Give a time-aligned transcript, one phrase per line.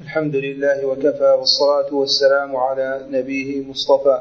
[0.00, 4.20] الحمد لله وكفى والصلاة والسلام على نبيه المصطفى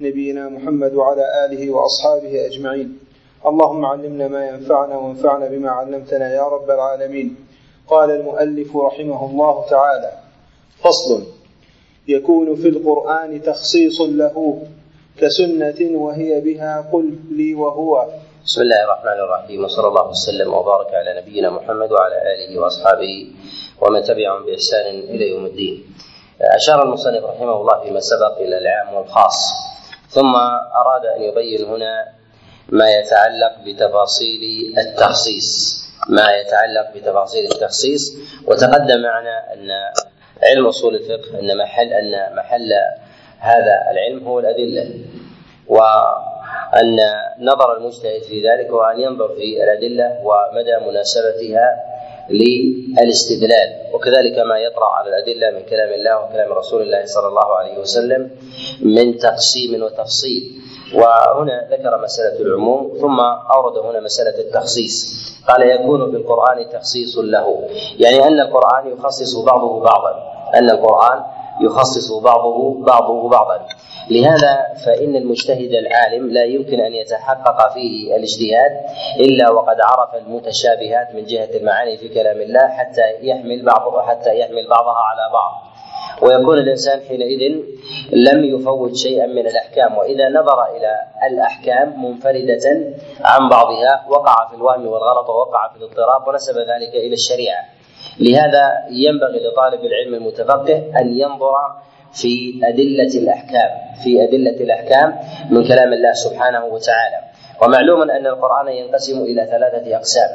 [0.00, 2.98] نبينا محمد وعلى آله وأصحابه أجمعين.
[3.46, 7.36] اللهم علمنا ما ينفعنا وانفعنا بما علمتنا يا رب العالمين.
[7.86, 10.12] قال المؤلف رحمه الله تعالى
[10.82, 11.33] فصل
[12.08, 14.62] يكون في القرآن تخصيص له
[15.18, 18.08] كسنة وهي بها قل لي وهو
[18.44, 23.26] بسم الله الرحمن الرحيم وصلى الله وسلم وبارك على نبينا محمد وعلى آله وأصحابه
[23.80, 25.84] ومن تبعهم بإحسان إلى يوم الدين.
[26.40, 29.38] أشار المصنف رحمه الله فيما سبق إلى العام والخاص
[30.08, 30.34] ثم
[30.80, 32.04] أراد أن يبين هنا
[32.68, 34.42] ما يتعلق بتفاصيل
[34.78, 38.16] التخصيص ما يتعلق بتفاصيل التخصيص
[38.46, 39.68] وتقدم معنا أن
[40.42, 42.72] علم أصول الفقه إن محل إن محل
[43.38, 44.90] هذا العلم هو الأدلة.
[45.68, 46.98] وأن
[47.38, 51.93] نظر المجتهد في ذلك هو أن ينظر في الأدلة ومدى مناسبتها
[52.30, 53.68] للاستدلال.
[53.94, 58.30] وكذلك ما يطرأ على الأدلة من كلام الله وكلام رسول الله صلى الله عليه وسلم
[58.82, 60.42] من تقسيم وتفصيل.
[60.94, 63.20] وهنا ذكر مسألة العموم ثم
[63.54, 65.24] أورد هنا مسألة التخصيص.
[65.48, 67.68] قال يكون في القرآن تخصيص له.
[67.98, 70.12] يعني أن القرآن يخصص بعضه بعضا.
[70.54, 71.22] أن القرآن
[71.60, 73.66] يخصص بعضه بعضه بعضا.
[74.10, 78.72] لهذا فإن المجتهد العالم لا يمكن أن يتحقق فيه الاجتهاد
[79.20, 84.68] إلا وقد عرف المتشابهات من جهة المعاني في كلام الله حتى يحمل بعضه حتى يحمل
[84.68, 85.52] بعضها على بعض.
[86.22, 87.56] ويكون الإنسان حينئذ
[88.12, 89.98] لم يفوت شيئا من الأحكام.
[89.98, 90.92] وإذا نظر إلى
[91.30, 97.64] الأحكام منفردة عن بعضها وقع في الوهم والغلط ووقع في الاضطراب ونسب ذلك إلى الشريعة.
[98.20, 101.54] لهذا ينبغي لطالب العلم المتفقه أن ينظر
[102.14, 103.70] في أدلة الأحكام
[104.04, 105.18] في أدلة الأحكام
[105.50, 107.18] من كلام الله سبحانه وتعالى.
[107.62, 110.30] ومعلوم أن القرآن ينقسم إلى ثلاثة أقسام.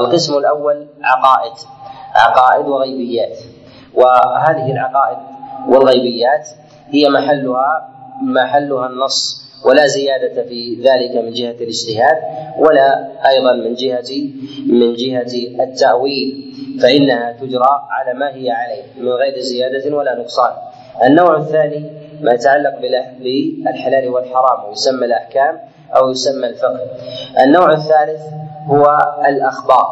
[0.00, 1.52] القسم الأول عقائد
[2.14, 3.38] عقائد وغيبيات.
[3.94, 5.18] وهذه العقائد
[5.68, 6.48] والغيبيات
[6.90, 7.88] هي محلها
[8.22, 12.16] محلها النص ولا زيادة في ذلك من جهة الاجتهاد
[12.58, 14.10] ولا أيضا من جهة
[14.66, 16.54] من جهة التأويل.
[16.82, 20.52] فإنها تجرى على ما هي عليه من غير زيادة ولا نقصان.
[21.04, 21.90] النوع الثاني
[22.20, 22.78] ما يتعلق
[23.20, 25.60] بالحلال والحرام ويسمى الأحكام
[25.96, 26.80] أو يسمى الفقه.
[27.44, 28.22] النوع الثالث
[28.66, 29.86] هو الأخبار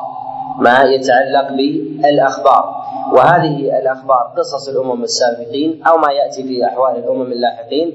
[0.58, 2.77] ما يتعلق بالأخبار.
[3.12, 7.92] وهذه الأخبار قصص الأمم السابقين أو ما يأتي في أحوال الأمم اللاحقين.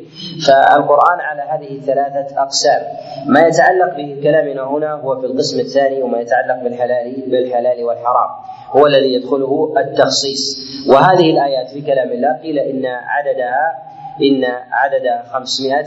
[0.47, 2.81] فالقرآن على هذه الثلاثه أقسام.
[3.27, 8.29] ما يتعلق به كلامنا هنا هو في القسم الثاني وما يتعلق بالحلال بالحلال والحرام.
[8.71, 10.57] هو الذي يدخله التخصيص.
[10.89, 13.77] وهذه الآيات في كلام الله قيل إن عددها
[14.21, 15.85] إن عددها 500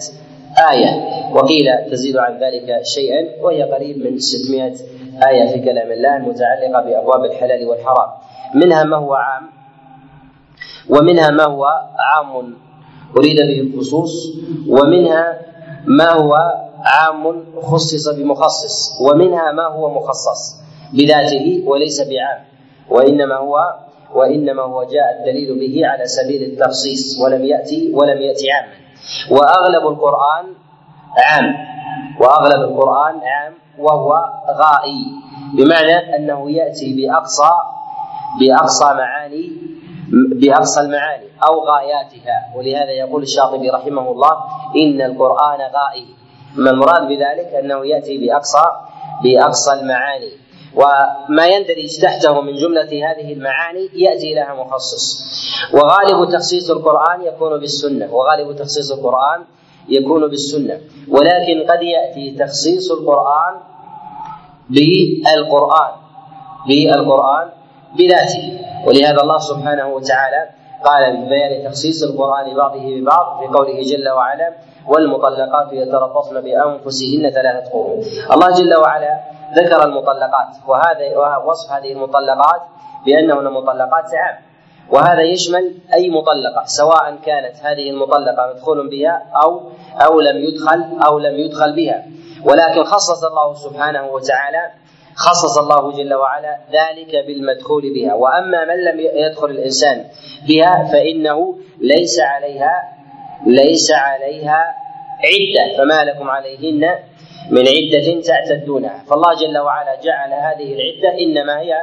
[0.73, 0.91] آية.
[1.34, 4.73] وقيل تزيد عن ذلك شيئا وهي قريب من 600
[5.22, 8.09] آية في كلام الله المتعلقة بأبواب الحلال والحرام.
[8.54, 9.50] منها ما هو عام
[10.91, 11.65] ومنها ما هو
[11.99, 12.54] عام
[13.16, 14.12] أريد به الخصوص
[14.69, 15.38] ومنها
[15.87, 16.34] ما هو
[16.84, 20.60] عام خصص بمخصص ومنها ما هو مخصص
[20.93, 22.44] بذاته وليس بعام.
[22.91, 23.75] وإنما هو
[24.15, 28.75] وإنما هو جاء الدليل به على سبيل التخصيص ولم يأتي ولم يأتي عاما.
[29.31, 30.44] وأغلب القرآن
[31.19, 31.75] عام.
[32.21, 35.04] وأغلب القرآن عام وهو غائي.
[35.54, 37.50] بمعنى أنه يأتي بأقصى
[38.41, 39.53] بأقصى معاني
[40.12, 42.56] بأقصى المعاني أو غاياتها.
[42.56, 44.32] ولهذا يقول الشاطبي رحمه الله
[44.76, 46.06] إن القرآن غائي.
[46.56, 48.65] ما المراد بذلك؟ أنه يأتي باقصى
[49.22, 50.32] بأقصى المعاني.
[50.75, 55.26] وما يندرج تحته من جملة هذه المعاني يأتي لها مخصص.
[55.75, 58.15] وغالب تخصيص القرآن يكون بالسنة.
[58.15, 59.44] وغالب تخصيص القرآن
[59.88, 60.80] يكون بالسنة.
[61.08, 63.54] ولكن قد يأتي تخصيص القرآن
[64.70, 65.92] بالقرآن
[66.69, 67.48] بالقرآن
[67.99, 68.44] بذاته.
[68.87, 70.43] ولهذا الله سبحانه وتعالى
[70.84, 74.55] قال في بيان تخصيص القرآن بعضه ببعض في قوله جل وعلا
[74.87, 77.99] والمطلقات يتربصن بأنفسهن ثلاثة قرون
[78.32, 79.20] الله جل وعلا
[79.56, 82.62] ذكر المطلقات وهذا وصف هذه المطلقات
[83.06, 84.37] بأنهن مطلقات عام.
[84.91, 89.62] وهذا يشمل أي مطلقة سواء كانت هذه المطلقة مدخول بها أو
[90.05, 92.06] أو لم يدخل أو لم يدخل بها.
[92.44, 94.71] ولكن خصص الله سبحانه وتعالى
[95.15, 98.15] خصص الله جل وعلا ذلك بالمدخول بها.
[98.15, 100.05] وأما من لم يدخل الإنسان
[100.49, 102.73] بها فإنه ليس عليها
[103.47, 104.75] ليس عليها
[105.25, 105.77] عدة.
[105.79, 106.99] فما لكم عليهن
[107.50, 111.75] من عدة تعتدونها فالله جل وعلا جعل هذه العدة إنما هي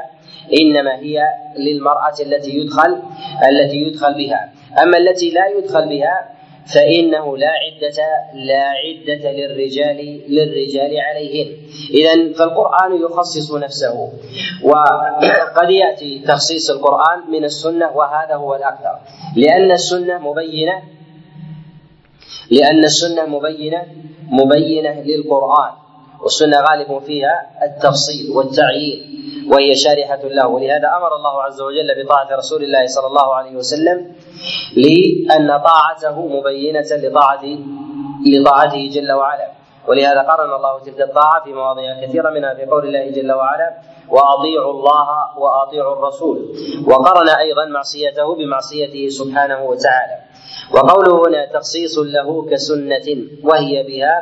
[0.62, 1.24] إنما هي
[1.58, 3.02] للمرأة التي يدخل
[3.50, 4.52] التي يدخل بها.
[4.84, 6.30] أما التي لا يدخل بها
[6.74, 8.00] فإنه لا عدة
[8.34, 11.50] لا عدة للرجال للرجال عليهن.
[11.94, 14.10] إذا فالقرآن يخصص نفسه
[14.64, 18.96] وقد يأتي تخصيص القرآن من السنة وهذا هو الأكثر.
[19.36, 20.84] لأن السنة مبينة
[22.52, 23.84] لأن السنة مبينة
[24.32, 25.72] مبينة للقرآن
[26.22, 29.00] والسنة غالب فيها التفصيل والتعيين.
[29.52, 30.48] وهي شارحة له.
[30.48, 34.16] ولهذا أمر الله عز وجل بطاعة رسول الله صلى الله عليه وسلم
[34.78, 37.46] لأن طاعته مبينة لطاعة
[38.26, 39.48] لطاعته جل وعلا.
[39.88, 43.70] ولهذا قرن الله تلك الطاعة في مواضع كثيرة منها في قول الله جل وعلا
[44.10, 45.08] وأطيعوا الله
[45.38, 46.38] وأطيعوا الرسول.
[46.88, 50.18] وقرن أيضا معصيته بمعصيته سبحانه وتعالى.
[50.74, 53.08] وقوله هنا تخصيص له كسنة
[53.44, 54.16] وهي بها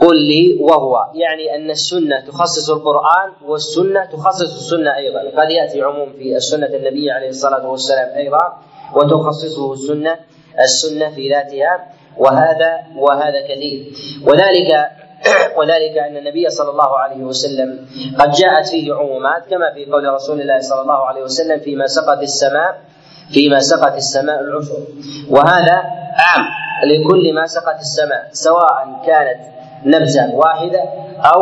[0.00, 0.96] قل لي وهو.
[1.14, 5.20] يعني أن السنة تخصص القرآن والسنة تخصص السنة أيضا.
[5.20, 8.58] قد يأتي عموم في السنة النبي عليه الصلاة والسلام أيضا
[8.94, 10.16] وتخصصه السنة
[10.60, 13.92] السنة في ذاتها وهذا وهذا كثير.
[14.26, 14.90] وذلك
[15.58, 17.86] وذلك أن النبي صلى الله عليه وسلم
[18.18, 22.22] قد جاءت فيه عمومات كما في قول رسول الله صلى الله عليه وسلم فيما سقت
[22.22, 22.80] السماء
[23.30, 24.78] فيما سقت السماء العشر.
[25.30, 25.74] وهذا
[26.16, 26.44] عام
[26.84, 29.55] لكل ما سقت السماء سواء كانت
[29.86, 30.82] نبذة واحدة
[31.34, 31.40] أو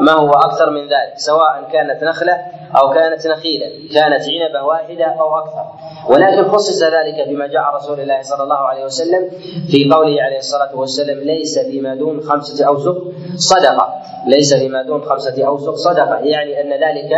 [0.00, 2.36] ما هو أكثر من ذلك سواء كانت نخلة
[2.78, 5.66] أو كانت نخيلا كانت عنبة واحدة أو أكثر.
[6.08, 9.30] ولكن خصص ذلك فيما جاء رسول الله صلى الله عليه وسلم
[9.70, 12.96] في قوله عليه الصلاة والسلام ليس فيما دون خمسة أوسق
[13.36, 13.94] صدقة.
[14.26, 17.10] ليس فيما دون خمسة أوسق صدقة يعني أن ذلك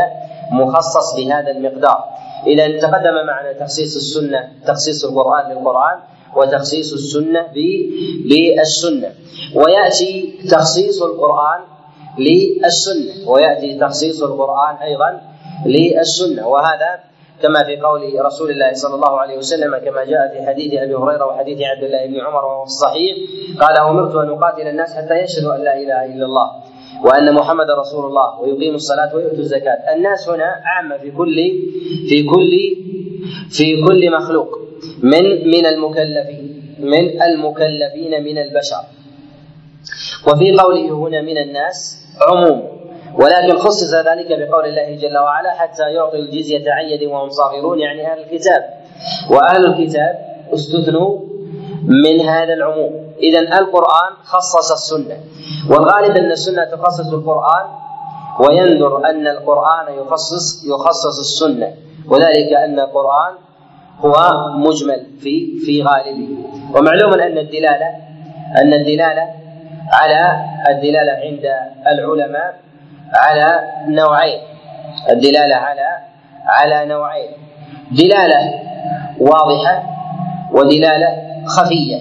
[0.52, 2.04] مخصص بهذا المقدار.
[2.46, 5.98] إذا تقدم معنا تخصيص السنة تخصيص القرآن للقرآن.
[6.38, 7.42] وتخصيص السنة
[8.28, 9.10] بالسنة
[9.54, 10.12] ويأتي
[10.50, 11.60] تخصيص القرآن
[12.18, 13.28] للسنة.
[13.30, 15.20] ويأتي تخصيص القرآن أيضا
[15.66, 16.48] للسنة.
[16.48, 16.90] وهذا
[17.42, 21.26] كما في قول رسول الله صلى الله عليه وسلم كما جاء في حديث أبي هريرة
[21.26, 23.16] وحديث عبد الله بن عمر وهو الصحيح
[23.60, 26.50] قال أمرت أن أقاتل الناس حتى يشهدوا أن لا إله إلا الله
[27.04, 29.78] وأن محمد رسول الله ويقيموا الصلاة ويؤتوا الزكاة.
[29.94, 31.36] الناس هنا عامة في كل
[32.08, 32.52] في كل
[33.50, 34.67] في كل مخلوق.
[35.02, 38.82] من من المكلفين من المكلفين من البشر.
[40.26, 42.78] وفي قوله هنا من الناس عموم.
[43.14, 48.12] ولكن خصص ذلك بقول الله جل وعلا حتى يعطي الجزية عن يد وهم صاغرون يعني
[48.12, 48.62] أهل الكتاب.
[49.30, 50.18] وأهل الكتاب
[50.54, 51.18] استثنوا
[51.82, 53.14] من هذا العموم.
[53.18, 55.16] إذا القرآن خصص السنة.
[55.70, 57.66] والغالب أن السنة تخصص القرآن
[58.40, 61.74] ويندر أن القرآن يخصص يخصص السنة.
[62.08, 63.34] وذلك أن القرآن
[64.04, 64.14] هو
[64.56, 66.28] مجمل في في غالبه.
[66.74, 67.88] ومعلوم أن الدلالة
[68.56, 69.28] أن الدلالة
[69.92, 70.36] على
[70.68, 71.44] الدلالة عند
[71.86, 72.54] العلماء
[73.14, 74.40] على نوعين.
[75.10, 75.88] الدلالة على
[76.46, 77.30] على نوعين.
[77.90, 78.60] دلالة
[79.20, 79.82] واضحة
[80.52, 81.08] ودلالة
[81.46, 81.96] خفية.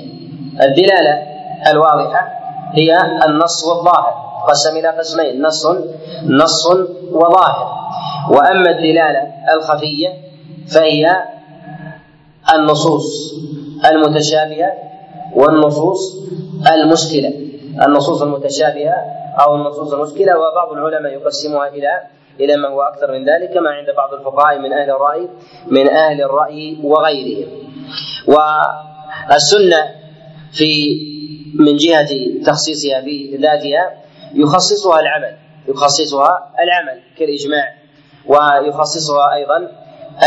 [0.64, 1.24] الدلالة
[1.72, 2.28] الواضحة
[2.74, 4.28] هي النص والظاهر.
[4.50, 5.68] قسم إلى قسمين نص
[6.24, 6.68] نص
[7.12, 7.78] وظاهر.
[8.32, 10.10] وأما الدلالة الخفية
[10.74, 11.24] فهي
[12.56, 13.34] النصوص
[13.86, 14.74] المتشابهة
[15.36, 16.16] والنصوص
[16.74, 17.34] المشكلة.
[17.88, 18.96] النصوص المتشابهة
[19.40, 22.02] أو النصوص المشكلة وبعض العلماء يقسمها إلى
[22.40, 25.28] إلى ما هو أكثر من ذلك كما عند بعض الفقهاء من أهل الرأي
[25.68, 27.48] من أهل الرأي وغيرهم.
[28.28, 29.86] والسنة
[30.52, 31.02] في
[31.60, 32.08] من جهة
[32.46, 33.94] تخصيصها بذاتها
[34.34, 37.74] يخصصها العمل يخصصها العمل كالإجماع
[38.28, 39.72] ويخصصها أيضا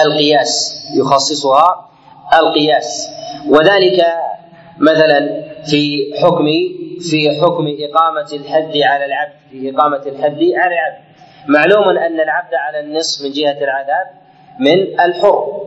[0.06, 1.89] القياس يخصصها
[2.34, 3.08] القياس.
[3.48, 4.06] وذلك
[4.78, 6.46] مثلا في حكم
[7.10, 11.00] في حكم إقامة الحد على العبد في إقامة الحد على العبد.
[11.48, 14.06] معلوم أن العبد على النصف من جهة العذاب
[14.60, 15.60] من الحر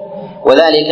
[0.45, 0.91] وذلك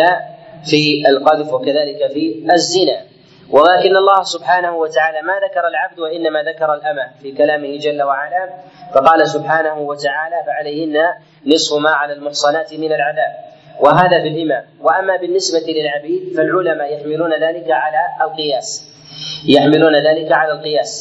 [0.65, 3.01] في القذف وكذلك في الزنا.
[3.49, 8.49] ولكن الله سبحانه وتعالى ما ذكر العبد وإنما ذكر الأمة في كلامه جل وعلا
[8.93, 10.97] فقال سبحانه وتعالى فعليهن
[11.45, 13.50] نصف ما على المحصنات من العذاب.
[13.81, 18.67] وهذا في الإمام وأما بالنسبة للعبيد فالعلماء يحملون ذلك على القياس.
[19.47, 20.91] يحملون ذلك على القياس.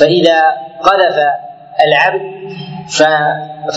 [0.00, 0.40] فإذا
[0.82, 1.16] قذف
[1.86, 2.22] العبد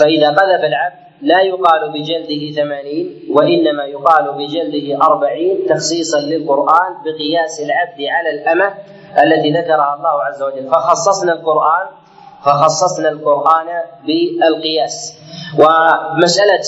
[0.00, 8.00] فإذا قذف العبد لا يقال بجلده ثمانين وإنما يقال بجلده أربعين تخصيصا للقرآن بقياس العبد
[8.14, 8.74] على الأمة
[9.22, 10.70] التي ذكرها الله عز وجل.
[10.70, 11.86] فخصصنا القرآن
[12.44, 13.68] فخصصنا القرآن
[14.06, 14.96] بالقياس.
[15.58, 16.64] ومسألة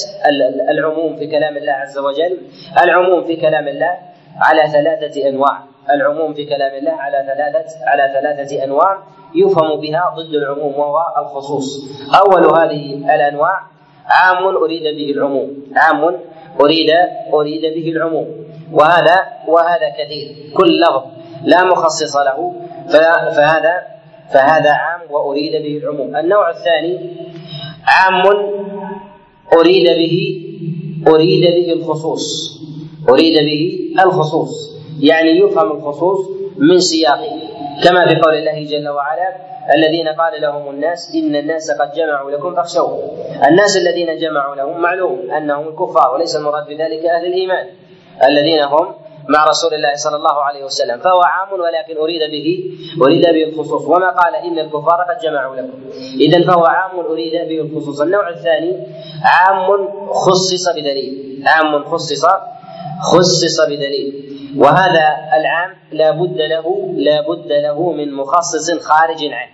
[0.71, 2.39] العموم في كلام الله عز وجل
[2.85, 3.99] العموم في كلام الله
[4.41, 5.59] على ثلاثة أنواع.
[5.91, 8.99] العموم في كلام الله على ثلاثة على ثلاثة أنواع
[9.35, 11.67] يفهم بها ضد العموم وهو الخصوص.
[12.15, 13.61] أول هذه الأنواع
[14.07, 15.51] عام أريد به العموم.
[15.77, 16.03] عام
[16.61, 16.91] أريد
[17.35, 18.29] أريد به العموم.
[18.73, 19.17] وهذا
[19.49, 20.53] وهذا كثير.
[20.57, 21.05] كل لفظ
[21.45, 22.53] لا مخصص له
[23.37, 24.00] فهذا
[24.33, 26.17] فهذا عام وأريد به العموم.
[26.17, 26.99] النوع الثاني
[27.87, 28.23] عام
[29.53, 30.17] أريد به
[31.09, 32.59] أريد به الخصوص.
[33.09, 33.63] أريد به
[34.05, 34.81] الخصوص.
[35.01, 37.41] يعني يفهم الخصوص من سياقه.
[37.85, 42.55] كما في قول الله جل وعلا الذين قال لهم الناس إن الناس قد جمعوا لكم
[42.55, 42.99] فاخشوهم
[43.49, 47.67] الناس الذين جمعوا لهم معلوم أنهم الكفار وليس المراد بذلك أهل الإيمان.
[48.29, 48.95] الذين هم
[49.29, 50.99] مع رسول الله صلى الله عليه وسلم.
[50.99, 52.49] فهو عام ولكن أريد به
[53.03, 53.83] أريد به الخصوص.
[53.87, 55.79] وما قال إن الكفار قد جمعوا لكم.
[56.21, 58.01] اذا فهو عام أريد به الخصوص.
[58.01, 58.87] النوع الثاني
[59.25, 61.43] عام خصص بدليل.
[61.47, 62.27] عام خصص
[63.03, 64.31] خصص بدليل.
[64.57, 65.07] وهذا
[65.39, 69.53] العام لا بد له لا بد له من مخصص خارج عنه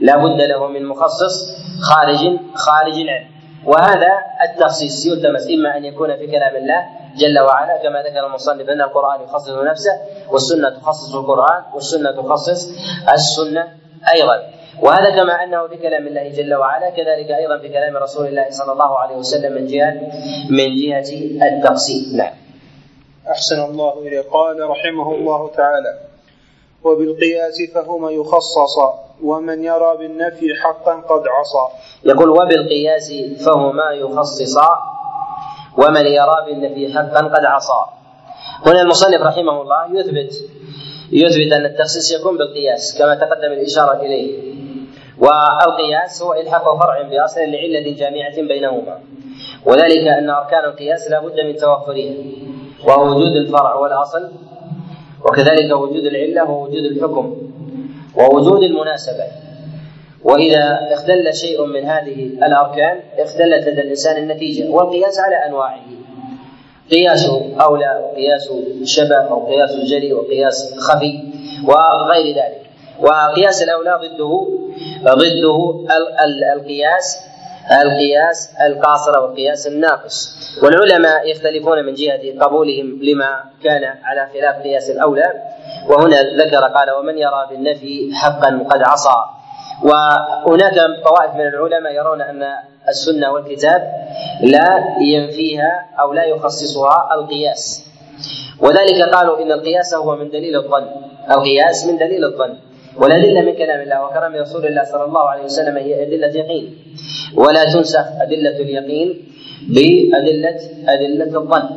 [0.00, 1.34] لا بد له من مخصص
[1.82, 3.28] خارج خارج عنه
[3.66, 4.12] وهذا
[4.48, 9.20] التخصيص يلتمس إما أن يكون في كلام الله جل وعلا كما ذكر المصنف أن القرآن
[9.22, 9.92] يخصص نفسه
[10.30, 12.68] والسنة تخصص القرآن والسنة تخصص
[13.12, 13.68] السنة
[14.14, 14.36] أيضا.
[14.82, 18.72] وهذا كما أنه في كلام الله جل وعلا كذلك أيضا في كلام رسول الله صلى
[18.72, 19.94] الله عليه وسلم من جهه
[20.50, 21.08] من جهة
[21.48, 22.34] التقسيم نعم.
[23.30, 25.98] أحسن الله إليه قال رحمه الله تعالى
[26.84, 31.66] وبالقياس فهما يخصصا ومن يرى بالنفي حقا قد عصى.
[32.04, 33.12] يقول وبالقياس
[33.46, 34.68] فهما يخصصا
[35.76, 37.80] ومن يرى بالنفي حقا قد عصى.
[38.66, 40.32] هنا المصنف رحمه الله يثبت
[41.12, 44.52] يثبت أن التخصيص يكون بالقياس كما تقدم الإشارة إليه.
[45.18, 48.98] والقياس هو إلحاق فرع بأصل لعلة جامعة بينهما.
[49.66, 52.14] وذلك أن أركان القياس لا بد من توفرها.
[52.84, 54.30] وهو وجود الفرع والأصل
[55.24, 57.36] وكذلك وجود العلة ووجود الحكم
[58.16, 59.51] ووجود المناسبة.
[60.24, 65.80] وإذا اختل شيء من هذه الأركان اختلت لدى الإنسان النتيجة والقياس على أنواعه.
[66.90, 68.48] قياس أولى وقياس
[68.84, 71.24] شبه أو قياس الجلي وقياس خفي
[71.64, 72.62] وغير ذلك.
[73.00, 74.48] وقياس الأولى ضده
[75.14, 75.86] ضده
[76.56, 77.18] القياس
[77.82, 80.28] القياس القاصر والقياس الناقص.
[80.62, 85.32] والعلماء يختلفون من جهة قبولهم لما كان على خلاف قياس الأولى.
[85.88, 89.41] وهنا ذكر قال ومن يرى بالنفي حقا قد عصى.
[89.82, 90.74] وهناك
[91.04, 92.42] طوائف من العلماء يرون أن
[92.88, 93.92] السنة والكتاب
[94.42, 97.84] لا ينفيها أو لا يخصصها القياس.
[98.60, 100.86] وذلك قالوا إن القياس هو من دليل الظن
[101.30, 102.54] القياس من دليل الظن.
[102.96, 106.76] والأدلة من كلام الله وكلام رسول الله صلى الله عليه وسلم هي أدلة يقين.
[107.36, 109.08] ولا تنسخ أدلة اليقين
[109.68, 111.68] بأدلة أدلة الظن.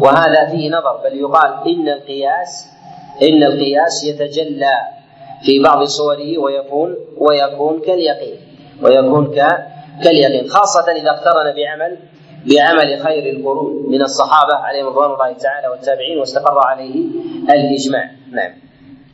[0.00, 2.66] وهذا فيه نظر بل يقال إن القياس
[3.22, 4.74] إن القياس يتجلى.
[5.44, 8.36] في بعض صوره ويكون ويكون كاليقين.
[8.82, 9.34] ويكون
[10.04, 10.48] كاليقين.
[10.48, 11.98] خاصة إذا اقترن بعمل
[12.46, 17.04] بعمل خير القرون من الصحابة عليهم رضوان الله تعالى والتابعين واستقر عليه
[17.50, 18.10] الإجماع.
[18.32, 18.52] نعم.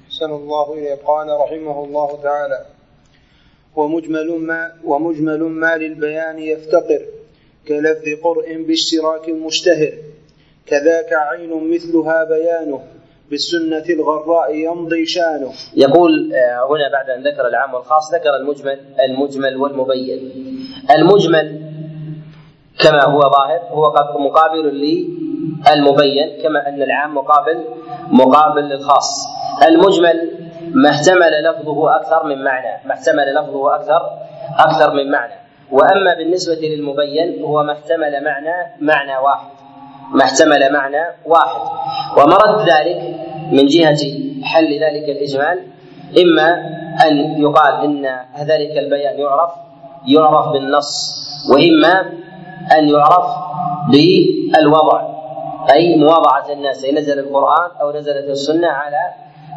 [0.09, 2.67] أحسن الله إليه قال رحمه الله تعالى
[3.77, 7.03] ومجمل ما ومجمل ما للبيان يفتقر
[7.69, 9.93] كلفظ قرء باشتراك مشتهر
[10.67, 12.81] كذاك عين مثلها بيانه.
[13.31, 15.53] بالسنة الغراء يمضي شأنه.
[15.77, 20.33] يقول آه، هنا بعد أن ذكر العام والخاص ذكر المجمل المجمل والمبين.
[20.97, 21.61] المجمل
[22.79, 27.65] كما هو ظاهر هو مقابل للمبين كما أن العام مقابل
[28.11, 29.27] مقابل للخاص.
[29.69, 30.31] المجمل
[30.75, 34.03] ما احتمل لفظه أكثر من معنى ما احتمل لفظه أكثر
[34.59, 35.35] أكثر من معنى.
[35.73, 39.51] وأما بالنسبة للمبين هو ما احتمل معنى معنى واحد.
[40.15, 41.61] ما احتمل معنى واحد.
[42.17, 43.18] ومرد ذلك
[43.53, 43.99] من جهة
[44.43, 45.59] حل ذلك الإجمال
[46.23, 46.49] إما
[47.07, 48.03] أن يقال إن
[48.47, 49.51] ذلك البيان يعرف
[50.07, 51.19] يعرف بالنص
[51.53, 52.01] وإما
[52.79, 53.27] أن يعرف
[53.93, 55.03] بالوضع
[55.73, 59.01] أي مواضعة الناس أي نزل القرآن أو نزلت السنة على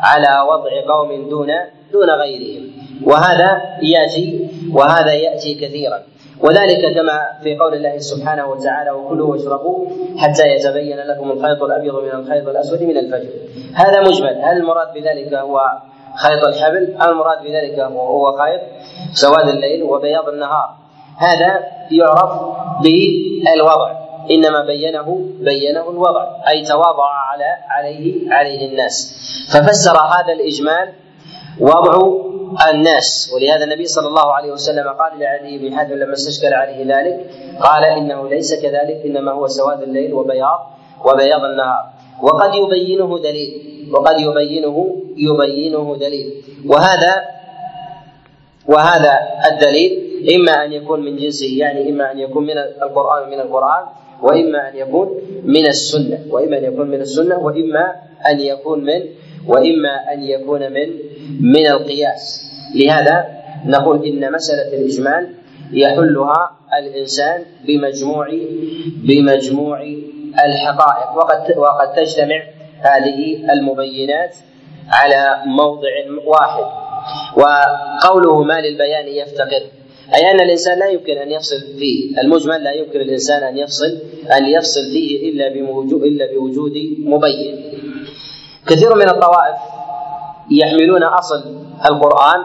[0.04, 1.48] على وضع قوم دون
[1.92, 2.72] دون غيرهم.
[3.04, 6.00] وهذا يأتي وهذا يأتي كثيرا.
[6.44, 12.12] وذلك كما في قول الله سبحانه وتعالى وكلوا واشربوا حتى يتبين لكم الخيط الأبيض من
[12.12, 13.30] الخيط الأسود من الفجر.
[13.74, 14.42] هذا مجمل.
[14.44, 15.62] هل المراد بذلك هو
[16.16, 18.62] خيط الحبل؟ المراد بذلك هو خيط
[19.14, 20.76] سواد الليل وبياض النهار؟
[21.18, 21.60] هذا
[21.92, 22.32] يعرف
[22.84, 23.92] بالوضع.
[24.32, 26.28] إنما بينه بينه الوضع.
[26.48, 29.18] أي تواضع على عليه عليه الناس.
[29.54, 30.94] ففسر هذا الإجمال
[31.60, 31.98] وضع
[32.70, 33.32] الناس.
[33.34, 37.30] ولهذا النبي صلى الله عليه وسلم قال لعلي بن حاتم لما استشكل عليه ذلك
[37.60, 40.60] قال إنه ليس كذلك إنما هو سواد الليل وبياض
[41.06, 41.84] وبياض النهار.
[42.22, 43.52] وقد يبينه دليل.
[43.94, 46.44] وقد يبينه يبينه دليل.
[46.66, 47.14] وهذا
[48.68, 49.20] وهذا
[49.52, 49.92] الدليل
[50.36, 53.84] إما أن يكون من جنسه يعني إما أن يكون من القرآن من القرآن
[54.22, 55.08] وإما أن يكون
[55.44, 56.20] من السنة.
[56.30, 57.96] وإما أن يكون من السنة وإما
[58.30, 59.02] أن يكون من
[59.48, 60.90] وإما أن يكون من
[61.42, 62.52] من القياس.
[62.76, 63.26] لهذا
[63.66, 65.30] نقول إن مسألة الإجمال
[65.72, 68.28] يحلها الإنسان بمجموع
[69.08, 69.84] بمجموع
[70.46, 71.18] الحقائق.
[71.18, 72.44] وقد وقد تجتمع
[72.80, 74.36] هذه المبينات
[74.90, 75.90] على موضع
[76.26, 76.66] واحد.
[77.38, 79.64] وقوله ما للبيان يفتقر.
[80.16, 82.22] أي أن الإنسان لا يمكن أن يفصل فيه.
[82.22, 83.98] المجمل لا يمكن الإنسان أن يفصل
[84.38, 87.81] أن يفصل فيه إلا بوجود إلا بوجود مبين.
[88.68, 89.56] كثير من الطوائف
[90.52, 91.44] يحملون أصل
[91.90, 92.42] القرآن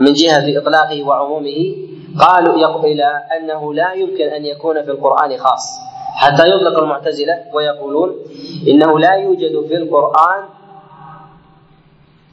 [0.00, 1.76] من جهة إطلاقه وعمومه
[2.18, 5.80] قالوا إلى أنه لا يمكن أن يكون في القرآن خاص.
[6.14, 8.16] حتى يطلق المعتزلة ويقولون
[8.68, 10.44] إنه لا يوجد في القرآن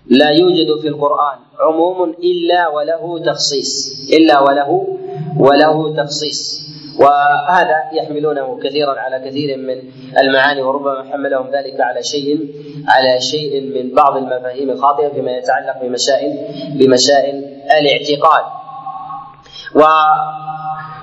[0.09, 3.71] لا يوجد في القرآن عموم إلا وله تخصيص
[4.13, 4.97] إلا وله
[5.39, 6.67] وله تخصيص.
[6.99, 9.77] وهذا يحملونه كثيرا على كثير من
[10.19, 12.49] المعاني وربما حملهم ذلك على شيء
[12.87, 16.31] على شيء من بعض المفاهيم الخاطئة فيما يتعلق بمسائل
[16.79, 17.35] بمسائل
[17.79, 18.43] الاعتقاد.
[19.75, 19.81] و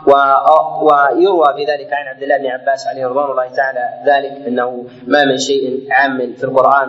[0.06, 5.24] ويروى في ذلك عن عبد الله بن عباس عليه رضوان الله تعالى ذلك أنه ما
[5.24, 6.88] من شيء عام في القرآن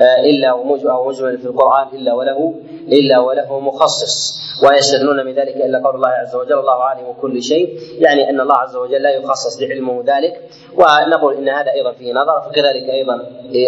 [0.00, 0.64] آه، إلا أو
[1.04, 2.54] مجمل في القرآن إلا وله
[2.88, 4.46] إلا وله مخصص.
[4.64, 7.78] ويستثنون من ذلك إلا قول الله عز وجل الله عالم كل شيء.
[7.98, 10.40] يعني أن الله عز وجل لا يخصص لعلمه ذلك.
[10.78, 13.14] ونقول إن هذا أيضا فيه نظر فكذلك أيضا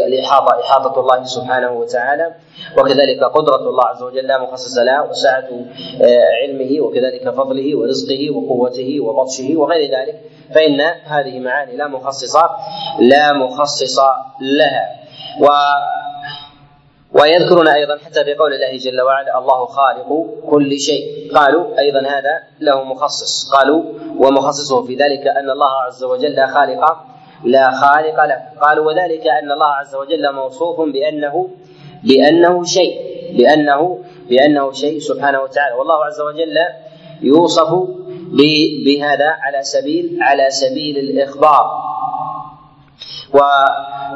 [0.07, 2.35] الاحاطه إحاطة الله سبحانه وتعالى.
[2.79, 5.49] وكذلك قدرة الله عز وجل لا مخصص لها وسعة
[6.03, 10.17] آه، علمه وكذلك فضله ورزقه وقوته وبطشه وغير ذلك
[10.55, 12.37] فإن هذه معاني لا مخصص
[13.01, 13.99] لا مخصص
[14.41, 14.87] لها.
[15.41, 15.47] و
[17.13, 22.35] ويذكرون أيضا حتى في قول الله جل وعلا الله خالق كل شيء قالوا أيضا هذا
[22.61, 23.51] له مخصص.
[23.53, 23.83] قالوا
[24.19, 26.83] ومخصصه في ذلك أن الله عز وجل لا خالق
[27.45, 31.51] لا خالق له قالوا وذلك أن الله عز وجل موصوف بأنه
[32.05, 32.95] بأنه شيء
[33.37, 36.59] بأنه بأنه شيء سبحانه وتعالى والله عز وجل
[37.23, 37.89] يوصف
[38.85, 41.89] بهذا على سبيل على سبيل الإخبار.
[43.35, 43.39] و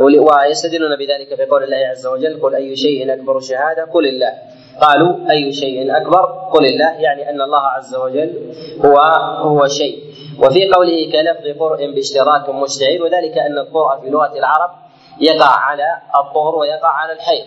[0.00, 4.32] ويستدلون بذلك في قول الله عز وجل قل أي شيء أكبر شهادة؟ قل الله.
[4.80, 6.22] قالوا أي شيء أكبر؟
[6.52, 8.96] قل الله يعني أن الله عز وجل هو
[9.48, 9.98] هو شيء.
[10.38, 14.70] وفي قوله كلفظ قرء باشتراك مشتهر وذلك أن القرء في لغة العرب
[15.20, 17.46] يقع على الطهر ويقع على الحيض.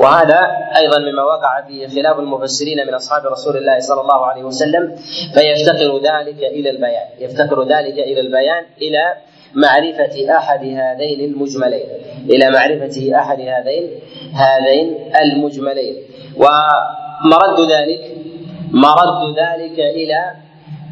[0.00, 0.40] وهذا
[0.76, 4.96] أيضا مما وقع فيه خلاف المفسرين من أصحاب رسول الله صلى الله عليه وسلم
[5.34, 9.14] فيفتقر ذلك إلى البيان يفتقر ذلك إلى البيان إلى
[9.54, 11.86] معرفة أحد هذين المجملين
[12.30, 13.90] إلى معرفة أحد هذين
[14.34, 15.96] هذين المجملين.
[16.36, 18.00] ومرد ذلك
[18.70, 20.32] مرد ذلك إلى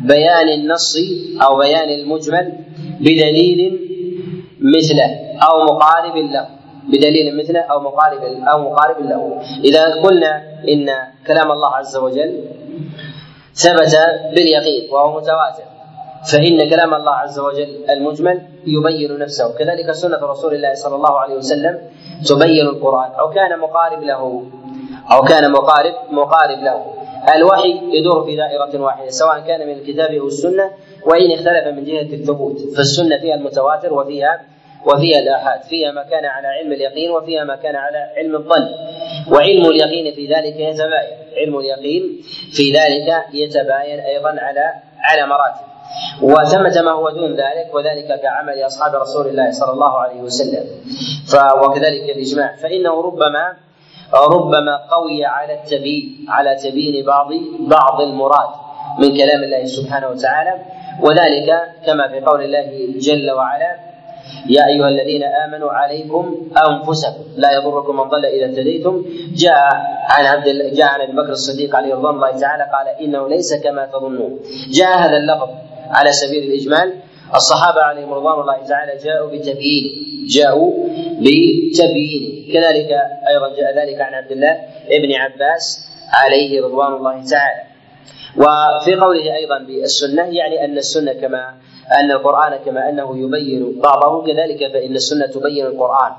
[0.05, 0.97] بيان النص
[1.43, 2.53] أو بيان المجمل
[3.01, 3.81] بدليل
[4.61, 5.11] مثله
[5.43, 6.64] أو مقارب له.
[6.89, 9.41] بدليل مثله أو مقارب أو مقارب له.
[9.65, 10.87] إذا قلنا إن
[11.27, 12.45] كلام الله عز وجل
[13.55, 13.95] ثبت
[14.35, 15.65] باليقين وهو متواتر
[16.33, 19.59] فإن كلام الله عز وجل المجمل يبين نفسه.
[19.59, 21.79] كذلك سنة رسول الله صلى الله عليه وسلم
[22.29, 23.11] تبين القرآن.
[23.21, 24.43] أو كان مقارب له.
[25.13, 26.79] أو كان مقارب مقارب له.
[27.37, 30.71] الوحي يدور في دائرة واحدة سواء كان من الكتاب أو السنة
[31.07, 32.59] وإن اختلف من جهة الثبوت.
[32.77, 34.41] فالسنة فيها المتواتر وفيها
[34.87, 38.69] وفيها الآحاد فيها ما كان على علم اليقين وفيها ما كان على علم الظن.
[39.33, 42.03] وعلم اليقين في ذلك يتباين علم اليقين
[42.57, 45.65] في ذلك يتباين أيضا على على مراتب.
[46.23, 50.65] وثمة ما هو دون ذلك وذلك كعمل أصحاب رسول الله صلى الله عليه وسلم.
[51.63, 52.57] وكذلك الإجماع.
[52.57, 53.57] فإنه ربما
[54.15, 58.49] ربما قوي على التبيين على تبيين بعض بعض المراد
[58.99, 60.55] من كلام الله سبحانه وتعالى.
[61.01, 61.49] وذلك
[61.87, 63.94] كما في قول الله جل وعلا
[64.51, 67.25] يا أيها الذين آمنوا عليكم أنفسكم.
[67.37, 69.05] لا يضركم من ضل إذا اهتديتم.
[69.35, 69.69] جاء
[70.09, 73.87] عن عبد جاء عن أبي بكر الصديق عليه رضوان الله تعالى قال إنه ليس كما
[73.87, 74.41] تظنون.
[74.71, 75.49] جاء هذا اللفظ
[75.91, 76.95] على سبيل الإجمال.
[77.35, 79.91] الصحابة عليهم رضوان الله تعالى جاءوا بتبيينه
[80.37, 80.73] جاءوا
[81.25, 82.91] بتبيينه كذلك
[83.29, 84.59] أيضا جاء ذلك عن عبد الله
[84.91, 87.63] ابن عباس عليه رضوان الله تعالى.
[88.37, 91.55] وفي قوله أيضا بالسنة يعني أن السنة كما
[91.93, 96.13] أن القرآن كما أنه يبين بعضه كذلك فإن السنة تبين القرآن.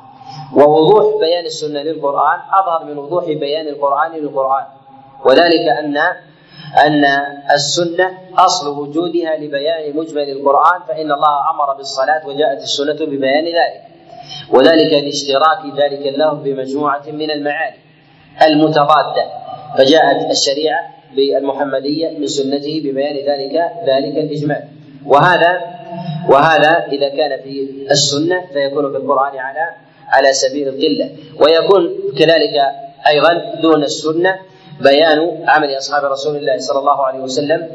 [0.56, 4.66] ووضوح بيان السنة للقرآن أظهر من وضوح بيان القرآن للقرآن.
[5.26, 5.98] وذلك أن
[6.86, 7.06] أن
[7.54, 13.82] السنة أصل وجودها لبيان مجمل القرآن فإن الله أمر بالصلاة وجاءت السنة ببيان ذلك.
[14.52, 17.78] وذلك لاشتراك ذلك اللفظ بمجموعة من المعاني
[18.42, 19.26] المتضادة.
[19.78, 20.80] فجاءت الشريعة
[21.16, 24.75] بالمحمدية من سنته ببيان ذلك ذلك الإجمال.
[25.06, 25.62] وهذا
[26.30, 29.66] وهذا إذا كان في السنة فيكون في القرآن على
[30.08, 31.10] على سبيل القلة.
[31.42, 32.56] ويكون كذلك
[33.08, 34.40] أيضا دون السنة
[34.82, 37.70] بيان عمل أصحاب رسول الله صلى الله عليه وسلم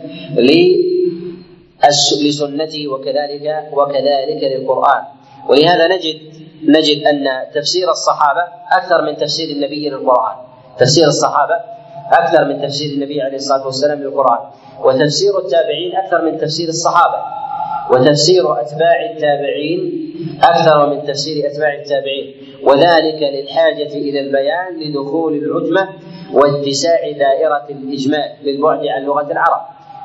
[2.23, 5.03] لسنته وكذلك وكذلك للقرآن.
[5.49, 6.17] ولهذا نجد
[6.65, 10.37] نجد أن تفسير الصحابة أكثر من تفسير النبي للقرآن.
[10.79, 11.55] تفسير الصحابة
[12.13, 14.39] أكثر من تفسير النبي عليه الصلاة والسلام للقرآن.
[14.85, 17.19] وتفسير التابعين أكثر من تفسير الصحابة
[17.91, 19.81] وتفسير أتباع التابعين
[20.43, 22.35] أكثر من تفسير أتباع التابعين.
[22.63, 25.89] وذلك للحاجة إلى البيان لدخول العجمه
[26.33, 29.61] واتساع دائرة الإجمال بالبعد عن لغة العرب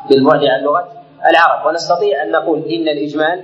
[0.10, 0.88] بالبعد عن لغة
[1.30, 1.68] العرب.
[1.68, 3.44] ونستطيع أن نقول إن الإجمال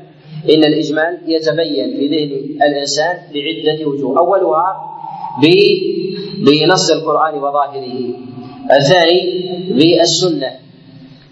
[0.50, 4.20] إن الإجمال يتبين في ذهن الإنسان بعدة وجوه.
[4.20, 4.92] أولها
[6.46, 7.98] بنص القرآن وظاهره
[8.72, 9.20] الثاني
[9.78, 10.52] بالسنة.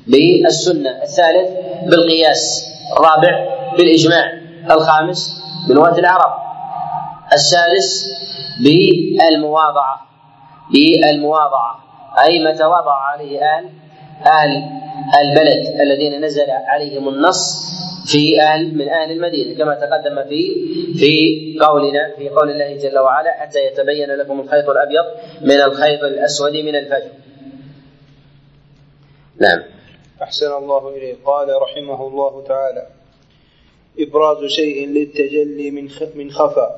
[0.09, 1.03] بالسنة.
[1.03, 1.49] الثالث
[1.89, 2.65] بالقياس.
[2.97, 4.33] الرابع بالإجماع.
[4.71, 6.33] الخامس بلغه العرب.
[7.33, 8.09] السادس
[8.63, 10.07] بالمواضعة.
[10.73, 11.79] بالمواضعة.
[12.27, 13.69] أي ما تواضع عليه أهل
[14.25, 14.63] أهل
[15.21, 17.69] البلد الذين نزل عليهم النص
[18.11, 20.55] في أهل من أهل المدينة كما تقدم في
[20.93, 25.05] في قولنا في قول الله جل وعلا حتى يتبين لكم الخيط الأبيض
[25.41, 27.11] من الخيط الأسود من الفجر.
[29.41, 29.78] نعم.
[30.23, 31.15] أحسن الله إليه.
[31.25, 32.87] قال رحمه الله تعالى
[33.99, 36.69] إبراز شيء للتجلي من من خفى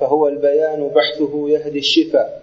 [0.00, 2.42] فهو البيان بحثه يهدي الشفاء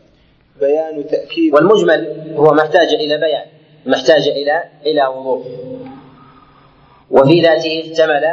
[0.59, 3.45] بيان تأكيد والمجمل هو محتاج إلى بيان
[3.85, 5.47] محتاج إلى إلى وضوح.
[7.11, 8.25] وفي ذاته احتمل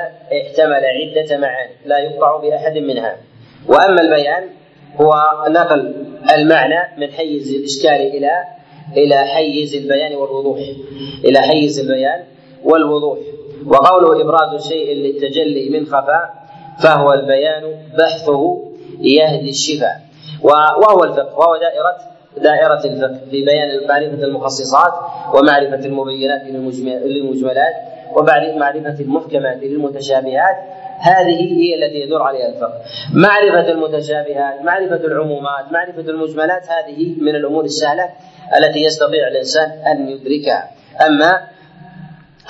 [0.42, 3.16] احتمل عدة معاني لا يقطع بأحد منها.
[3.68, 4.48] وأما البيان
[4.96, 5.14] هو
[5.48, 8.44] نقل المعنى من حيز الإشكال إلى
[8.96, 10.58] إلى حيز البيان والوضوح.
[11.24, 12.24] إلى حيز البيان
[12.64, 13.18] والوضوح.
[13.66, 16.34] وقوله إبراز شيء للتجلي من خفاء
[16.82, 17.62] فهو البيان
[17.98, 18.64] بحثه
[19.00, 20.00] يهدي الشفاء.
[20.42, 21.38] وهو الفقه.
[21.38, 21.96] وهو دائرة
[22.36, 24.92] دائرة الفقه في بيان معرفة المخصصات
[25.34, 26.42] ومعرفة المبينات
[27.04, 27.74] للمجملات
[28.16, 30.56] وبعد معرفة المحكمات للمتشابهات.
[31.00, 32.82] هذه هي التي يدور عليها الفقه.
[33.14, 38.08] معرفة المتشابهات معرفة العمومات معرفة المجملات هذه من الأمور السهلة.
[38.56, 40.70] التي يستطيع الإنسان أن يدركها.
[41.06, 41.48] أما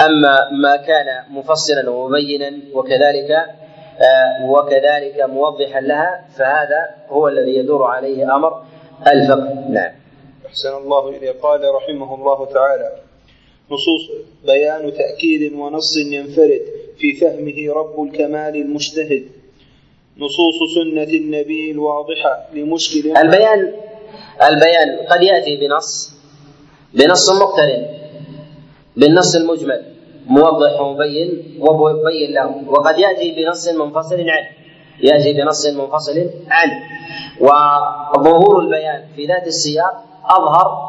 [0.01, 8.37] أما ما كان مفصلا ومبينا وكذلك آه وكذلك موضحا لها فهذا هو الذي يدور عليه
[8.37, 8.63] أمر
[9.07, 9.55] الفقه.
[9.71, 9.93] نعم.
[10.47, 12.93] أحسن الله إليه قال رحمه الله تعالى
[13.71, 14.11] نصوص
[14.47, 16.63] بيان تأكيد ونص ينفرد
[16.99, 19.25] في فهمه رب الكمال المجتهد.
[20.17, 23.73] نصوص سنة النبي الواضحة لمشكل البيان
[24.43, 26.15] البيان قد يأتي بنص
[26.95, 27.87] بنص مقترن
[28.97, 29.83] بالنص المجمل
[30.27, 32.63] موضح ومبين ومبين له.
[32.67, 34.49] وقد يأتي بنص منفصل عنه
[35.03, 36.83] يأتي بنص منفصل عنه
[37.41, 40.89] وظهور البيان في ذات السياق أظهر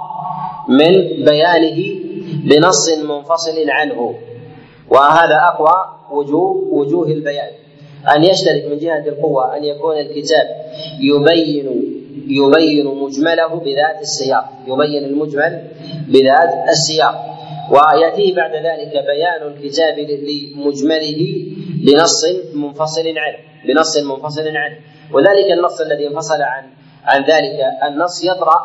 [0.69, 0.93] من
[1.25, 1.99] بيانه
[2.43, 4.15] بنص منفصل عنه.
[4.89, 5.75] وهذا أقوى
[6.11, 7.51] وجوه وجوه البيان.
[8.15, 10.47] أن يشترك من جهة القوة أن يكون الكتاب
[11.01, 11.98] يبين
[12.29, 15.67] يبين مجمله بذات السياق يبين المجمل
[16.07, 17.15] بذات السياق.
[17.71, 21.21] ويأتيه بعد ذلك بيان الكتاب لمجمله
[21.85, 23.37] بنص منفصل عنه
[23.67, 24.75] بنص منفصل عنه
[25.13, 26.63] وذلك النص الذي انفصل عن
[27.05, 28.59] عن ذلك النص يطرأ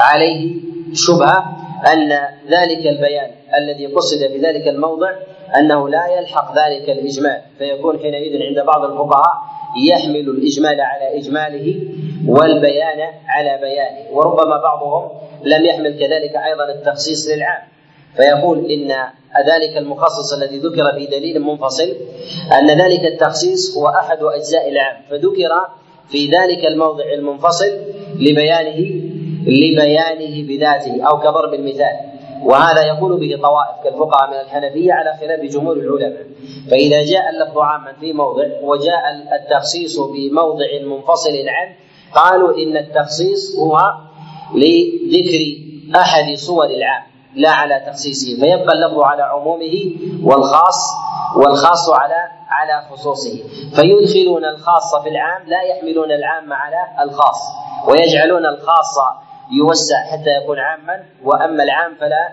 [0.00, 0.54] عليه
[0.94, 1.56] شبهة
[1.92, 2.08] أن
[2.50, 5.10] ذلك البيان الذي قصد في ذلك الموضع
[5.58, 9.32] أنه لا يلحق ذلك الإجمال فيكون حينئذ عند بعض الفقهاء
[9.88, 11.80] يحمل الإجمال على إجماله
[12.28, 15.10] والبيان على بيانه وربما بعضهم
[15.44, 17.62] لم يحمل كذلك أيضا التخصيص للعام.
[18.16, 18.88] فيقول إن
[19.46, 21.96] ذلك المخصص الذي ذكر في دليل منفصل
[22.58, 24.96] أن ذلك التخصيص هو أحد أجزاء العام.
[25.10, 25.50] فذكر
[26.08, 27.78] في ذلك الموضع المنفصل
[28.14, 28.78] لبيانه
[29.46, 31.96] لبيانه بذاته أو كضرب المثال.
[32.44, 36.26] وهذا يقول به طوائف كالفقهاء من الحنفية على خلاف جمهور العلماء.
[36.70, 39.02] فإذا جاء اللفظ عاما في موضع وجاء
[39.40, 41.74] التخصيص بموضع منفصل عنه
[42.14, 43.78] قالوا إن التخصيص هو
[44.54, 45.40] لذكر
[45.96, 47.02] أحد صور العام
[47.34, 49.90] لا على تخصيصه فيبقى اللفظ على عمومه
[50.24, 50.78] والخاص
[51.36, 52.14] والخاص على
[52.48, 53.42] على خصوصه.
[53.76, 57.40] فيدخلون الخاص في العام لا يحملون العام على الخاص
[57.88, 58.98] ويجعلون الخاص
[59.58, 62.28] يوسع حتى يكون عاما وأما العام فلا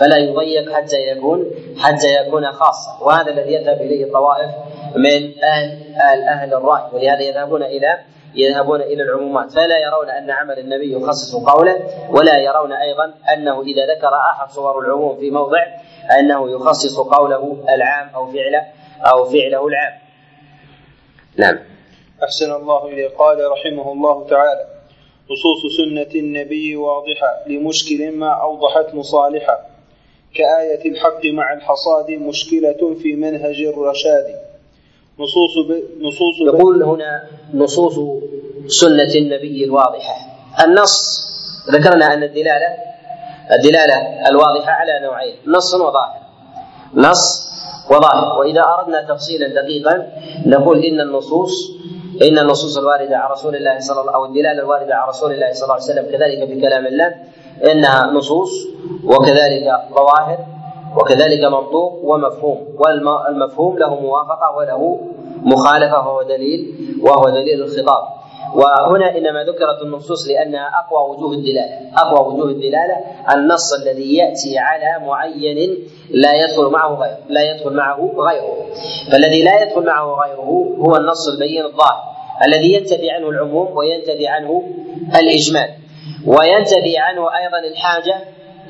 [0.00, 1.44] فلا يضيق حتى يكون
[1.78, 2.98] حتى يكون خاصا.
[3.00, 4.50] وهذا الذي يذهب إليه الطوائف
[4.96, 7.98] من أهل أهل, أهل الرأي ولهذا يذهبون إلى
[8.34, 13.86] يذهبون إلى العمومات فلا يرون أن عمل النبي يخصص قوله ولا يرون أيضا أنه إذا
[13.94, 15.66] ذكر احد صور العموم في موضع
[16.18, 18.66] أنه يخصص قوله العام أو فعله
[19.00, 19.92] أو فعله العام.
[21.36, 21.58] نعم.
[22.24, 24.66] أحسن الله إليه قال رحمه الله تعالى
[25.30, 29.66] نصوص سنة النبي واضحة لمشكل ما أوضحت مصالحة
[30.34, 34.51] كآية الحق مع الحصاد مشكلة في منهج الرشاد
[35.18, 35.70] نصوص ب...
[36.00, 36.46] نصوص ب...
[36.46, 37.22] يقول هنا
[37.54, 37.94] نصوص
[38.66, 40.14] سنة النبي الواضحة.
[40.64, 41.22] النص
[41.70, 42.68] ذكرنا أن الدلالة
[43.52, 46.20] الدلالة الواضحة على نوعين نص وظاهر.
[46.94, 47.48] نص
[47.90, 48.38] وظاهر.
[48.38, 50.12] وإذا أردنا تفصيلا دقيقا
[50.46, 51.52] نقول إن النصوص
[52.22, 55.64] إن النصوص الواردة عن رسول الله صلى الله أو الدلالة الواردة عن رسول الله صلى
[55.64, 57.14] الله عليه وسلم كذلك في كلام الله
[57.72, 58.50] إنها نصوص
[59.04, 60.38] وكذلك ظواهر.
[60.96, 65.00] وكذلك منطوق ومفهوم والمفهوم له موافقة وله
[65.42, 68.02] مخالفة وهو دليل وهو دليل الخطاب
[68.54, 72.96] وهنا إنما ذكرت النصوص لأنها أقوى وجوه الدلالة، أقوى وجوه الدلالة
[73.34, 75.78] النص الذي يأتي على معين
[76.10, 78.66] لا يدخل معه غيره، لا يدخل معه غيره.
[79.12, 82.02] فالذي لا يدخل معه غيره هو النص البين الظاهر
[82.46, 84.62] الذي ينتفي عنه العموم وينتفي عنه
[85.20, 85.68] الإجمال.
[86.26, 88.20] وينتفي عنه أيضا الحاجة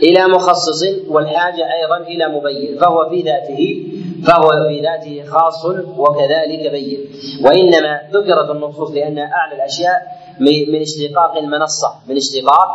[0.03, 3.87] إلى مخصص والحاجة أيضا إلى مبين، فهو في ذاته
[4.27, 5.65] فهو في ذاته خاص
[5.99, 7.01] وكذلك بين.
[7.45, 10.03] وإنما ذكرت النصوص لانها أعلى الأشياء
[10.41, 12.69] من اشتقاق المنصة من اشتقاق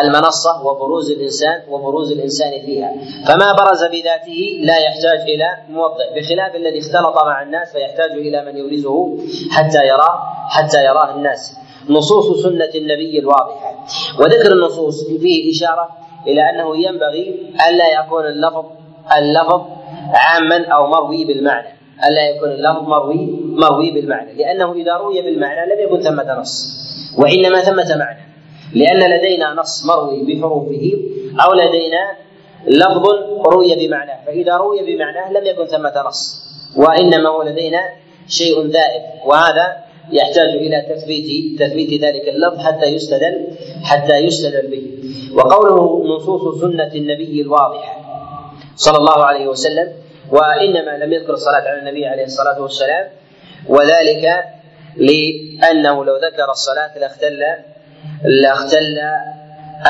[0.00, 2.92] المنصة وبروز الإنسان وبروز الإنسان فيها.
[3.26, 8.56] فما برز بذاته لا يحتاج إلى موضع بخلاف الذي اختلط مع الناس فيحتاج إلى من
[8.56, 9.18] يبرزه
[9.50, 11.56] حتى يراه حتى يراه الناس.
[11.88, 13.86] نصوص سنة النبي الواضحة.
[14.20, 15.88] وذكر النصوص فيه إشارة
[16.26, 18.64] إلى أنه ينبغي ألا يكون اللفظ
[19.18, 19.62] اللفظ
[20.14, 21.68] عاما أو مروي بالمعنى.
[22.08, 24.34] ألا يكون اللفظ مروي مروي بالمعنى.
[24.34, 26.74] لأنه إذا روي بالمعنى لم يكن ثمة نص.
[27.18, 28.20] وإنما ثمة معنى.
[28.74, 30.92] لأن لدينا نص مروي بحروفه
[31.44, 32.16] أو لدينا
[32.66, 33.06] لفظ
[33.46, 34.24] روي بمعناه.
[34.26, 36.44] فإذا روي بمعناه لم يكن ثمة نص.
[36.76, 37.80] وإنما هو لدينا
[38.28, 39.02] شيء ذائب.
[39.24, 43.46] وهذا يحتاج إلى تثبيت تثبيت ذلك اللفظ حتى يستدل
[43.82, 44.84] حتى يستدل به.
[45.36, 47.94] وقوله نصوص سنة النبي الواضحة
[48.76, 49.92] صلى الله عليه وسلم
[50.30, 53.08] وإنما لم يذكر الصلاة على النبي عليه الصلاة والسلام
[53.68, 54.24] وذلك
[54.96, 57.42] لأنه لو ذكر الصلاة لاختل
[58.24, 58.98] لاختل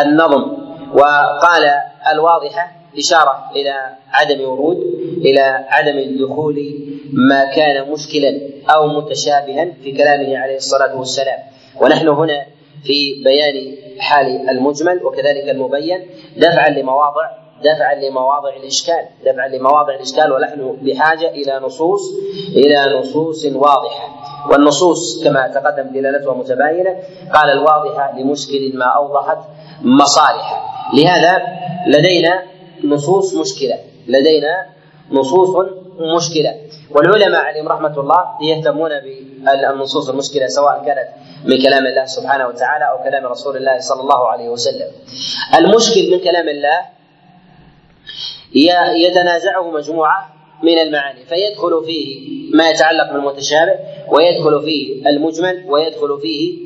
[0.02, 0.64] النظم.
[0.94, 1.64] وقال
[2.12, 3.74] الواضحة إشارة إلى
[4.12, 4.76] عدم ورود
[5.24, 6.56] إلى عدم الدخول
[7.16, 8.40] ما كان مشكلا
[8.74, 11.38] أو متشابها في كلامه عليه الصلاة والسلام.
[11.80, 12.46] ونحن هنا
[12.84, 20.76] في بيان حال المجمل وكذلك المبين دفعا لمواضع دفعا لمواضع الإشكال دفعا لمواضع الإشكال ونحن
[20.82, 22.00] بحاجة إلى نصوص
[22.56, 24.08] إلى نصوص واضحة.
[24.50, 26.96] والنصوص كما تقدم دلالتها متباينة.
[27.34, 29.38] قال الواضحة لمشكل ما أوضحت
[29.82, 30.62] مصالح
[30.94, 31.42] لهذا
[31.86, 32.42] لدينا
[32.84, 33.78] نصوص مشكلة.
[34.08, 34.66] لدينا
[35.10, 35.48] نصوص
[36.16, 36.54] مشكلة.
[36.90, 41.08] والعلماء عليهم رحمة الله يهتمون بالنصوص المشكلة سواء كانت
[41.44, 44.90] من كلام الله سبحانه وتعالى أو كلام رسول الله صلى الله عليه وسلم.
[45.54, 46.80] المشكل من كلام الله
[49.06, 52.06] يتنازعه مجموعة من المعاني فيدخل فيه
[52.54, 53.74] ما يتعلق بالمتشابه
[54.08, 56.58] ويدخل فيه المجمل ويدخل فيه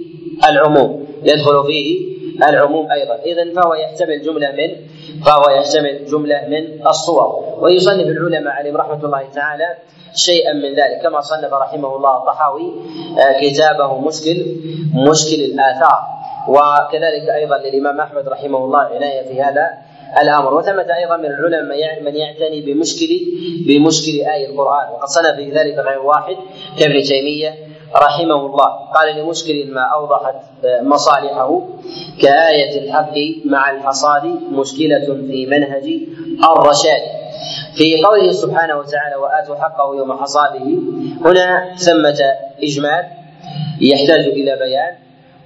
[0.48, 1.06] العموم.
[1.24, 3.14] يدخل فيه العموم أيضا.
[3.14, 4.70] اذا فهو يحتمل جملة من
[5.24, 7.58] فهو يحتمل جملة من الصور.
[7.60, 9.78] ويصنف العلماء عليهم رحمة الله تعالى
[10.18, 11.02] شيئا من ذلك.
[11.02, 12.72] كما صنف رحمه الله الطحاوي
[13.18, 14.46] آه، كتابه مشكل
[14.94, 16.00] مشكل الآثار.
[16.48, 19.66] وكذلك أيضا للإمام أحمد رحمه الله عناية في هذا
[20.22, 20.54] الأمر.
[20.54, 23.10] وثمة أيضا من العلماء من يعتني بمشكل
[23.68, 24.92] بمشكل اي القرآن.
[24.92, 26.36] وقد صنف في ذلك غير واحد
[26.78, 27.54] كابن تيمية
[27.96, 28.68] رحمه الله.
[28.94, 30.34] قال لمشكل ما أوضحت
[30.82, 31.50] مصالحه
[32.22, 35.86] كآية الحق مع الحصاد مشكلة في منهج
[36.56, 37.02] الرشاد.
[37.74, 40.64] في قوله سبحانه وتعالى وآتوا حقه يوم حصاده
[41.24, 42.20] هنا ثمة
[42.62, 43.04] إجمال
[43.80, 44.94] يحتاج إلى بيان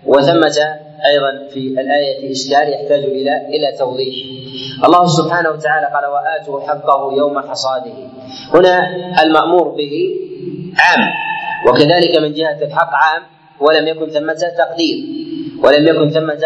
[0.06, 0.58] وثمة
[1.06, 4.14] أيضا في الآية إشكال يحتاج إلى إلى توضيح.
[4.84, 7.92] الله سبحانه وتعالى قال وآتوا حقه يوم حصاده.
[8.54, 8.86] هنا
[9.22, 9.92] المأمور به
[10.78, 11.10] عام
[11.68, 13.22] وكذلك من جهة الحق عام
[13.60, 14.98] ولم يكن ثمة تقدير
[15.64, 16.40] ولم يكن ثمة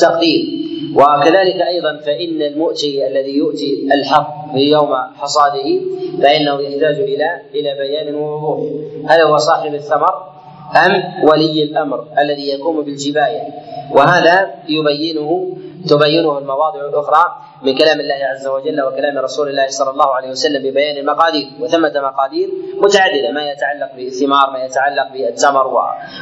[0.00, 5.80] تقدير وكذلك أيضا فإن المؤتي الذي يؤتي الحق في يوم حصاده
[6.22, 8.70] فإنه يحتاج إلى إلى بيان ووضوح.
[9.08, 10.14] هذا هو صاحب الثمر
[10.86, 13.42] أم ولي الأمر الذي يقوم بالجباية؟
[13.94, 15.56] وهذا يبينه
[15.88, 17.24] تبينه المواضع الأخرى
[17.62, 21.92] من كلام الله عز وجل وكلام رسول الله صلى الله عليه وسلم ببيان المقادير وثمة
[21.96, 22.48] مقادير
[22.82, 25.66] متعددة ما يتعلق بالثمار ما يتعلق بالتمر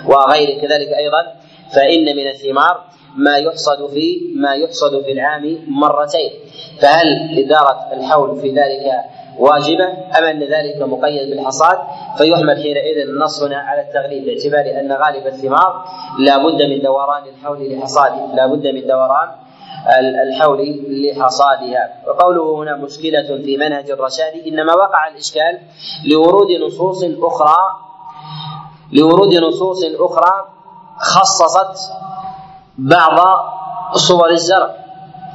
[0.08, 0.60] وغيره.
[0.60, 1.22] كذلك أيضا
[1.74, 2.84] فإن من الثمار
[3.16, 6.30] ما يحصد في ما يحصد في العام مرتين.
[6.80, 8.92] فهل إدارة الحول في ذلك
[9.38, 9.84] واجبة
[10.18, 11.78] أم أن ذلك مقيد بالحصاد؟
[12.18, 15.84] فيحمل حينئذ النص هنا على التغليب باعتبار أن غالب الثمار
[16.18, 19.28] لا بد من دوران الحول لحصاده لا بد من دوران
[20.22, 22.02] الحول لحصادها.
[22.06, 25.58] وقوله هنا مشكلة في منهج الرشاد إنما وقع الإشكال
[26.10, 27.56] لورود نصوص أخرى
[28.92, 30.55] لورود نصوص أخرى
[30.98, 31.92] خصصت
[32.78, 33.18] بعض
[33.94, 34.76] صور الزرع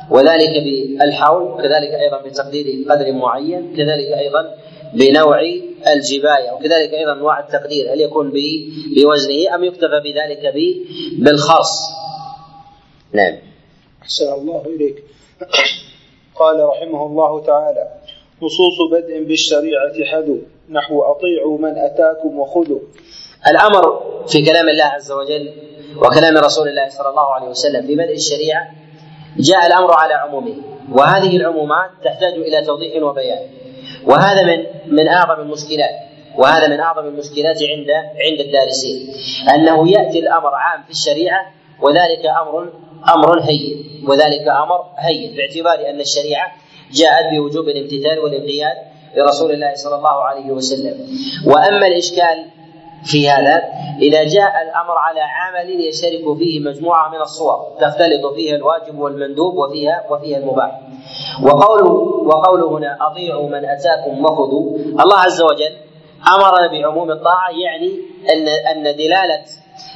[0.10, 4.56] وذلك بالحول كذلك أيضا بتقدير قدر معين كذلك أيضا
[4.94, 5.40] بنوع
[5.88, 8.32] الجباية وكذلك أيضا أنواع التقدير هل يكون
[8.96, 10.54] بوزنه أم يكتفى بذلك
[11.20, 11.80] بالخرص
[13.14, 13.38] نعم.
[14.02, 15.04] أحسن الله إليك.
[16.36, 17.92] قال رحمه الله تعالى
[18.42, 20.38] نصوص بدء بالشريعة حدو
[20.70, 22.80] نحو أطيعوا من أتاكم وخذوا.
[23.48, 25.54] الأمر في كلام الله عز وجل
[25.98, 28.68] وكلام رسول الله صلى الله عليه وسلم في بدء الشريعة
[29.38, 30.56] جاء الأمر على عمومه
[30.92, 33.40] وهذه العمومات تحتاج إلى توضيح وبيان.
[34.06, 35.96] وهذا من من أعظم المشكلات
[36.38, 37.90] وهذا من أعظم المشكلات عند
[38.26, 39.14] عند الدارسين
[39.56, 41.46] أنه يأتي الأمر عام في الشريعة
[41.82, 42.70] وذلك أمر
[43.14, 46.48] أمر هين وذلك أمر هين باعتبار أن الشريعة
[46.92, 48.78] جاءت بوجوب الامتثال والانقياد
[49.18, 50.96] لرسول الله صلى الله عليه وسلم.
[51.46, 52.46] وأما الإشكال
[53.06, 53.64] في هذا
[54.02, 60.06] إذا جاء الأمر على عمل يشترك فيه مجموعة من الصور تختلط فيها الواجب والمندوب وفيها
[60.10, 60.82] وفيها المباح.
[61.44, 61.92] وقوله
[62.26, 64.78] وقوله هنا أطيعوا من أتاكم وخذوا.
[64.78, 65.76] الله عز وجل
[66.36, 67.92] أمرنا بعموم الطاعة يعني
[68.30, 69.42] أن أن دلالة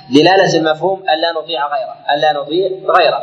[0.09, 2.67] دلالة المفهوم ألا نطيع غيره ألا نطيع
[2.97, 3.21] غيره.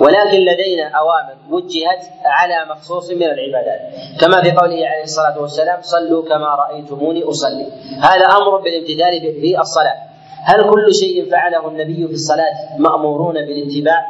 [0.00, 3.80] ولكن لدينا أوامر وجهت على مخصوص من العبادات.
[4.20, 7.66] كما في قوله عليه الصلاة والسلام صلوا كما رأيتموني أصلي.
[8.02, 9.96] هذا أمر بالامتثال في الصلاة.
[10.44, 14.06] هل كل شيء فعله النبي في الصلاة مأمورون بالاتباع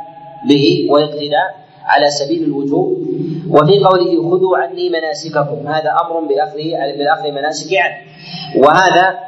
[0.48, 2.98] به والاقتداء على سبيل الوجوب؟
[3.50, 5.68] وفي قوله خذوا عني مناسككم.
[5.68, 7.96] هذا أمر باخذه باخذ مناسك عنه.
[8.56, 9.18] وهذا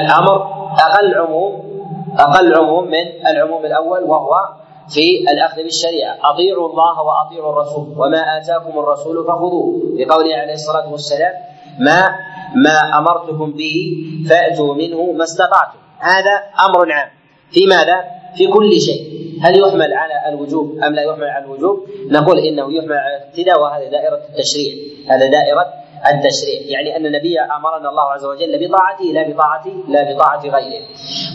[0.00, 0.36] الأمر
[0.78, 1.73] أقل عموم
[2.18, 4.48] أقل عموم من العموم الأول وهو
[4.88, 6.16] في الأخذ بالشريعة.
[6.22, 9.80] أطيعوا الله وأطيعوا الرسول وما آتاكم الرسول فخذوه.
[9.98, 11.32] بقوله عليه الصلاة والسلام
[11.78, 12.08] ما
[12.54, 13.96] ما أمرتكم به
[14.28, 15.78] فأتوا منه ما استطعتم.
[15.98, 17.08] هذا أمر عام.
[17.50, 18.04] في ماذا؟
[18.36, 19.14] في كل شيء.
[19.42, 23.88] هل يحمل على الوجوب أم لا يحمل على الوجوب؟ نقول إنه يحمل على الابتداء وهذه
[23.90, 24.74] دائرة التشريع.
[25.10, 26.60] هذا دائرة التشريع.
[26.66, 30.84] يعني أن النبي أمرنا الله عز وجل بطاعته لا بطاعة لا بطاعة غيره.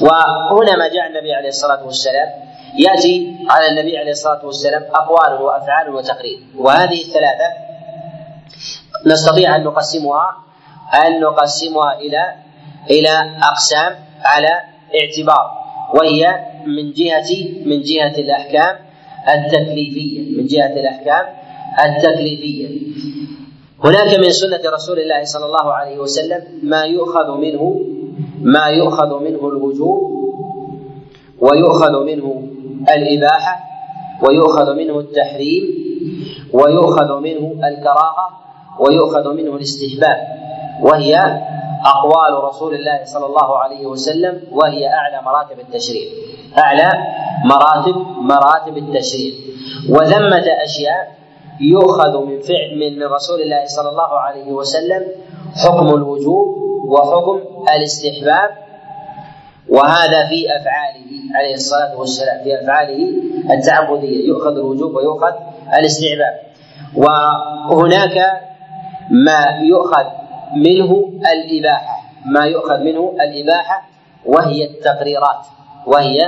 [0.01, 2.29] وهنا ما جاء النبي عليه الصلاة والسلام.
[2.77, 6.39] يأتي على النبي عليه الصلاة والسلام أقوال وأفعال وتقرير.
[6.57, 7.49] وهذه الثلاثة
[9.05, 10.37] نستطيع أن نقسمها
[11.05, 12.35] أن نقسمها إلى
[12.89, 14.59] إلى أقسام على
[15.01, 15.59] اعتبار.
[15.93, 17.29] وهي من جهة
[17.65, 18.75] من جهة الأحكام
[19.29, 21.25] التكليفية من جهة الأحكام
[21.85, 22.88] التكليفية.
[23.83, 27.79] هناك من سنة رسول الله صلى الله عليه وسلم ما يؤخذ منه
[28.41, 29.99] ما يؤخذ منه الوجوب
[31.41, 32.43] ويؤخذ منه
[32.95, 33.59] الإباحة
[34.27, 35.63] ويؤخذ منه التحريم
[36.53, 38.29] ويؤخذ منه الكراهة
[38.79, 40.17] ويؤخذ منه الاستحباب.
[40.83, 41.15] وهي
[41.85, 46.07] أقوال رسول الله صلى الله عليه وسلم وهي أعلى مراتب التشريع.
[46.57, 46.89] أعلى
[47.45, 49.33] مراتب مراتب التشريع.
[49.89, 51.18] وثمة أشياء
[51.61, 55.03] يؤخذ من فعل من رسول الله صلى الله عليه وسلم
[55.55, 56.47] حكم الوجوب
[56.87, 57.39] وحكم
[57.75, 58.49] الاستحباب
[59.69, 63.07] وهذا في أفعاله عليه الصلاة والسلام في أفعاله
[63.53, 65.33] التعبدية يؤخذ الوجوب ويؤخذ
[65.79, 66.39] الاستحباب.
[66.95, 68.17] وهناك
[69.11, 70.05] ما يؤخذ
[70.55, 71.95] منه الإباحة
[72.25, 73.87] ما يؤخذ منه الإباحة
[74.25, 75.45] وهي التقريرات
[75.85, 76.19] وهي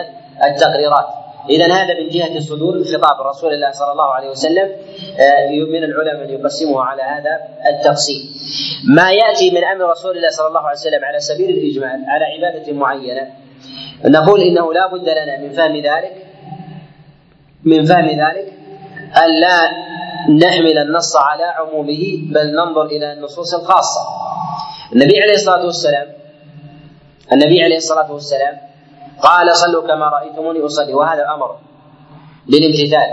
[0.43, 1.20] التقريرات.
[1.49, 4.69] اذا هذا من جهة صدور خطاب رسول الله صلى الله عليه وسلم
[5.19, 8.21] آه، من العلماء من يقسمه على هذا التقسيم
[8.95, 12.73] ما يأتي من أمر رسول الله صلى الله عليه وسلم على سبيل الإجمال على عبادة
[12.73, 13.27] معينة
[14.05, 16.15] نقول إنه لا بد لنا من فهم ذلك
[17.63, 18.53] من فهم ذلك
[19.17, 19.71] أن لا
[20.47, 24.01] نحمل النص على عمومه بل ننظر إلى النصوص الخاصة.
[24.93, 26.07] النبي عليه الصلاة والسلام
[27.33, 28.57] النبي عليه الصلاة والسلام
[29.21, 31.55] قال صلوا كما رأيتموني أصلي وهذا أمر
[32.47, 33.09] بالامتثال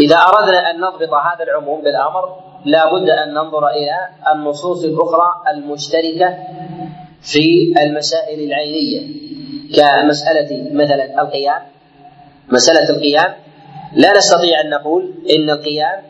[0.00, 3.96] إذا أردنا أن نضبط هذا العموم بالأمر لا بد أن ننظر إلى
[4.32, 6.36] النصوص الأخرى المشتركة
[7.32, 9.00] في المسائل العينية
[9.76, 11.62] كمسألة مثلا القيام.
[12.48, 13.34] مسألة القيام
[13.96, 16.02] لا نستطيع أن نقول إن القيام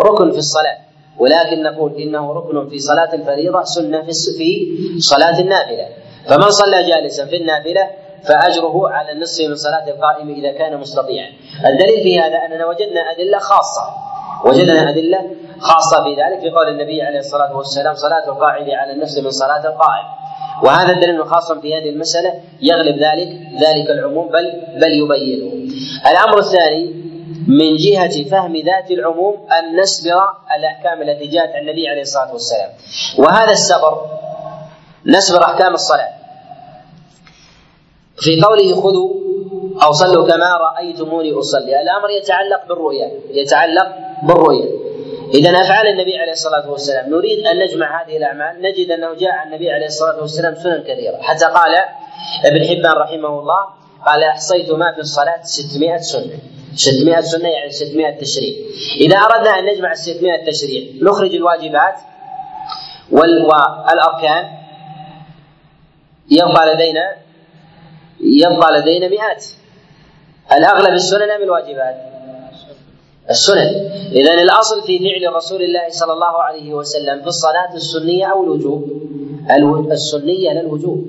[0.00, 0.78] ركن في الصلاة
[1.18, 4.02] ولكن نقول إنه ركن في صلاة الفريضة سنة
[4.38, 4.50] في
[4.98, 5.88] صلاة النافلة.
[6.28, 7.90] فمن صلى جالسا في النافلة
[8.28, 11.28] فأجره على النصف من صلاة القائم إذا كان مستطيعا.
[11.66, 13.82] الدليل في هذا أننا وجدنا أدلة خاصة.
[14.44, 19.18] وجدنا أدلة خاصة في ذلك في قول النبي عليه الصلاة والسلام صلاة القاعد على النفس
[19.18, 20.06] من صلاة القائم.
[20.62, 23.28] وهذا الدليل خاص في هذه المسألة يغلب ذلك
[23.60, 25.52] ذلك العموم بل بل يبينه.
[26.10, 27.02] الأمر الثاني
[27.48, 30.22] من جهة فهم ذات العموم أن نسبر
[30.58, 32.70] الأحكام التي جاءت عن النبي عليه الصلاة والسلام.
[33.18, 34.22] وهذا السبر
[35.06, 36.08] نسبر أحكام الصلاة.
[38.16, 39.10] في قوله خذوا
[39.82, 41.80] أو صلوا كما رأيتموني أصلي.
[41.82, 44.82] الأمر يتعلق بالرؤية يتعلق بالرؤية
[45.34, 49.46] إذا أفعال النبي عليه الصلاة والسلام نريد أن نجمع هذه الأعمال نجد أنه جاء عن
[49.46, 51.18] النبي عليه الصلاة والسلام سنن كثيرة.
[51.22, 51.74] حتى قال
[52.44, 53.66] ابن حبان رحمه الله
[54.06, 56.38] قال أحصيت ما في الصلاة 600 سنة.
[56.74, 58.54] 600 سنة يعني 600 تشريع.
[59.00, 61.94] إذا أردنا أن نجمع ال 600 تشريع نخرج الواجبات
[63.12, 64.61] والأركان
[66.38, 67.06] يبقى لدينا
[68.20, 69.44] يبقى لدينا مئات.
[70.52, 71.96] الأغلب السنن أم الواجبات؟
[73.30, 73.68] السنن.
[74.12, 78.82] إذا الأصل في فعل رسول الله صلى الله عليه وسلم في الصلاة السنية أو الوجوب.
[79.92, 81.06] السنية لا الوجوب.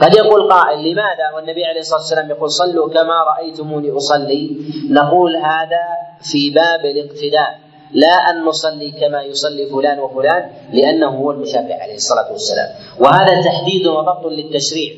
[0.00, 4.56] قد يقول قائل لماذا؟ والنبي عليه الصلاة والسلام يقول صلوا كما رأيتموني أصلي.
[4.90, 5.84] نقول هذا
[6.30, 7.63] في باب الاقتداء.
[7.94, 12.68] لا أن نصلي كما يصلي فلان وفلان لأنه هو المشافع عليه الصلاة والسلام.
[13.00, 14.92] وهذا تحديد وضبط للتشريع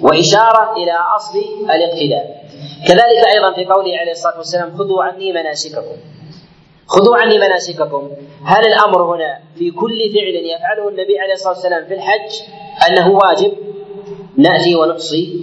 [0.00, 1.38] وإشارة إلى أصل
[1.70, 2.44] الاقتداء.
[2.88, 5.96] كذلك أيضا في قوله عليه الصلاة والسلام خذوا عني مناسككم.
[6.86, 8.10] خذوا عني مناسككم.
[8.44, 12.30] هل الأمر هنا في كل فعل يفعله النبي عليه الصلاة والسلام في الحج
[12.88, 13.52] أنه واجب؟
[14.36, 15.40] نأتي ونقصي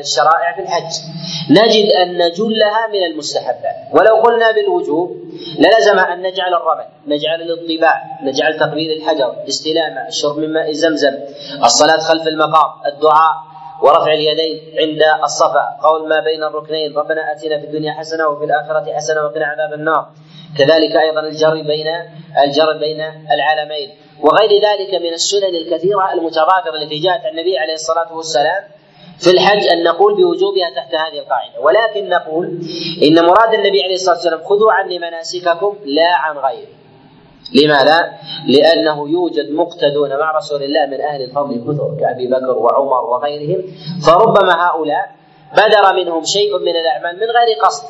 [0.00, 0.92] الشرائع في الحج.
[1.50, 3.76] نجد أن جلها من المستحبات.
[3.92, 5.27] ولو قلنا بالوجوب
[5.58, 11.14] للزم أن نجعل الرمل نجعل الاطباع نجعل تقبيل الحجر استلامه الشرب من ماء زمزم
[11.64, 13.34] الصلاة خلف المقام الدعاء
[13.82, 18.94] ورفع اليدين عند الصفا قول ما بين الركنين ربنا آتنا في الدنيا حسنة وفي الآخرة
[18.96, 20.08] حسنة وقنا عذاب النار.
[20.58, 21.86] كذلك أيضا الجر بين
[22.44, 23.90] الجر بين العالمين.
[24.20, 28.62] وغير ذلك من السنن الكثيرة المتبادره التي جاءت عن النبي عليه الصلاة والسلام
[29.18, 31.60] في الحج أن نقول بوجوبها تحت هذه القاعدة.
[31.60, 32.46] ولكن نقول
[33.02, 36.68] إن مراد النبي عليه الصلاة والسلام خذوا عني مناسككم لا عن غيره.
[37.54, 38.12] لماذا؟
[38.46, 43.62] لأنه يوجد مقتدون مع رسول الله من أهل الفضل كثر كأبي بكر وعمر وغيرهم
[44.06, 45.14] فربما هؤلاء
[45.52, 47.84] بدر منهم شيء من الأعمال من غير قصد.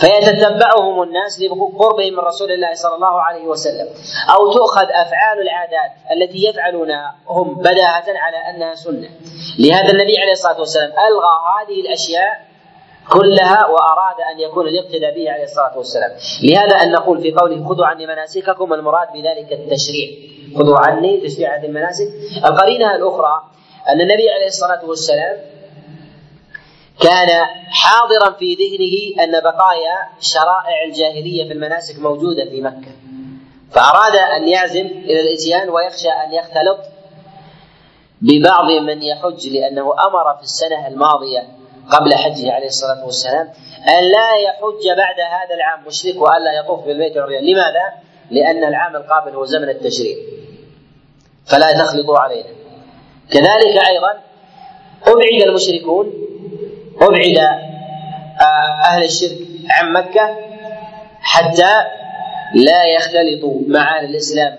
[0.00, 3.88] فيتتبعهم الناس لقربهم من رسول الله صلى الله عليه وسلم.
[4.34, 9.08] أو تؤخذ أفعال العادات التي يفعلونها هم بداهة على أنها سنة.
[9.58, 12.48] لهذا النبي عليه الصلاة والسلام ألغى هذه الأشياء
[13.12, 16.10] كلها وأراد أن يكون الاقتداء به عليه الصلاة والسلام.
[16.42, 20.08] لهذا أن نقول في قوله خذوا عني مناسككم المراد بذلك التشريع.
[20.58, 22.08] خذوا عني تشريع هذه المناسك.
[22.46, 23.42] القرينة الأخرى
[23.88, 25.57] أن النبي عليه الصلاة والسلام
[27.00, 27.28] كان
[27.70, 32.92] حاضرا في ذهنه أن بقايا شرائع الجاهلية في المناسك موجودة في مكة
[33.70, 36.78] فأراد أن يعزم إلى الإتيان ويخشى أن يختلط
[38.20, 41.48] ببعض من يحج لأنه أمر في السنة الماضية
[41.90, 43.48] قبل حجه عليه الصلاة والسلام
[43.88, 47.92] أن لا يحج بعد هذا العام مشرك والا يطوف بالبيت العريان، لماذا؟
[48.30, 50.16] لأن العام القابل هو زمن التشريع.
[51.46, 52.48] فلا تخلطوا علينا.
[53.30, 54.20] كذلك أيضا
[55.02, 56.27] أبعد المشركون
[57.00, 59.38] ابعد آه، أهل الشرك
[59.70, 60.36] عن مكة
[61.20, 61.72] حتى
[62.54, 64.56] لا يختلطوا مع أهل الإسلام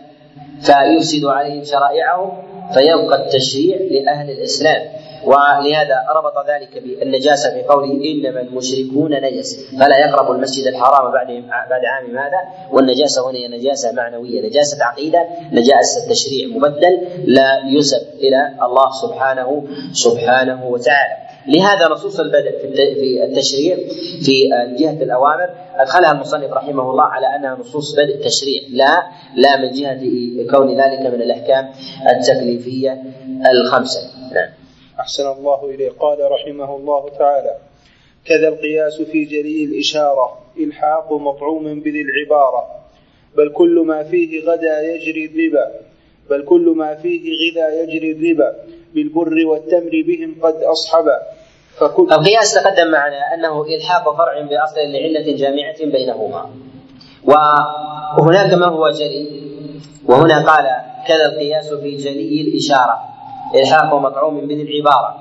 [0.61, 2.31] فيفسدوا عليهم شرائعهم
[2.73, 4.81] فيبقى التشريع لأهل الإسلام.
[5.25, 11.27] ولهذا ربط ذلك بالنجاسة في قوله إنما المشركون نجس فلا يقرب المسجد الحرام بعد
[11.69, 12.39] بعد عام ماذا؟
[12.71, 19.63] والنجاسة هنا هي نجاسة معنوية، نجاسة عقيدة، نجاسة تشريع مبدل لا ينسب إلى الله سبحانه
[19.93, 21.29] سبحانه وتعالى.
[21.47, 23.75] لهذا نصوص البدء في التشريع
[24.21, 29.03] في جهة الأوامر أدخلها المصنف رحمه الله على أنها نصوص بدء تشريع لا
[29.35, 29.99] لا من جهة
[30.51, 31.71] كون ذلك من الأحكام
[32.09, 33.03] التكليفية
[33.51, 33.99] الخمسة
[34.33, 34.49] نعم.
[34.99, 35.89] أحسن الله إليه.
[35.99, 37.57] قال رحمه الله تعالى
[38.25, 42.67] كذا القياس في جلي الإشارة إلحاق مطعوم بذي العبارة.
[43.37, 45.71] بل كل ما فيه غدا يجري الربا
[46.29, 48.55] بل كل ما فيه غذا يجري الربا.
[48.93, 51.17] بالبر والتمر بهم قد أصحبا.
[51.77, 56.49] فكل القياس تقدم معنا أنه إلحاق فرع بأصل لعلة جامعة بينهما.
[58.17, 59.41] وهناك ما هو جلي
[60.05, 60.65] وهنا قال
[61.07, 62.97] كذا القياس في جلي الإشارة.
[63.55, 65.15] إلحاق مطعوم به العبارة.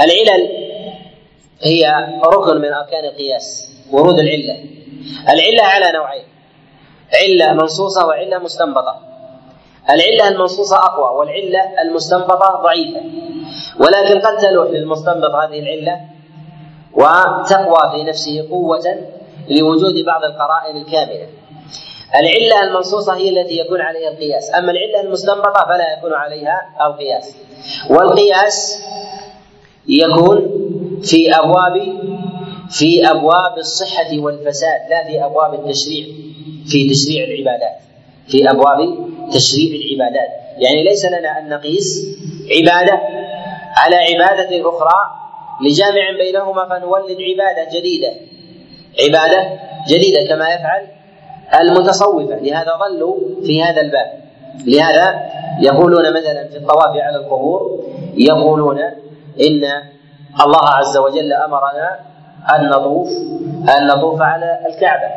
[0.00, 0.48] العلل
[1.62, 4.64] هي ركن من أركان القياس ورود العلة.
[5.28, 6.24] العلة على نوعين
[7.14, 9.00] علة منصوصة وعلة مستنبطة.
[9.90, 13.00] العلة المنصوصة أقوى والعلة المستنبطة ضعيفة.
[13.80, 16.00] ولكن قد تلوح للمستنبط هذه العلة
[16.92, 18.84] وتقوى في نفسه قوة
[19.48, 21.26] لوجود بعض القرائن الكاملة.
[22.14, 24.54] العلة المنصوصة هي التي يكون عليها القياس.
[24.54, 27.36] أما العلة المستنبطة فلا يكون عليها القياس.
[27.90, 28.82] والقياس
[29.88, 30.38] يكون
[31.02, 32.02] في أبواب
[32.70, 36.06] في أبواب الصحة والفساد لا في أبواب التشريع
[36.66, 37.78] في تشريع العبادات.
[38.28, 38.78] في أبواب
[39.32, 40.30] تشريع العبادات.
[40.58, 42.06] يعني ليس لنا أن نقيس
[42.50, 43.00] عبادة
[43.76, 45.10] على عبادة أخرى
[45.64, 48.12] لجامع بينهما فنولد عبادة جديدة.
[49.00, 50.86] عبادة جديدة كما يفعل
[51.60, 52.36] المتصوفة.
[52.36, 54.12] لهذا ظلوا في هذا الباب.
[54.66, 55.20] لهذا
[55.60, 57.84] يقولون مثلا في الطواف على القبور
[58.14, 58.78] يقولون
[59.40, 59.62] إن
[60.44, 61.98] الله عز وجل أمرنا
[62.54, 63.08] أن نطوف
[63.76, 65.08] أن نطوف على الكعبة.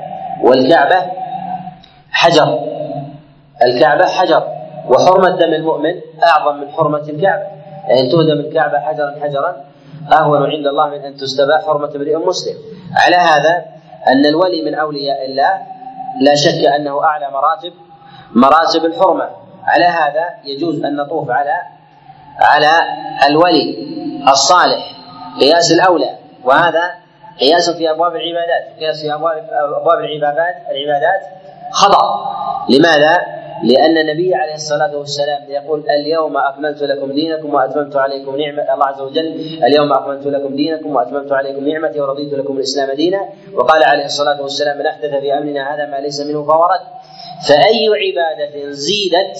[0.43, 1.11] والكعبة
[2.11, 2.59] حجر.
[3.63, 4.43] الكعبة حجر.
[4.89, 7.43] وحرمة دم المؤمن أعظم من حرمة الكعبة.
[7.87, 9.55] يعني تهدم الكعبة حجرا حجرا
[10.13, 12.55] أهون عند الله من أن تستباح حرمة امرئ مسلم.
[12.95, 13.65] على هذا
[14.07, 15.74] أن الولي من أولياء الله
[16.21, 17.73] لا شك أنه أعلى مراتب
[18.35, 19.29] مراتب الحرمة.
[19.63, 21.61] على هذا يجوز أن نطوف على
[22.41, 22.71] على
[23.29, 23.75] الولي
[24.27, 24.91] الصالح
[25.39, 26.17] قياس الأولى.
[26.43, 26.91] وهذا
[27.39, 29.49] قياس في أبواب العبادات قياس في أبواب
[29.81, 31.21] أبواب العبادات العبادات
[31.71, 32.35] خطأ.
[32.69, 33.17] لماذا؟
[33.65, 39.01] لأن النبي عليه الصلاة والسلام يقول اليوم أكملت لكم دينكم وأتممت عليكم نعمة الله عز
[39.01, 39.27] وجل
[39.63, 43.29] اليوم أكملت لكم دينكم وأتممت عليكم نعمتي ورضيت لكم الإسلام دينا.
[43.53, 46.85] وقال عليه الصلاة والسلام من أحدث في أمرنا هذا ما ليس منه فهو رد.
[47.47, 49.37] فأي عبادة زيدت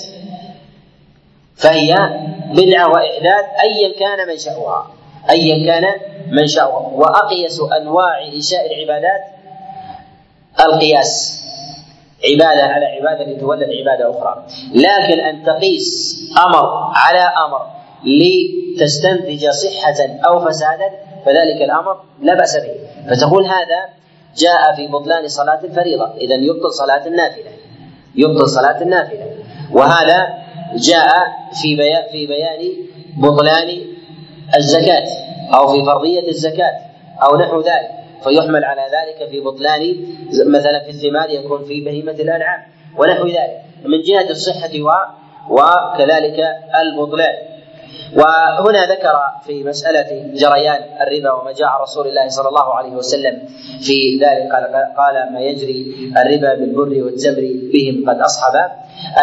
[1.56, 1.96] فهي
[2.54, 4.92] بدعة وإحداث أيا كان منشأها
[5.30, 5.86] أيا كان
[6.32, 9.22] منشأها وأقيس أنواع إنشاء العبادات
[10.60, 11.45] القياس.
[12.32, 14.46] عبادة على عبادة لتولد عبادة أخرى.
[14.76, 17.62] لكن أن تقيس أمر على أمر
[18.06, 20.90] لتستنتج صحة أو فسادا
[21.26, 22.76] فذلك الأمر لا بأس به.
[23.10, 23.90] فتقول هذا
[24.38, 26.14] جاء في بطلان صلاة الفريضة.
[26.18, 27.52] إذا يبطل صلاة النافلة.
[28.16, 29.26] يبطل صلاة النافلة.
[29.72, 30.28] وهذا
[30.76, 31.10] جاء
[31.62, 32.74] في بيان في بيان
[33.18, 33.82] بطلان
[34.58, 35.08] الزكاة
[35.54, 36.74] أو في فرضية الزكاة
[37.24, 38.05] أو نحو ذلك.
[38.26, 39.82] فيحمل على ذلك في بطلان
[40.46, 42.62] مثلا في الثمار يكون في بهيمة الأنعام
[42.98, 44.90] ونحو ذلك من جهة الصحة و
[45.50, 46.40] وكذلك
[46.82, 47.36] البطلان.
[48.16, 49.16] وهنا ذكر
[49.46, 53.36] في مسألة جريان الربا وما جاء رسول الله صلى الله عليه وسلم
[53.82, 54.64] في ذلك قال,
[54.98, 58.54] قال ما يجري الربا بالبر والتمر بهم قد أصحب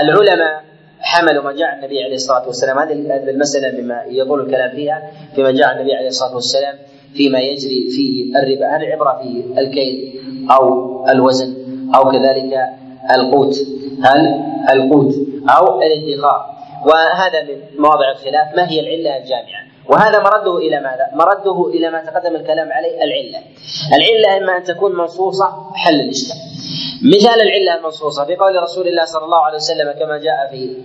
[0.00, 0.62] العلماء
[1.00, 2.78] حملوا ما جاء النبي عليه الصلاة والسلام.
[2.78, 2.92] هذه
[3.30, 6.74] المسألة مما يطول الكلام فيها فيما جاء النبي عليه الصلاة والسلام.
[7.14, 11.54] فيما يجري فيه الربا هل العبره في الكيل أو الوزن
[11.94, 12.68] أو كذلك
[13.14, 13.54] القوت
[14.04, 14.40] هل
[14.70, 15.14] القوت
[15.50, 16.46] أو الادخار
[16.86, 22.04] وهذا من مواضع الخلاف ما هي العلة الجامعة وهذا مرده إلى ماذا؟ مرده إلى ما
[22.04, 23.38] تقدم الكلام عليه العلة.
[23.96, 26.36] العلة إما أن تكون منصوصة حل الاشكال.
[27.02, 30.76] مثال العلة المنصوصة في قول رسول الله صلى الله عليه وسلم كما جاء في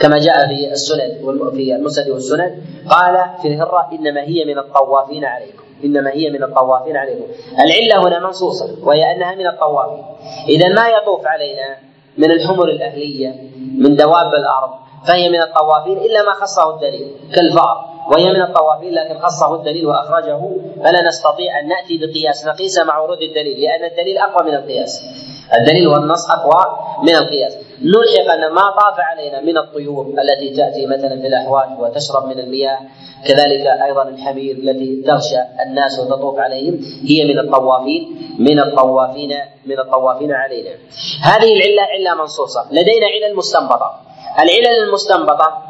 [0.00, 1.10] كما جاء في السنن
[1.54, 6.96] في المسند والسنن قال في الهرة إنما هي من الطوافين عليكم إنما هي من الطوافين
[6.96, 7.24] عليكم.
[7.58, 10.04] العلة هنا منصوصة وهي أنها من الطوافين.
[10.48, 11.76] إذا ما يطوف علينا
[12.18, 13.34] من الحمر الأهلية
[13.78, 14.70] من دواب الأرض
[15.08, 17.84] فهي من الطوافين إلا ما خصه الدليل كالفار.
[18.12, 20.40] وهي من الطوافين لكن خصه الدليل وأخرجه.
[20.84, 25.02] فلا نستطيع أن نأتي بقياس نقيس مع ورود الدليل لأن الدليل أقوى من القياس.
[25.58, 27.65] الدليل والنص أقوى من القياس.
[27.82, 32.78] نلحق أن ما طاف علينا من الطيور التي تأتي مثلا في الاحواش وتشرب من المياه.
[33.24, 39.32] كذلك أيضا الحمير التي تغشى الناس وتطوف عليهم هي من الطوافين من الطوافين
[39.66, 40.70] من الطوافين علينا.
[41.22, 42.66] هذه العلة علة منصوصة.
[42.70, 44.00] لدينا علل مستنبطة.
[44.38, 45.62] العلل المستنبطة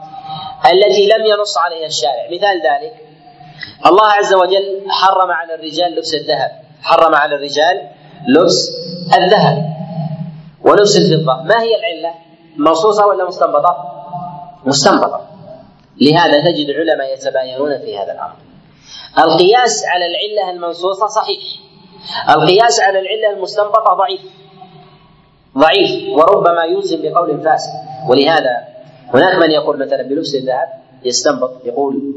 [0.72, 2.26] التي لم ينص عليها الشارع.
[2.32, 2.94] مثال ذلك
[3.86, 6.50] الله عز وجل حرم على الرجال لبس الذهب.
[6.82, 7.88] حرم على الرجال
[8.28, 8.70] لبس
[9.18, 9.75] الذهب.
[10.66, 11.42] ولبس الفضة.
[11.42, 12.14] ما هي العلة؟
[12.56, 13.76] منصوصة ولا مستنبطة؟
[14.64, 15.20] مستنبطة.
[16.00, 18.36] لهذا تجد العلماء يتباينون في هذا الأمر.
[19.18, 21.42] القياس على العلة المنصوصة صحيح.
[22.30, 24.20] القياس على العلة المستنبطة ضعيف.
[25.58, 26.18] ضعيف.
[26.18, 27.70] وربما يلزم بقول فاسد.
[28.08, 28.64] ولهذا
[29.14, 30.68] هناك من يقول مثلا بلبس الذهب
[31.04, 32.14] يستنبط يقول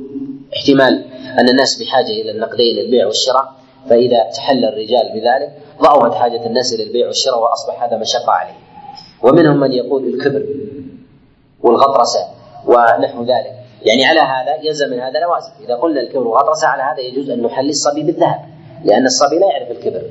[0.58, 1.06] احتمال
[1.40, 3.54] أن الناس بحاجة إلى النقدين البيع والشراء
[3.90, 8.58] فإذا تحلى الرجال بذلك ضعفت حاجة الناس إلى البيع والشراء وأصبح هذا مشقة عليه
[9.24, 10.46] ومنهم من يقول الكبر
[11.64, 12.20] والغطرسة
[12.66, 13.56] ونحو ذلك.
[13.86, 15.52] يعني على هذا يلزم من هذا لوازم.
[15.66, 18.40] إذا قلنا الكبر والغطرسة على هذا يجوز أن نحلي الصبي بالذهب
[18.86, 20.02] لأن الصبي لا يعرف الكبر.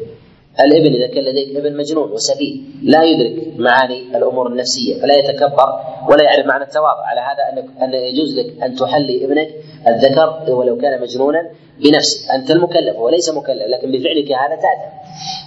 [0.60, 6.24] الابن إذا كان لديك ابن مجنون وسفيه لا يدرك معاني الأمور النفسية فلا يتكبر ولا
[6.24, 7.04] يعرف معنى التواضع.
[7.06, 9.48] على هذا انك أن يجوز لك أن تحلي ابنك
[9.88, 11.50] الذكر ولو كان مجنونا
[11.83, 14.99] بنفسك أنت المكلف وليس مكلف لكن بفعلك هذا تاثم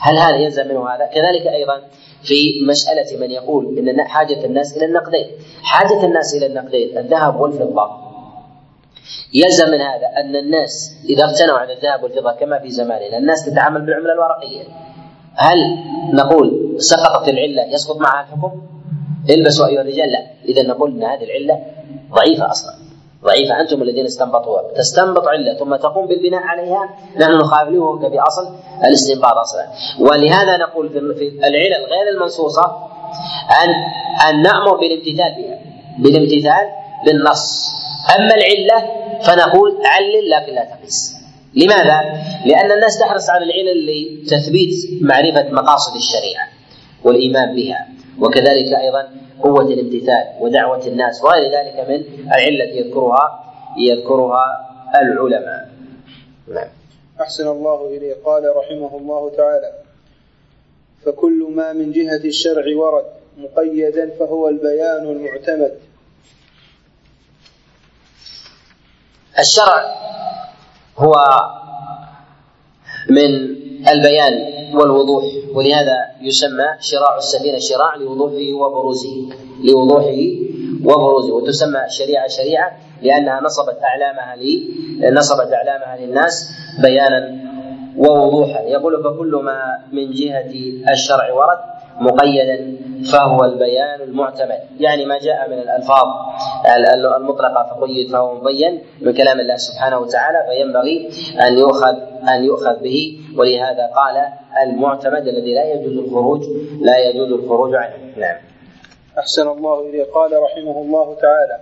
[0.01, 1.81] هل هذا يلزم منه هذا؟ كذلك أيضا
[2.23, 5.27] في مسألة من يقول إن حاجة الناس إلى النقدين.
[5.63, 7.89] حاجة الناس إلى النقدين الذهب والفضة.
[9.33, 13.81] يلزم من هذا أن الناس إذا اقتنعوا على الذهب والفضة كما في زماننا الناس تتعامل
[13.81, 14.63] بالعملة الورقية.
[15.35, 15.57] هل
[16.13, 18.61] نقول سقطت العلة يسقط معها الحكم؟
[19.29, 20.19] البسوا أيها الرجال لا.
[20.45, 21.65] إذا نقول أن هذه العلة
[22.11, 22.80] ضعيفة أصلا.
[23.23, 24.73] ضعيفة أنتم الذين استنبطوها.
[24.77, 28.55] تستنبط علة ثم تقوم بالبناء عليها نحن نخالفك بأصل
[28.85, 29.67] الاستنباط أصلا.
[29.99, 30.99] ولهذا نقول في
[31.47, 32.65] العلل غير المنصوصة
[33.63, 33.69] أن
[34.29, 35.59] أن نأمر بالامتثال بها.
[35.99, 36.69] بالامتثال
[37.05, 37.71] بالنص.
[38.15, 38.89] أما العلة
[39.21, 41.15] فنقول علل لكن لا تقيس.
[41.55, 42.01] لماذا؟
[42.45, 46.47] لأن الناس تحرص على العلل لتثبيت معرفة مقاصد الشريعة
[47.03, 47.87] والإيمان بها.
[48.19, 49.07] وكذلك أيضا
[49.43, 53.43] قوة الامتثال ودعوة الناس وغير ذلك من العلة يذكرها
[53.77, 54.45] يذكرها
[55.01, 55.69] العلماء.
[56.47, 56.67] نعم.
[57.21, 58.15] أحسن الله إليه.
[58.25, 59.71] قال رحمه الله تعالى
[61.05, 63.05] فكل ما من جهة الشرع ورد
[63.37, 65.73] مقيدا فهو البيان المعتمد.
[69.39, 69.95] الشرع
[70.97, 71.15] هو
[73.09, 73.31] من
[73.87, 75.23] البيان والوضوح
[75.55, 79.29] ولهذا يسمى شراع السفينة شراع لوضوحه وبروزه
[79.63, 80.21] لوضوحه
[80.85, 84.67] وبروزه وتسمى الشريعة شريعة لأنها نصبت أعلامها لي
[85.11, 86.51] نصبت أعلامها للناس
[86.81, 87.51] بيانا
[87.97, 88.61] ووضوحا.
[88.61, 90.51] يقول فكل ما من جهة
[90.91, 91.59] الشرع ورد
[91.99, 92.77] مقيدا
[93.11, 94.59] فهو البيان المعتمد.
[94.79, 96.07] يعني ما جاء من الألفاظ
[97.17, 101.09] المطلقة فقيد فهو مبين من كلام الله سبحانه وتعالى فينبغي
[101.47, 101.95] أن يؤخذ
[102.29, 104.27] أن يؤخذ به ولهذا قال
[104.63, 106.41] المعتمد الذي لا يجوز الخروج
[106.81, 108.13] لا يجوز الخروج عنه.
[108.17, 108.37] نعم.
[109.19, 110.03] أحسن الله إليه.
[110.03, 111.59] قال رحمه الله تعالى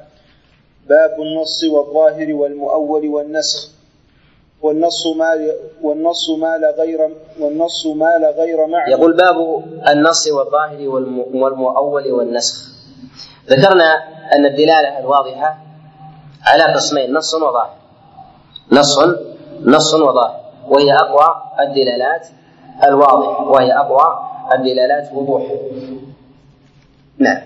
[0.89, 3.69] باب النص والظاهر والمؤول والنسخ.
[4.61, 5.51] والنص ما
[5.81, 7.09] والنص ما لا غير
[7.39, 8.91] والنص ما لا غير معنى.
[8.91, 10.89] يقول باب النص والظاهر
[11.33, 12.69] والمؤول والنسخ.
[13.47, 13.93] ذكرنا
[14.33, 15.57] أن الدلالة الواضحة
[16.45, 17.75] على قسمين نص وظاهر.
[18.71, 18.99] نص
[19.65, 20.48] نص وظاهر.
[20.69, 22.27] وهي أقوى الدلالات
[22.83, 24.19] الواضحة وهي أقوى
[24.53, 25.55] الدلالات وضوحا
[27.17, 27.41] نعم.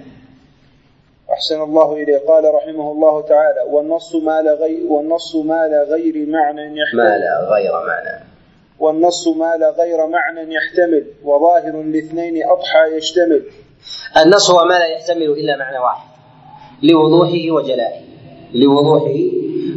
[1.34, 2.18] أحسن الله إليه.
[2.18, 7.04] قال رحمه الله تعالى والنص ما لا غير والنص ما لا غير معنى يحتمل.
[7.04, 8.24] ما لا غير معنى.
[8.80, 13.44] والنص ما لا غير معنى يحتمل وظاهر الاثنين أضحى يشتمل.
[14.26, 16.08] النص هو ما لا يحتمل إلا معنى واحد
[16.84, 18.02] لوضوحه وجلائه.
[18.54, 19.14] لوضوحه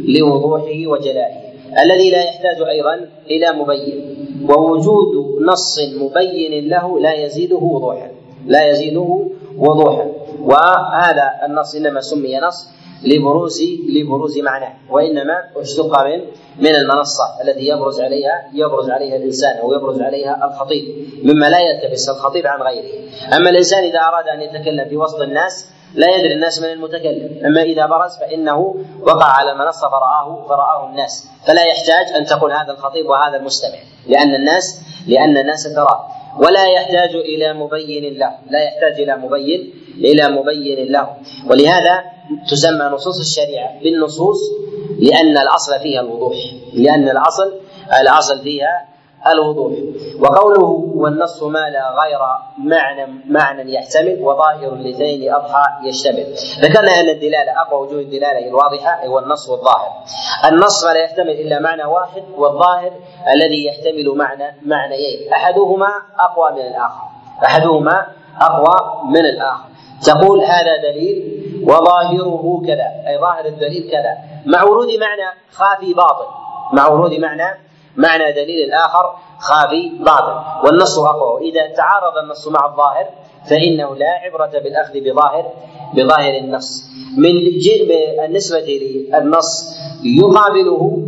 [0.07, 1.46] لوضوحه وجلائه.
[1.83, 4.17] الذي لا يحتاج أيضا إلى مبين.
[4.49, 8.11] ووجود نص مبين له لا يزيده وضوحا.
[8.45, 10.11] لا يزيده وضوحا.
[10.41, 12.67] وهذا النص إنما سمي نص
[13.05, 14.73] لبروز لبروز معناه.
[14.91, 16.21] وإنما اشتق من
[16.59, 20.85] من المنصة التي يبرز عليها يبرز عليها الإنسان أو يبرز عليها الخطيب.
[21.23, 22.91] مما لا يلتبس الخطيب عن غيره.
[23.37, 27.45] أما الإنسان إذا أراد أن يتكلم في وسط الناس لا يدري الناس من المتكلم.
[27.45, 31.27] أما إذا برز فإنه وقع على المنصه فرآه فرآه الناس.
[31.47, 33.79] فلا يحتاج أن تقول هذا الخطيب وهذا المستمع.
[34.07, 36.07] لأن الناس لأن الناس تراه
[36.39, 38.31] ولا يحتاج إلى مبين له.
[38.49, 41.17] لا يحتاج إلى مبين إلى مبين له.
[41.49, 42.03] ولهذا
[42.51, 44.39] تسمى نصوص الشريعة بالنصوص
[44.99, 46.35] لأن الأصل فيها الوضوح.
[46.73, 47.53] لأن الاصل
[48.01, 48.85] الأصل فيها
[49.27, 49.73] الوضوح.
[50.19, 52.19] وقوله والنص ما لا غير
[52.57, 56.27] معنى معنى يحتمل وظاهر الاثنين أضحى يشتمل.
[56.61, 59.91] ذكرنا أن الدلالة أقوى وجوه الدلالة الواضحة هو النص والظاهر.
[60.45, 62.91] النص لا يحتمل إلا معنى واحد والظاهر
[63.33, 65.33] الذي يحتمل معنى معنيين.
[65.33, 65.89] أحدهما
[66.19, 67.03] أقوى من الآخر.
[67.45, 68.05] أحدهما
[68.41, 69.65] أقوى من الآخر.
[70.05, 74.17] تقول هذا دليل وظاهره كذا أي ظاهر الدليل كذا.
[74.45, 76.25] مع ورود معنى خافي باطل.
[76.73, 77.66] مع ورود معنى
[77.97, 81.49] معنى دليل الآخر خافي باطل والنص أقوى.
[81.49, 83.05] إذا تعارض النص مع الظاهر
[83.49, 85.45] فإنه لا عبرة بالأخذ بظاهر
[85.93, 86.83] بظاهر النص.
[87.17, 87.33] من
[87.87, 91.03] بالنسبة للنص يقابله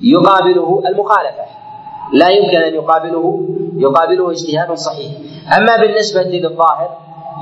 [0.00, 1.44] يقابله المخالفة.
[2.12, 5.12] لا يمكن أن يقابله يقابله اجتهاد صحيح.
[5.58, 6.90] أما بالنسبة للظاهر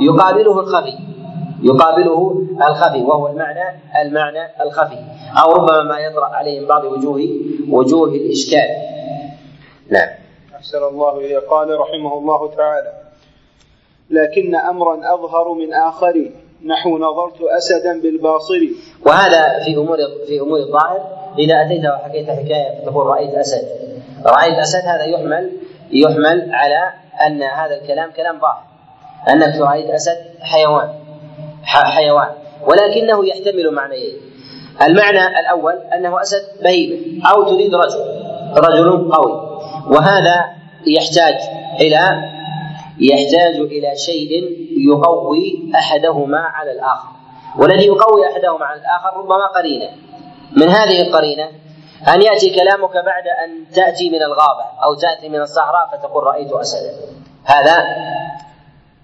[0.01, 0.99] يقابله الخفي.
[1.65, 4.99] يقابله الخفي وهو المعنى المعنى الخفي.
[5.43, 7.29] أو ربما ما يطرأ عليه من بعض وجوه
[7.69, 8.69] وجوه الإشكال.
[9.91, 10.09] نعم.
[10.55, 11.39] أحسن الله إليه.
[11.39, 12.93] قال رحمه الله تعالى
[14.11, 16.31] لكن أمرا أظهر من اخر
[16.67, 18.61] نحو نظرت أسدا بالباصر.
[19.07, 21.01] وهذا في أمور في أمور الظاهر.
[21.39, 23.65] إذا أتيت وحكيت حكاية تقول رأيت اسد
[24.27, 25.53] رأيت اسد هذا يحمل
[25.91, 26.93] يحمل على
[27.27, 28.63] أن هذا الكلام كلام ظاهر.
[29.29, 31.04] أنك رأيت أسد حيوان.
[31.65, 32.29] حيوان
[32.67, 34.17] ولكنه يحتمل معنيين
[34.83, 38.01] المعنى الأول أنه أسد بهيمة أو تريد رجل
[38.57, 40.45] رجل قوي وهذا
[40.87, 41.35] يحتاج
[41.81, 42.31] إلى
[43.01, 44.31] يحتاج إلى شيء
[44.89, 47.09] يقوي أحدهما على الآخر
[47.59, 49.91] والذي يقوي أحدهما على الآخر ربما قرينة.
[50.57, 51.45] من هذه القرينة
[52.15, 56.93] أن يأتي كلامك بعد أن تأتي من الغابة أو تأتي من الصحراء فتقول رأيت أسدا.
[57.45, 57.87] هذا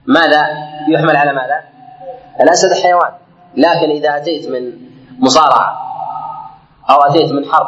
[0.06, 0.46] ماذا؟
[0.88, 1.60] يحمل على ماذا؟
[2.40, 3.12] الأسد حيوان.
[3.56, 4.72] لكن إذا أتيت من
[5.18, 5.78] مصارعة
[6.90, 7.66] أو أتيت من حرب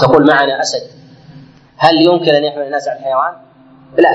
[0.00, 0.82] تقول معنا أسد
[1.76, 3.32] هل يمكن أن يحمل الناس على الحيوان؟
[3.98, 4.10] لا.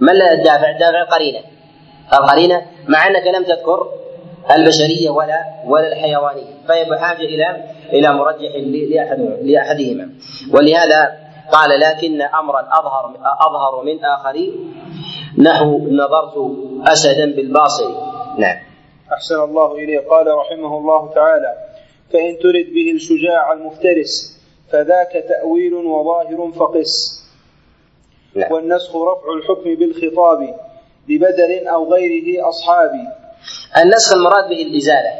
[0.00, 1.38] ما الدافع؟ الدافع القرينة.
[2.12, 3.86] القرينة مع أنك لم تذكر
[4.50, 6.66] البشرية ولا ولا الحيوانية.
[6.68, 8.50] فهي بحاجة إلى إلى مرجح
[9.42, 10.10] لأحدهما.
[10.52, 11.16] ولهذا
[11.52, 14.74] قال لكن أمرا أظهر أظهر من آخرين
[15.38, 16.34] نحو نظرت
[16.86, 17.90] أسدا بالباصر.
[18.38, 18.69] نعم.
[19.12, 19.98] أحسن الله إليه.
[19.98, 21.54] قال رحمه الله تعالى
[22.12, 24.40] فإن ترد به الشجاع المفترس
[24.72, 27.20] فذاك تأويل وظاهر فقس.
[28.34, 28.52] نعم.
[28.52, 30.54] والنسخ رفع الحكم بالخطاب
[31.08, 33.08] ببدل أو غيره أصحابي
[33.76, 35.12] النسخ المراد به الإزالة.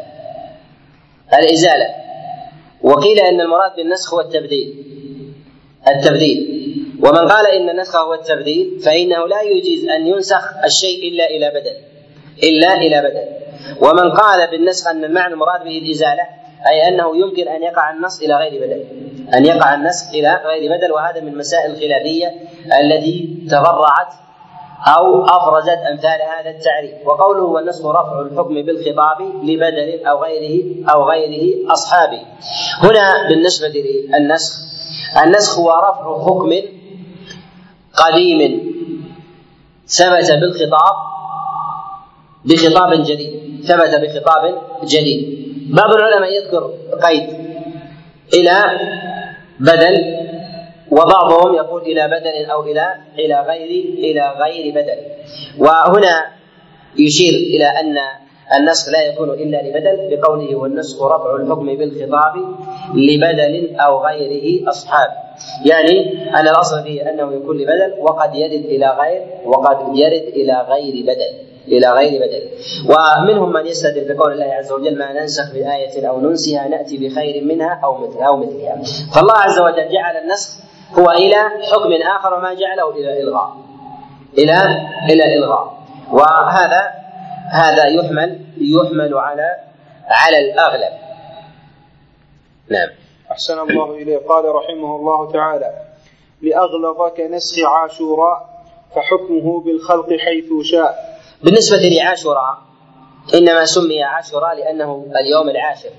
[1.38, 1.86] الإزالة.
[2.82, 4.84] وقيل أن المراد بالنسخ هو التبديل.
[5.88, 6.61] التبديل.
[7.03, 11.76] ومن قال إن النسخ هو التبديل فإنه لا يجيز أن ينسخ الشيء إلا إلى بدل.
[12.43, 13.39] إلا إلى بدل.
[13.80, 16.22] ومن قال بالنسخ أن المعنى المراد به الإزالة
[16.68, 18.84] أي أنه يمكن أن يقع النص إلى غير بدل.
[19.34, 22.28] أن يقع النسخ إلى غير بدل وهذا من المسائل الخلافية
[22.80, 24.12] التي تفرعت
[24.96, 27.06] أو أفرزت أمثال هذا التعريف.
[27.06, 32.22] وقوله والنسخ رفع الحكم بالخطاب لبدل أو غيره أو غيره أصحابه.
[32.82, 34.54] هنا بالنسبة للنسخ
[35.24, 36.52] النسخ هو رفع حكم
[37.94, 38.70] قديم
[39.86, 40.96] ثبت بالخطاب
[42.44, 43.39] بخطاب جديد.
[43.68, 45.40] ثبت بخطاب جديد.
[45.74, 47.28] بعض العلماء يذكر قيد
[48.34, 48.80] إلى
[49.61, 50.20] بدل
[50.90, 54.98] وبعضهم يقول إلى بدل أو إلى إلى غير إلى غير بدل.
[55.58, 56.26] وهنا
[56.98, 57.96] يشير إلى أن
[58.58, 62.34] النسخ لا يكون إلا لبدل بقوله والنسخ رفع الحكم بالخطاب
[62.94, 65.08] لبدل أو غيره أصحاب.
[65.66, 71.02] يعني أن الأصل فيه أنه يكون لبدل وقد يرد إلى غير وقد يرد إلى غير
[71.02, 71.49] بدل.
[71.68, 72.50] إلى غير بدل.
[72.88, 77.80] ومنهم من يستدل بقول الله عز وجل ما ننسخ بآية أو ننسها نأتي بخير منها
[77.84, 78.82] أو مثل أو مثلها.
[79.14, 80.56] فالله عز وجل جعل النسخ
[80.98, 81.36] هو إلى
[81.72, 83.56] حكم آخر وما جعله إلى إلغاء.
[84.38, 84.52] إلى
[85.11, 85.80] إلى إلغاء.
[86.12, 86.94] وهذا
[87.52, 89.56] هذا يحمل يحمل على
[90.08, 90.92] على الأغلب.
[92.68, 92.88] نعم.
[93.30, 95.72] أحسن الله إليه قال رحمه الله تعالى
[96.42, 101.09] لأغلظ كنسخ عاشوراء فحكمه بالخلق حيث شاء.
[101.43, 102.59] بالنسبة لعاشوراء
[103.34, 105.91] إنما سمي عاشوراء لأنه اليوم العاشر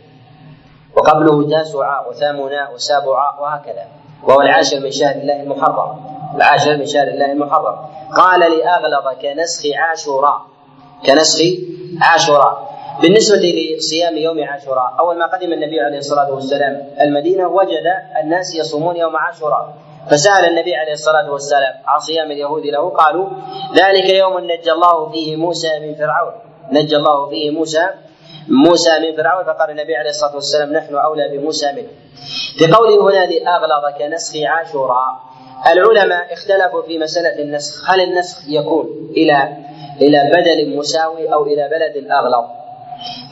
[0.98, 3.86] وقبله تاسعاء وثامناء وسابعاء وهكذا
[4.24, 6.06] وهو العاشر من شهر الله المحرم.
[6.36, 7.76] العاشر من شهر الله المحرم.
[8.18, 10.42] قال لأغلظ كنسخ عاشوراء.
[11.06, 11.42] كنسخ
[12.02, 12.72] عاشوراء.
[13.02, 13.38] بالنسبة
[13.78, 17.86] لصيام يوم عاشوراء أول ما قدم النبي عليه الصلاة والسلام المدينة وجد
[18.24, 19.74] الناس يصومون يوم عاشوراء.
[20.10, 23.30] فسأل النبي عليه الصلاة والسلام عن صيام اليهود له قالوا
[23.76, 26.34] ذلك يوم نجى الله فيه موسى من فرعون
[26.72, 27.89] نجى الله فيه موسى
[28.47, 31.88] موسى من فرعون فقال النبي عليه الصلاة والسلام نحن أولى بموسى منه.
[32.58, 35.20] في قوله هنا لاغلظ كنسخ عاشوراء
[35.68, 39.58] العلماء اختلفوا في مسألة النسخ، هل النسخ يكون إلى
[40.02, 42.45] إلى بدل مساوي أو إلى بلد أغلظ؟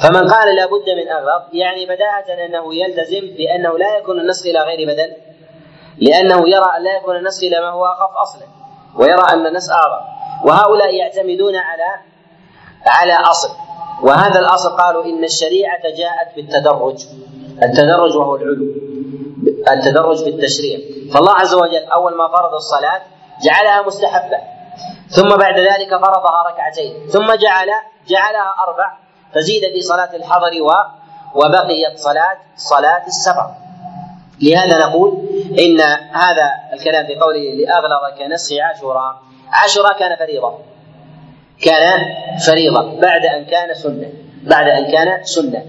[0.04, 4.60] فمن قال لا بد من أغلظ يعني بداهة أنه يلتزم بأنه لا يكون النسخ إلى
[4.60, 5.29] غير بدل
[6.02, 8.48] لأنه يرى أن لا يكون النسخ إلى ما هو أخف أصلا
[8.96, 10.06] ويرى أن النسخ اعظم
[10.46, 12.10] وهؤلاء يعتمدون على
[12.86, 13.50] على أصل.
[14.04, 17.06] وهذا الأصل قالوا إن الشريعة جاءت بالتدرج.
[17.64, 18.66] التدرج وهو العلو.
[19.72, 20.80] التدرج في التشريع
[21.14, 23.02] فالله عز وجل أول ما فرض الصلاة
[23.44, 24.38] جعلها مستحبة.
[25.10, 27.08] ثم بعد ذلك فرضها ركعتين.
[27.08, 27.68] ثم جعل
[28.08, 28.98] جعلها أربع.
[29.36, 30.72] فزيد في صلاة الحضر و
[31.36, 33.52] وبقيت صلاة صلاة السفر.
[34.42, 35.30] لهذا نقول
[35.60, 35.82] إن
[36.12, 39.16] هذا الكلام في قوله لأغلظ كنسخ عاشوراء
[39.52, 40.54] عاشوراء كان فريضه
[41.62, 42.00] كان
[42.48, 44.10] فريضة بعد أن كان سنة.
[44.44, 45.64] بعد أن كان سنة.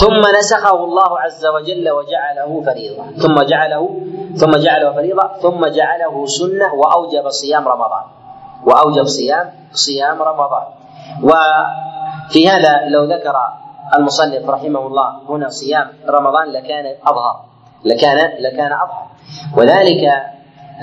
[0.00, 4.00] ثم نسخه الله عز وجل وجعله فريضة ثم جعله
[4.36, 8.04] ثم جعله فريضة ثم جعله سنة وأوجب صيام رمضان.
[8.64, 10.64] وأوجب صيام صيام رمضان.
[11.22, 13.36] وفي هذا لو ذكر
[13.94, 17.44] المصنف رحمه الله هنا صيام رمضان لكان أظهر.
[17.84, 19.06] لكان لكان أظهر.
[19.56, 20.02] وذلك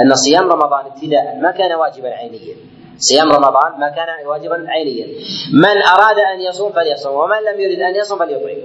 [0.01, 2.55] أن صيام رمضان ابتداء ما كان واجبا عينيا.
[2.97, 5.07] صيام رمضان ما كان واجبا عينيا.
[5.53, 8.57] من أراد أن يصوم فليصوم ومن لم يرد أن يصوم فليطعم.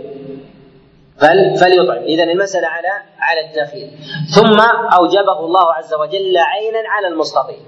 [1.19, 2.03] فل فليطعم.
[2.03, 3.91] اذا المسألة على على التاخير
[4.35, 4.61] ثم
[4.99, 7.59] أوجبه الله عز وجل عينا على المستطيع.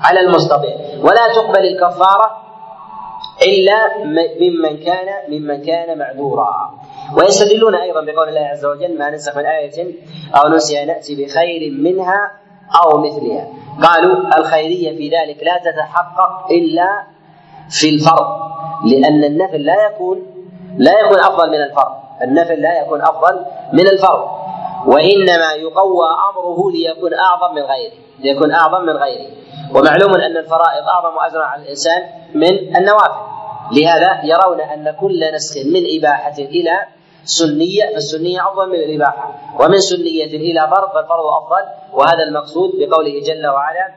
[0.00, 0.76] على المستطيع.
[1.00, 2.44] ولا تقبل الكفارة
[3.42, 4.04] إلا
[4.40, 6.74] ممن كان ممن كان معذورا.
[7.12, 9.94] ويستدلون أيضا بقول الله عز وجل ما نسخ من آية
[10.34, 12.32] أو نسي نأتي بخير منها
[12.82, 13.48] أو مثلها.
[13.82, 17.02] قالوا الخيرية في ذلك لا تتحقق إلا
[17.70, 18.26] في الفرض
[18.84, 20.26] لأن النفل لا يكون
[20.78, 21.92] لا يكون أفضل من الفرض.
[22.22, 23.40] النفل لا يكون أفضل
[23.72, 24.28] من الفرض.
[24.86, 29.30] وإنما يقوى أمره ليكون أعظم من غيره ليكون أعظم من غيره.
[29.74, 32.02] ومعلوم أن الفرائض أعظم أجرا على الإنسان
[32.34, 33.34] من النوافل.
[33.72, 36.86] لهذا يرون أن كل نسخ من إباحة إلى
[37.24, 39.34] سنية فالسنية أفضل من الإباحة.
[39.60, 41.64] ومن سنية إلى فرض فالفرض أفضل.
[41.92, 43.94] وهذا المقصود بقوله جل وعلا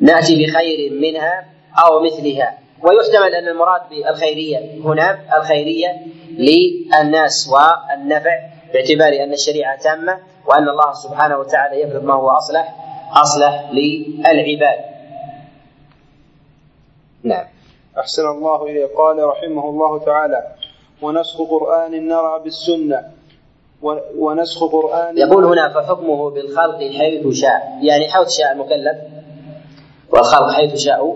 [0.00, 1.46] نأتي بخير منها
[1.84, 2.58] أو مثلها.
[2.82, 5.88] ويحتمل أن المراد بالخيرية هنا الخيرية
[6.30, 8.40] للناس والنفع
[8.72, 12.74] باعتبار أن الشريعة تامة وأن الله سبحانه وتعالى يفرض ما هو أصلح
[13.12, 14.78] أصلح للعباد.
[17.22, 17.44] نعم.
[17.98, 18.86] أحسن الله إليه.
[18.96, 20.54] قال رحمه الله تعالى
[21.02, 23.10] ونسخ قرآن نرى بالسنة.
[24.18, 27.78] ونسخ قرآن يقول هنا فحكمه بالخلق حيث شاء.
[27.82, 28.98] يعني حيث شاء المكلف.
[30.12, 31.14] والخلق حيث شاءوا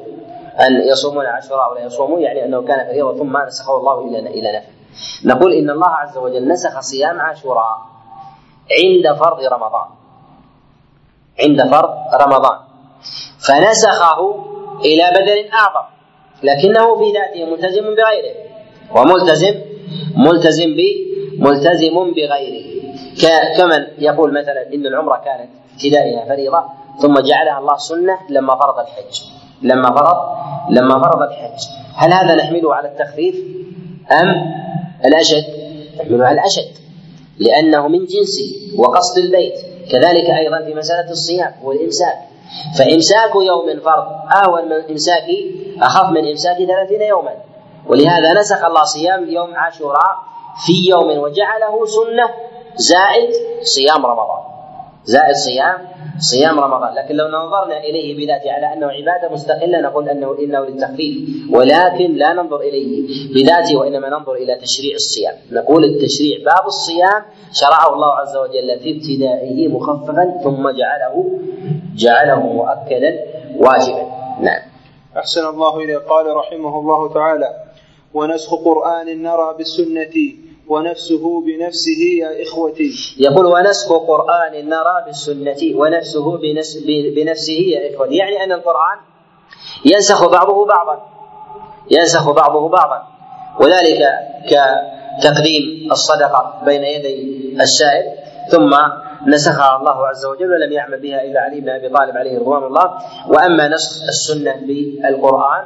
[0.61, 4.75] أن يصومون عاشوراء ولا يصومون يعني أنه كان فريضة ثم نسخه الله إلى إلى نفسه
[5.25, 7.79] نقول إن الله عز وجل نسخ صيام عاشوراء
[8.71, 9.87] عند فرض رمضان.
[11.41, 12.59] عند فرض رمضان.
[13.49, 14.45] فنسخه
[14.81, 15.94] إلى بدل أعظم.
[16.49, 18.35] لكنه في ذاته ملتزم بغيره.
[18.97, 19.55] وملتزم
[20.17, 20.81] ملتزم ب
[21.39, 22.65] ملتزم بغيره.
[23.59, 26.63] كمن يقول مثلا إن العمرة كانت ابتدائها فريضة
[27.03, 29.23] ثم جعلها الله سنة لما فرض الحج
[29.63, 30.17] لما فرض
[30.71, 31.61] لما فرض الحج
[31.97, 33.35] هل هذا نحمله على التخفيف؟
[34.13, 34.29] أم
[35.05, 35.45] الأشد؟
[36.01, 36.71] نحمله على الأشد.
[37.39, 39.55] لأنه من جنسه وقصد البيت.
[39.93, 42.19] كذلك أيضا في مسألة الصيام والإمساك.
[42.79, 44.07] فإمساك يوم فرض.
[44.37, 45.29] اهون من امساك
[45.83, 47.35] أخف من إمساك ثلاثين يوما.
[47.87, 50.15] ولهذا نسخ الله صيام يوم عاشوراء
[50.67, 52.29] في يوم وجعله سنة.
[52.77, 53.31] زائد
[53.63, 54.43] صيام رمضان.
[55.05, 55.79] زائد صيام
[56.19, 56.95] صيام رمضان.
[56.95, 61.15] لكن لو نظرنا إليه بذاته على أنه عبادة مستقلة نقول أنه إنه للتخفيف.
[61.53, 65.35] ولكن لا ننظر إليه بذاته وإنما ننظر إلى تشريع الصيام.
[65.53, 67.23] نقول التشريع باب الصيام
[67.53, 71.15] شرعه الله عز وجل في ابتدائه مخففا ثم جعله
[71.97, 73.13] جعله مؤكدا
[73.57, 74.05] واجبا.
[74.41, 74.63] نعم.
[75.17, 75.97] أحسن الله إليه.
[75.97, 77.49] قال رحمه الله تعالى
[78.15, 80.17] ونسخ قرآن نرى بالسنة
[80.69, 82.91] ونفسه بنفسه يا إخوتي.
[83.19, 86.39] يقول ونسخ قرآن نرى بالسنة ونفسه
[87.17, 88.17] بنفسه يا إخوتي.
[88.17, 88.99] يعني أن القرآن
[89.85, 91.03] ينسخ بعضه بعضا.
[91.91, 93.03] ينسخ بعضه بعضا.
[93.61, 94.01] وذلك
[94.51, 98.05] كتقديم الصدقة بين يدي السائل
[98.51, 98.75] ثم
[99.27, 102.99] نسخها الله عز وجل ولم يعمل بها إلا علي بن أبي طالب عليه رضوان الله.
[103.29, 105.65] وأما نسخ السنة بالقرآن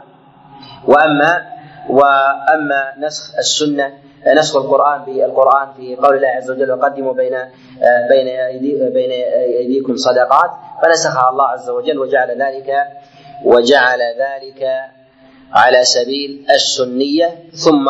[0.86, 1.46] واما
[1.90, 3.92] وأما نسخ السنة
[4.36, 7.34] نسخ القرآن بالقرآن في قول الله عز وجل وقدموا بين
[8.10, 8.26] بين
[8.92, 10.50] بين أيديكم صدقات
[10.82, 12.70] فنسخها الله عز وجل وجعل ذلك
[13.44, 14.62] وجعل ذلك
[15.52, 17.28] على سبيل السنية.
[17.64, 17.88] ثم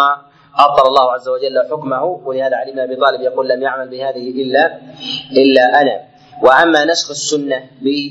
[0.58, 4.78] أبطل الله عز وجل حكمه ولهذا علي بن أبي طالب يقول لم يعمل بهذه إلا
[5.32, 6.08] إلا أنا.
[6.42, 7.64] وأما نسخ السنة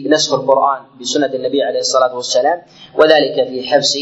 [0.04, 2.62] بنسخ القرآن بسنة النبي عليه الصلاة والسلام
[3.00, 3.94] وذلك في حبس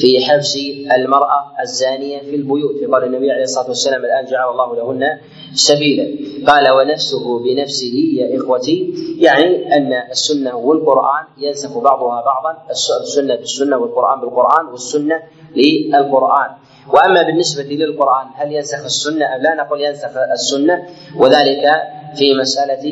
[0.00, 0.58] في حبس
[0.96, 2.76] المرأة الزانية في البيوت.
[2.80, 5.18] في قول النبي عليه الصلاة والسلام الآن جعل الله لهن
[5.54, 6.06] سبيلا.
[6.52, 12.58] قال ونفسه بنفسه يا إخوتي يعني أن السنة والقرآن ينسخ بعضها بعضا
[13.00, 15.22] السنة بالسنة والقرآن بالقرآن والسنة
[15.56, 16.50] للقرآن.
[16.94, 20.82] وأما بالنسبة للقرآن هل ينسخ السنة أم لا؟ نقول ينسخ السنة
[21.16, 21.64] وذلك
[22.14, 22.84] في مساله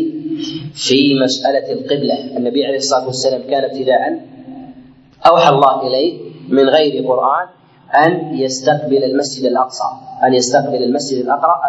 [0.75, 2.37] في مسألة القبلة.
[2.37, 4.21] النبي عليه الصلاة والسلام كان ابتداء
[5.27, 7.47] أوحى الله إليه من غير قرآن
[8.05, 9.85] أن يستقبل المسجد الأقصى
[10.25, 11.19] أن يستقبل المسجد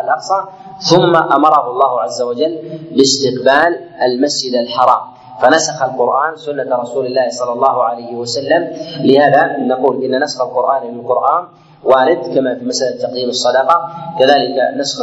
[0.04, 0.44] الأقصى
[0.90, 2.58] ثم أمره الله عز وجل
[2.96, 3.72] باستقبال
[4.02, 5.02] المسجد الحرام.
[5.42, 8.62] فنسخ القرآن سنة رسول الله صلى الله عليه وسلم.
[9.04, 11.44] لهذا نقول إن نسخ القرآن للقرآن
[11.84, 13.76] وارد كما في مسألة تقديم الصدقة.
[14.20, 15.02] كذلك نسخ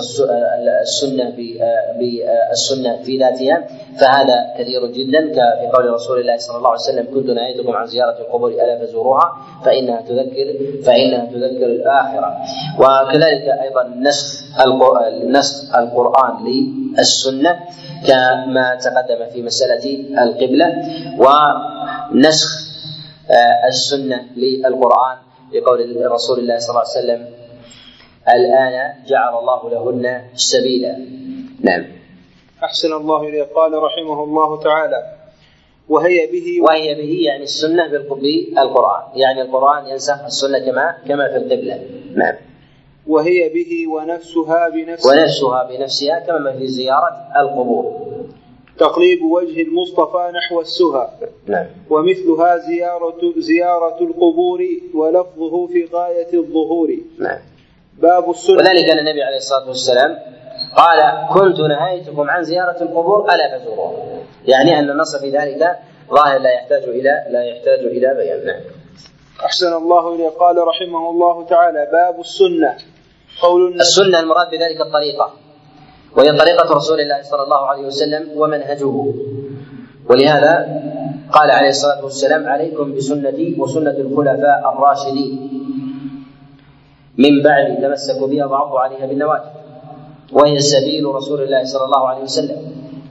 [0.82, 1.30] السنة
[1.98, 3.64] بالسنة في ذاتها.
[4.00, 5.32] فهذا كثير جدا.
[5.32, 9.36] في قول رسول الله صلى الله عليه وسلم كنت نهيتكم عن زيارة القبور ألا فزوروها
[9.64, 10.46] فإنها تذكر
[10.84, 12.36] فإنها تذكر الآخرة.
[12.78, 14.44] وكذلك أيضا نسخ
[15.24, 17.60] نسخ القرآن للسنة
[18.06, 19.84] كما تقدم في مسألة
[20.22, 20.68] القبلة.
[21.18, 22.48] ونسخ
[23.68, 25.16] السنة للقرآن
[25.52, 27.34] لقول رسول الله صلى الله عليه وسلم
[28.28, 30.98] الآن جعل الله لهن سبيلا.
[31.60, 31.84] نعم.
[32.64, 33.42] أحسن الله إليه.
[33.42, 35.16] قال رحمه الله تعالى
[35.88, 41.80] وهي به وهي به يعني السنة بالقرآن يعني القرآن ينسخ السنة كما كما في القبلة.
[42.14, 42.34] نعم.
[43.06, 45.12] وهي به ونفسها بنفسها.
[45.12, 48.06] ونفسها بنفسها كما في زيارة القبور.
[48.78, 51.08] تقليب وجه المصطفى نحو السهى.
[51.46, 51.66] نعم.
[51.90, 54.60] ومثلها زيارة زيارة القبور
[54.94, 56.88] ولفظه في غاية الظهور.
[57.18, 57.38] نعم.
[57.98, 58.56] باب السنة.
[58.56, 60.18] وذلك أن النبي عليه الصلاة والسلام
[60.76, 65.78] قال كنت نهيتكم عن زيارة القبور ألا فزوروها يعني أن النص في ذلك
[66.10, 68.46] ظاهر لا يحتاج إلى لا يحتاج إلى بيان.
[68.46, 68.60] نعم.
[69.44, 72.76] أحسن الله إليه قال رحمه الله تعالى باب السنة.
[73.42, 75.32] قول السنة المراد بذلك الطريقة.
[76.16, 78.96] وهي طريقة رسول الله صلى الله عليه وسلم ومنهجه.
[80.08, 80.54] ولهذا
[81.32, 85.32] قال عليه الصلاة والسلام عليكم بسنتي وسنة الخلفاء الراشدين.
[87.18, 89.50] من بعد تمسكوا بها وعضوا عليها بالنواجذ.
[90.32, 92.58] وهي سبيل رسول الله صلى الله عليه وسلم.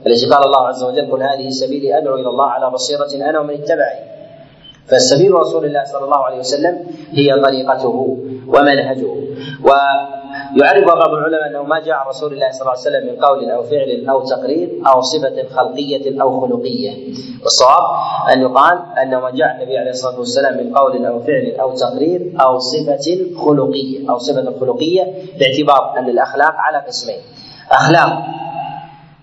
[0.06, 3.54] التي قال الله عز وجل قل هذه سبيلي أدعو إلى الله على بصيرة أنا ومن
[3.54, 4.00] اتبعني
[4.86, 9.14] فالسبيل رسول الله صلى الله عليه وسلم هي طريقته ومنهجه.
[10.56, 13.62] ويعرف بعض العلماء أنه ما جاء رسول الله صلى الله عليه وسلم من قول أو
[13.62, 16.92] فعل أو تقرير أو صفة خلقية أو خلقية.
[17.42, 17.84] والصواب
[18.32, 22.32] أن يقال انه ما جاء النبي عليه الصلاة والسلام من قول أو فعل أو تقرير
[22.40, 27.20] أو صفة خلقية أو صفة خلقية باعتبار أن الأخلاق على قسمين.
[27.70, 28.22] أخلاق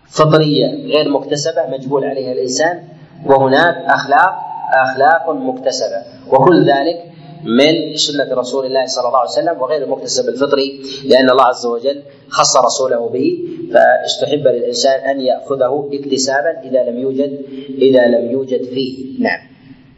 [0.09, 2.83] فطرية غير مكتسبة مجبول عليها الإنسان
[3.25, 4.35] وهناك أخلاق
[4.73, 5.97] أخلاق مكتسبة
[6.31, 7.12] وكل ذلك
[7.45, 12.03] من سنة رسول الله صلى الله عليه وسلم وغير المكتسب الفطري لأن الله عز وجل
[12.29, 13.37] خص رسوله به
[13.73, 17.45] فاستحب للإنسان أن يأخذه اكتسابا إذا لم يوجد
[17.77, 19.19] إذا لم يوجد فيه.
[19.19, 19.39] نعم.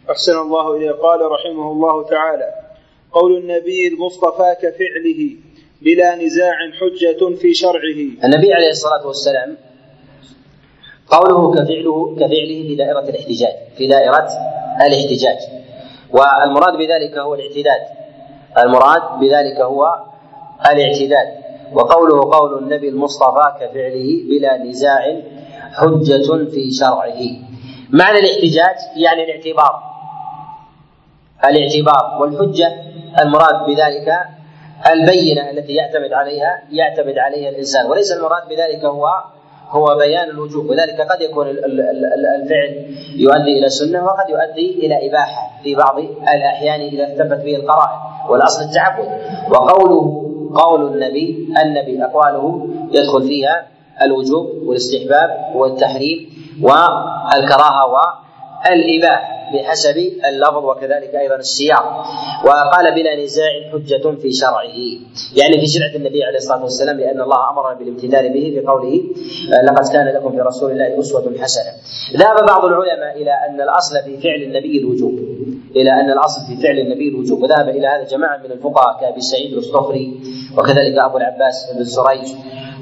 [0.10, 0.91] أحسن الله إليه.
[0.91, 2.54] قال رحمه الله تعالى
[3.12, 5.36] قول النبي المصطفى كفعله
[5.82, 8.00] بلا نزاع حجة في شرعه.
[8.24, 9.58] النبي عليه الصلاة والسلام
[11.08, 14.28] قوله كفعله كفعله في دائرة الاحتجاج في دائرة
[14.88, 15.64] الاحتجاج.
[16.16, 17.82] والمراد بذلك هو الاعتداد.
[18.57, 20.03] المراد بذلك هو
[20.72, 21.28] الاعتداد.
[21.74, 25.22] وقوله قول النبي المصطفى كفعله بلا نزاع
[25.74, 27.22] حجة في شرعه.
[27.89, 29.84] معنى الاحتجاج يعني الاعتبار.
[31.45, 32.68] الاعتبار والحجة
[33.20, 34.20] المراد بذلك
[34.91, 37.86] البينة التي يعتمد عليها يعتمد عليها الإنسان.
[37.86, 39.07] وليس المراد بذلك هو
[39.70, 40.70] هو بيان الوجوب.
[40.70, 42.86] وذلك قد يكون الفعل
[43.16, 45.99] يؤدي إلى سنه وقد يؤدي إلى إباحة في بعض
[46.36, 47.99] الأحيان إذا اثبت به القرائن.
[48.30, 49.07] والأصل التعبد.
[49.51, 53.68] وقوله قول النبي النبي أقواله يدخل فيها
[54.01, 56.30] الوجوب والاستحباب والتحريم
[56.61, 57.86] والكراهة
[58.66, 59.97] والاباحه بحسب
[60.30, 62.06] اللفظ وكذلك أيضا السياق.
[62.45, 64.78] وقال بلا نزاع حجة في شرعه.
[65.36, 69.03] يعني في شرعة النبي عليه الصلاة والسلام لأن الله أمرنا بالامتثال به في قوله
[69.64, 71.72] لقد كان لكم في رسول الله أسوة حسنة.
[72.14, 75.20] ذهب بعض العلماء إلى أن الأصل في فعل النبي الوجوب.
[75.76, 77.43] إلى أن الأصل في فعل النبي الوجوب.
[77.43, 80.20] وذهب إلى هذا جماعة من الفقهاء كأبي سعيد الأسطخري
[80.58, 82.34] وكذلك أبو العباس بن سريج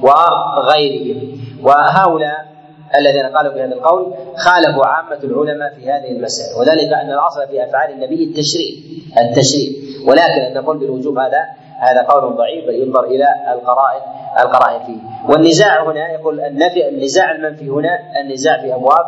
[0.02, 1.38] وغيرهم.
[1.64, 2.53] وهؤلاء
[3.00, 7.92] الذين قالوا بهذا القول خالفوا عامة العلماء في هذه المسألة وذلك أن الأصل في أفعال
[7.92, 8.76] النبي التشريع
[9.18, 9.70] التشريع
[10.08, 11.40] ولكن أن نقول بالوجوب هذا
[11.80, 14.02] هذا قول ضعيف ينظر إلى القرائن
[14.40, 15.32] القرائن فيه.
[15.34, 19.06] والنزاع هنا يقول النفي النزاع المنفي هنا النزاع في أبواب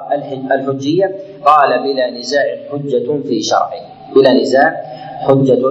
[0.51, 1.15] الحجية.
[1.45, 3.71] قال بلا نزاع حجة في شرعه.
[4.15, 4.81] بلا نزاع
[5.15, 5.61] حجة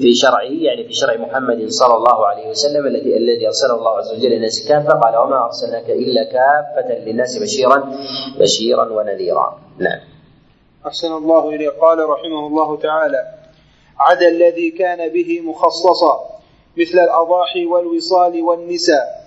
[0.00, 4.12] في شرعه يعني في شرع محمد صلى الله عليه وسلم الذي الذي أرسله الله عز
[4.12, 4.88] وجل للناس كافة.
[4.88, 7.92] قال وما أرسلناك إلا كافة للناس بشيرا
[8.40, 9.58] بشيرا ونذيرا.
[9.78, 10.00] نعم.
[10.86, 11.68] أحسن الله إليه.
[11.68, 13.24] قال رحمه الله تعالى
[13.98, 16.20] عدا الذي كان به مخصصا
[16.76, 19.26] مثل الأضاحي والوصال والنساء.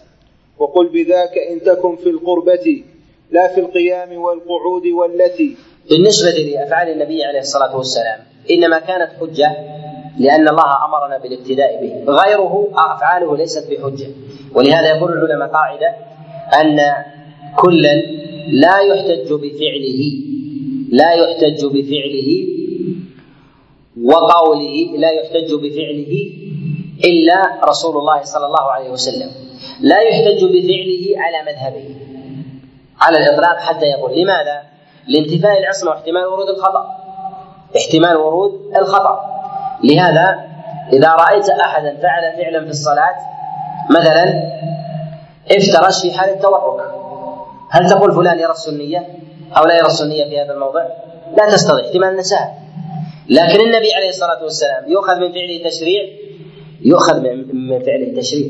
[0.59, 2.83] وقل بذاك إن تكن في القربة
[3.31, 5.55] لا في القيام والقعود والتي
[5.89, 8.19] بالنسبة لأفعال النبي عليه الصلاة والسلام
[8.51, 9.57] إنما كانت حجة
[10.17, 12.11] لأن الله أمرنا بالابتداء به.
[12.11, 14.07] غيره أفعاله ليست بحجة.
[14.55, 15.95] ولهذا يقول العلماء قاعدة
[16.61, 16.79] أن
[17.57, 17.93] كلا
[18.47, 20.01] لا يحتج بفعله
[20.91, 22.47] لا يحتج بفعله
[24.03, 26.31] وقوله لا يحتج بفعله
[27.05, 29.31] إلا رسول الله صلى الله عليه وسلم.
[29.81, 31.95] لا يحتج بفعله على مذهبه
[32.99, 34.11] على الإطلاق حتى يقول.
[34.19, 34.63] لماذا؟
[35.07, 36.98] لانتفاء العصمة واحتمال ورود الخطأ.
[37.77, 39.19] احتمال ورود الخطأ.
[39.83, 40.39] لهذا
[40.93, 43.15] إذا رأيت أحدا فعل فعلا في الصلاة
[43.89, 44.43] مثلا
[45.51, 46.83] افترش في حال التورك
[47.71, 49.07] هل تقول فلان يرى السنية؟
[49.57, 50.85] أو لا يرى السنية في هذا الموضع؟
[51.37, 52.57] لا تستطيع احتمال نساء.
[53.29, 56.03] لكن النبي عليه الصلاة والسلام يؤخذ من فعله تشريع؟
[56.81, 57.19] يؤخذ
[57.53, 58.47] من فعله تشريع.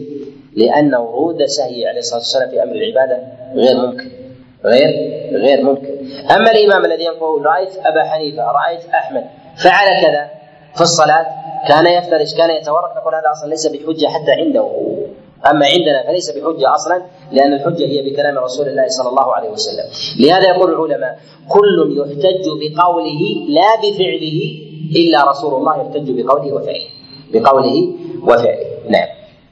[0.55, 3.23] لأن ورود سهي عليه الصلاة والسلام في أمر العبادة
[3.55, 4.18] غير ممكن.
[4.65, 4.89] غير
[5.31, 5.87] غير ممكن.
[6.31, 9.23] أما الإمام الذي يقول رأيت أبا حنيفة رأيت أحمد
[9.63, 10.29] فعل كذا
[10.75, 11.25] في الصلاة
[11.67, 14.69] كان يفترش كان يتورك نقول هذا أصلا ليس بحجة حتى عنده.
[15.51, 17.01] أما عندنا فليس بحجة أصلا
[17.31, 19.85] لأن الحجة هي بكلام رسول الله صلى الله عليه وسلم.
[20.19, 24.39] لهذا يقول العلماء كل يحتج بقوله لا بفعله
[24.95, 26.87] إلا رسول الله يحتج بقوله وفعله.
[27.33, 27.93] بقوله
[28.23, 28.65] وفعله.
[28.89, 29.07] نعم.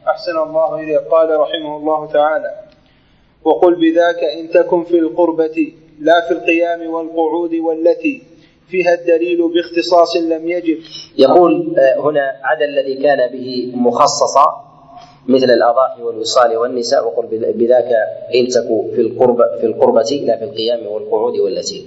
[0.07, 0.97] أحسن الله إليه.
[0.97, 2.66] قال رحمه الله تعالى
[3.43, 8.23] وقل بذاك إن تكن في القربة لا في القيام والقعود والتي
[8.69, 10.77] فيها الدليل باختصاص لم يجب
[11.17, 14.67] يقول آه، هنا عدا الذي كان به مخصصا
[15.27, 17.91] مثل الأضاحي والوصال والنساء وقل بذاك
[18.35, 21.85] إن تكو في القربة في القربة لا في القيام والقعود والتي.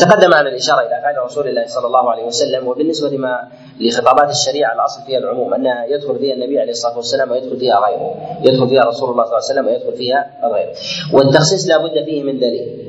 [0.00, 3.48] تقدم عن الإشارة إلى افعال رسول الله صلى الله عليه وسلم وبالنسبة لما
[3.80, 8.14] لخطابات الشريعة الأصل فيها العموم انها يدخل فيها النبي عليه الصلاة والسلام ويدخل فيها غيره،
[8.40, 10.72] يدخل فيها رسول الله صلى الله عليه وسلم ويدخل فيها غيره.
[11.12, 12.88] والتخصيص لا بد فيه من دليل.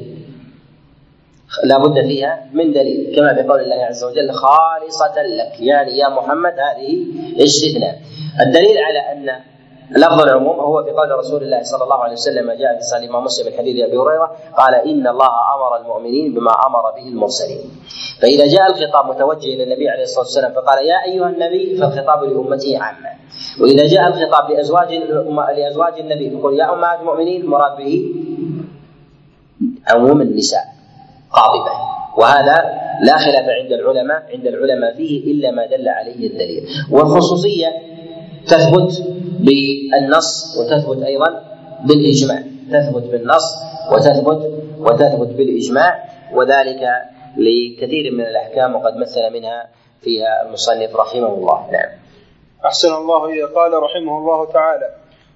[1.64, 6.10] لا بد فيها من دليل كما في قول الله عز وجل خالصة لك يعني يا
[6.10, 7.06] محمد هذه
[7.46, 7.96] استثناء
[8.42, 9.40] الدليل على أن
[9.98, 13.46] لفظ العموم هو في قول رسول الله صلى الله عليه وسلم جاء في صحيح مسلم
[13.48, 17.60] من حديث أبي هريرة قال إن الله أمر المؤمنين بما أمر به المرسلين.
[18.22, 22.78] فإذا جاء الخطاب متوجه إلى النبي عليه الصلاة والسلام فقال يا أيها النبي فالخطاب لامته
[22.80, 23.10] عامة.
[23.62, 24.94] وإذا جاء الخطاب لأزواج
[25.58, 28.16] لأزواج النبي فقل يا أمهات المؤمنين المراد به
[29.88, 30.64] عموم النساء
[31.32, 31.72] قاطبة
[32.18, 32.56] وهذا
[33.04, 37.68] لا خلاف عند العلماء عند العلماء فيه إلا ما دل عليه الدليل والخصوصية
[38.50, 39.04] تثبت
[39.39, 41.43] بالنص وتثبت أيضا
[41.86, 42.43] بالإجماع.
[42.72, 43.56] تثبت بالنص
[43.91, 44.41] وتثبت
[44.80, 46.82] وتثبت بالإجماع وذلك
[47.38, 49.68] لكثير من الأحكام وقد مثل منها
[50.02, 51.72] فيها المصنف رحمه الله.
[51.72, 51.89] نعم.
[52.66, 54.89] أحسن الله إليه قال رحمه الله تعالى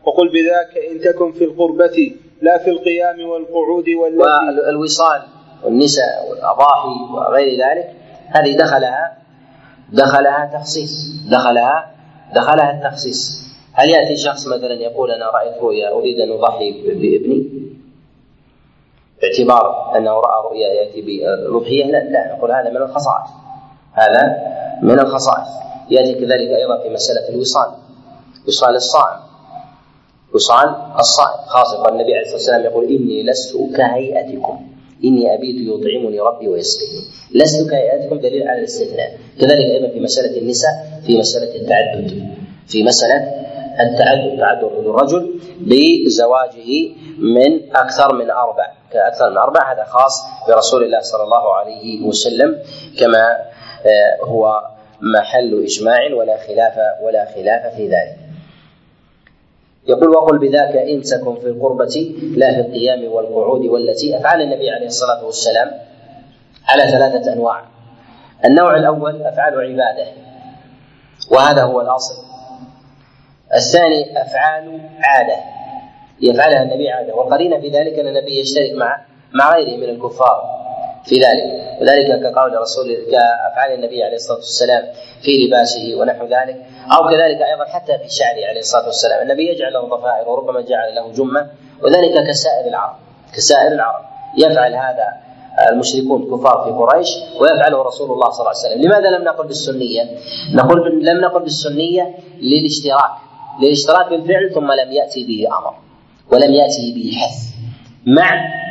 [0.06, 5.22] وقل بذاك إن تكن في القربة لا في القيام والقعود والتي والوصال
[5.64, 7.94] والنساء والأضاحي وغير ذلك
[8.28, 9.18] هذه دخلها
[9.94, 10.92] دخلها تخصيص
[11.32, 11.92] دخلها
[12.36, 17.64] دخلها التخصيص هل يأتي شخص مثلا يقول أنا رأيت رؤيا أريد أن أضحي بابني؟
[19.22, 23.30] باعتبار أنه رأى رؤيا يأتي بالاضحيه لا لا نقول هذا من الخصائص.
[23.94, 24.38] هذا
[24.82, 25.48] من الخصائص.
[25.90, 27.72] يأتي كذلك أيضا في مسألة الوصال
[28.48, 29.20] وصال الصائم.
[30.34, 31.38] وصال الصائم.
[31.48, 34.68] خاصة النبي عليه الصلاة والسلام يقول إني لست كهيئتكم.
[35.04, 37.02] إني أبيت يطعمني ربي ويسقيني.
[37.36, 39.18] لست كهيئتكم دليل على الاستثناء.
[39.40, 40.93] كذلك أيضا في مسألة النساء.
[41.08, 42.34] في مسألة التعدد
[42.68, 43.16] في مسألة
[43.80, 46.90] التعدد تعدد الرجل بزواجه
[47.20, 52.58] من أكثر من أربع كأكثر من أربع هذا خاص برسول الله صلى الله عليه وسلم
[53.00, 53.38] كما
[53.86, 54.62] آه، هو
[55.02, 56.74] محل إجماع ولا خلاف
[57.04, 58.18] ولا خلاف في ذلك.
[59.88, 64.86] يقول وقل بذاك ان تكن في القربة لا في القيام والقعود والتي افعال النبي عليه
[64.86, 65.72] الصلاة والسلام
[66.68, 67.64] على ثلاثة أنواع.
[68.46, 70.23] النوع الأول أفعال عبادة
[71.32, 72.16] وهذا هو الأصل.
[73.56, 75.38] الثاني أفعال عادة.
[76.22, 77.16] يفعلها النبي عادة.
[77.16, 79.02] والقرينه في ذلك أن النبي يشترك مع
[79.34, 80.44] مع غيره من الكفار
[81.06, 81.44] في ذلك.
[81.82, 84.84] وذلك كقول رسول كأفعال النبي عليه الصلاة والسلام
[85.22, 86.66] في لباسه ونحو ذلك.
[86.92, 89.22] أو كذلك أيضا حتى في شعره عليه الصلاة والسلام.
[89.22, 91.50] النبي يجعل له ضفائر وربما جعل له جمة
[91.82, 92.96] وذلك كسائر العرب.
[93.36, 94.06] كسائر العرب.
[94.38, 95.33] يفعل هذا
[95.72, 97.08] المشركون كفار في قريش
[97.42, 98.82] ويفعله رسول الله صلى الله عليه وسلم.
[98.82, 100.04] لماذا لم نقل بالسنية؟
[100.54, 103.12] نقول لم نقل بالسنية للاشتراك
[103.62, 105.74] للاشتراك بالفعل ثم لم يأتي به أمر
[106.32, 107.54] ولم يأتي به حث
[108.06, 108.30] مع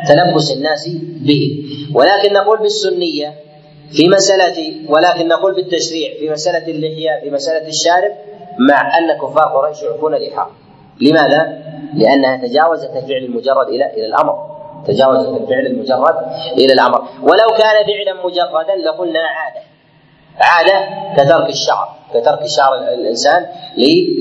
[0.08, 0.88] تلبس الناس
[1.26, 1.64] به.
[1.94, 3.34] ولكن نقول بالسنية
[3.92, 8.12] في مسألة ولكن نقول بالتشريع في مسألة اللحية في مسألة الشارب
[8.58, 10.50] مع أن كفار قريش يعفون لحاهم
[11.00, 11.62] لماذا؟
[11.94, 14.51] لأنها تجاوزت الفعل المجرد إلى إلى الأمر.
[14.86, 16.16] تجاوزت الفعل المجرد
[16.58, 17.00] إلى الأمر.
[17.22, 19.62] ولو كان فعلا مجردا لقلنا عادة.
[20.40, 20.78] عادة
[21.16, 23.46] كترك الشعر كترك شعر الإنسان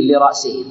[0.10, 0.66] لرأسه.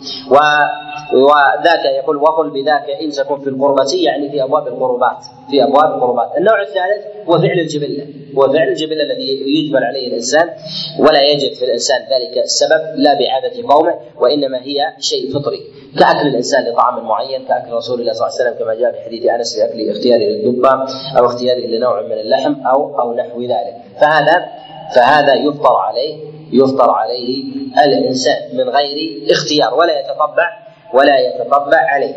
[1.13, 6.37] وذاك يقول وقل بذاك إن تكن في القربة يعني في أبواب القربات في أبواب القربات.
[6.37, 8.07] النوع الثالث هو فعل الجبلة.
[8.37, 10.51] هو فعل الجبلة الذي يجبل عليه الإنسان
[10.99, 15.61] ولا يجد في الإنسان ذلك السبب لا بعادة قومه وإنما هي شيء فطري.
[15.99, 19.27] كأكل الإنسان لطعام معين كأكل رسول الله صلى الله عليه وسلم كما جاء في حديث
[19.27, 20.71] أنس في أكل اختياره للدبة
[21.19, 23.77] أو اختياره لنوع من اللحم أو أو نحو ذلك.
[24.01, 24.47] فهذا
[24.95, 26.17] فهذا يفطر عليه
[26.53, 27.45] يفطر عليه
[27.85, 30.49] الإنسان من غير اختيار ولا يتطبع
[30.95, 32.15] ولا يتطبع عليه.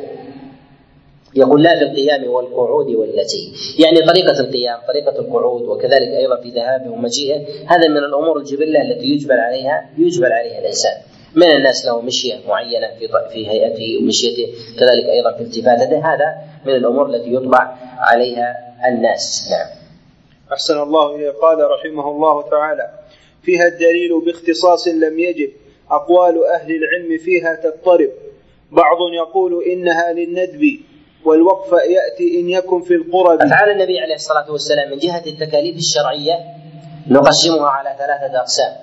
[1.36, 3.54] يقول لا في القيام والقعود والتي.
[3.80, 9.06] يعني طريقة القيام طريقة القعود وكذلك أيضا في ذهابه ومجيئه هذا من الأمور الجبلة التي
[9.06, 11.13] يجبل عليها يجبل عليها الإنسان.
[11.36, 16.76] من الناس له مشية معينة في في هيئته ومشيته كذلك أيضا في التفاتته هذا من
[16.76, 18.56] الأمور التي يطبع عليها
[18.88, 19.50] الناس.
[19.52, 19.68] نعم.
[20.54, 21.30] أحسن الله إليه.
[21.30, 22.90] قال رحمه الله تعالى
[23.44, 25.52] فيها الدليل باختصاص لم يجب
[25.92, 28.10] أقوال أهل العلم فيها تضطرب.
[28.72, 30.80] بعض يقول إنها للندب
[31.26, 33.42] والوقف يأتي إن يكن في القرب.
[33.42, 36.40] أفعال النبي عليه الصلاة والسلام من جهة التكاليف الشرعية
[37.08, 38.74] نقسمها على ثلاثة أقسام.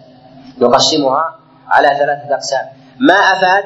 [0.59, 1.40] نقسمها
[1.71, 2.67] على ثلاثة أقسام.
[3.01, 3.65] ما أفاد؟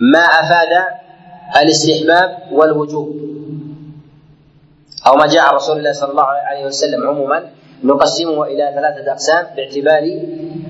[0.00, 0.84] ما أفاد
[1.62, 3.08] الاستحباب والوجوب.
[5.06, 7.42] أو ما جاء رسول الله صلى الله عليه وسلم عموما
[7.84, 10.02] نقسمه إلى ثلاثة أقسام باعتبار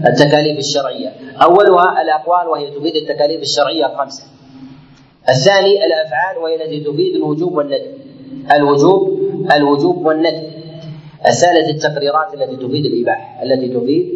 [0.07, 1.13] التكاليف الشرعية.
[1.43, 4.25] أولها الأقوال وهي تفيد التكاليف الشرعية الخمسة.
[5.29, 7.95] الثاني الأفعال وهي التي تفيد الوجوب والندب
[8.53, 9.21] الوجوب
[9.53, 10.52] الوجوب والندب
[11.27, 14.07] الثالث التقريرات التي تفيد الإباحة التي تفيد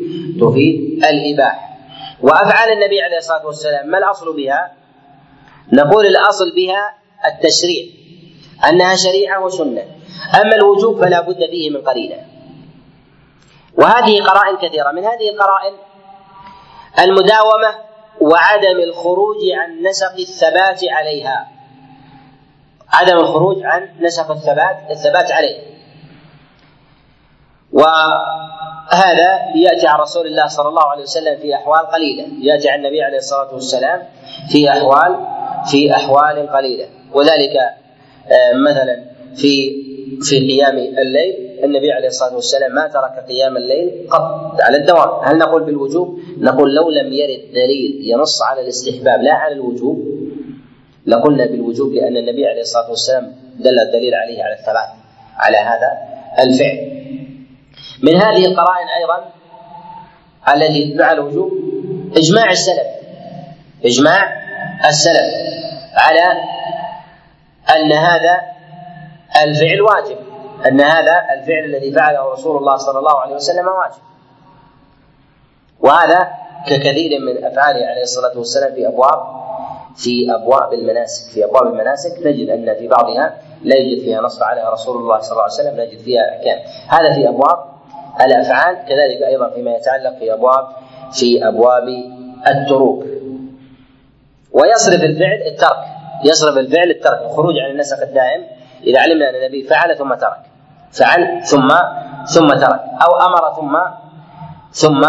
[0.40, 1.76] تفيد الإباحة
[2.22, 4.72] وأفعال النبي عليه الصلاة والسلام ما الأصل بها؟
[5.72, 6.94] نقول الأصل بها
[7.26, 7.86] التشريع
[8.68, 9.82] أنها شريعة وسنة.
[10.34, 12.16] أما الوجوب فلا بد فيه من قرينة.
[13.78, 14.92] وهذه قرائن كثيرة.
[14.92, 15.74] من هذه القرائن
[16.98, 17.74] المداومة
[18.20, 21.48] وعدم الخروج عن نسق الثبات عليها.
[22.88, 25.75] عدم الخروج عن نسق الثبات الثبات عليه.
[27.76, 32.26] وهذا ياتي عن رسول الله صلى الله عليه وسلم في أحوال قليلة.
[32.40, 34.02] ياتي عن النبي عليه الصلاة والسلام
[34.52, 35.16] في أحوال
[35.70, 36.86] في أحوال قليلة.
[37.14, 39.04] وذلك آه، مثلا
[39.36, 39.82] في
[40.22, 41.34] في قيام الليل
[41.64, 45.24] النبي عليه الصلاة والسلام ما ترك قيام الليل قط على الدوام.
[45.24, 49.98] هل نقول بالوجوب؟ نقول لو لم يرد دليل ينص على الاستحباب لا على الوجوب.
[51.06, 54.88] لقلنا بالوجوب لأن النبي عليه الصلاة والسلام دل الدليل عليه على الثبات
[55.36, 55.90] على هذا
[56.44, 56.95] الفعل.
[58.02, 59.24] من هذه القرائن أيضا
[60.54, 61.50] التي مع الوجوب
[62.16, 62.86] إجماع السلف
[63.84, 64.32] إجماع
[64.88, 65.32] السلف
[65.94, 66.24] على
[67.76, 68.40] أن هذا
[69.42, 70.16] الفعل واجب
[70.66, 74.02] أن هذا الفعل الذي فعله رسول الله صلى الله عليه وسلم واجب.
[75.80, 76.28] وهذا
[76.66, 79.22] ككثير من أفعاله عليه الصلاة والسلام في أبواب
[79.96, 84.70] في أبواب المناسك في أبواب المناسك نجد أن في بعضها لا يوجد فيها نص عليها
[84.70, 86.58] رسول الله صلى الله عليه وسلم نجد فيها أحكام.
[86.88, 87.75] هذا في أبواب
[88.20, 90.66] الأفعال كذلك أيضا فيما يتعلق في أبواب
[91.12, 91.88] في أبواب
[92.48, 93.04] التروك.
[94.52, 95.84] ويصرف الفعل الترك
[96.24, 98.44] يصرف الفعل الترك الخروج عن النسق الدائم
[98.84, 100.40] إذا علمنا أن النبي فعل ثم ترك.
[100.92, 101.68] فعل ثم
[102.34, 102.80] ثم ترك.
[103.06, 103.78] أو أمر ثم
[104.72, 105.02] ثم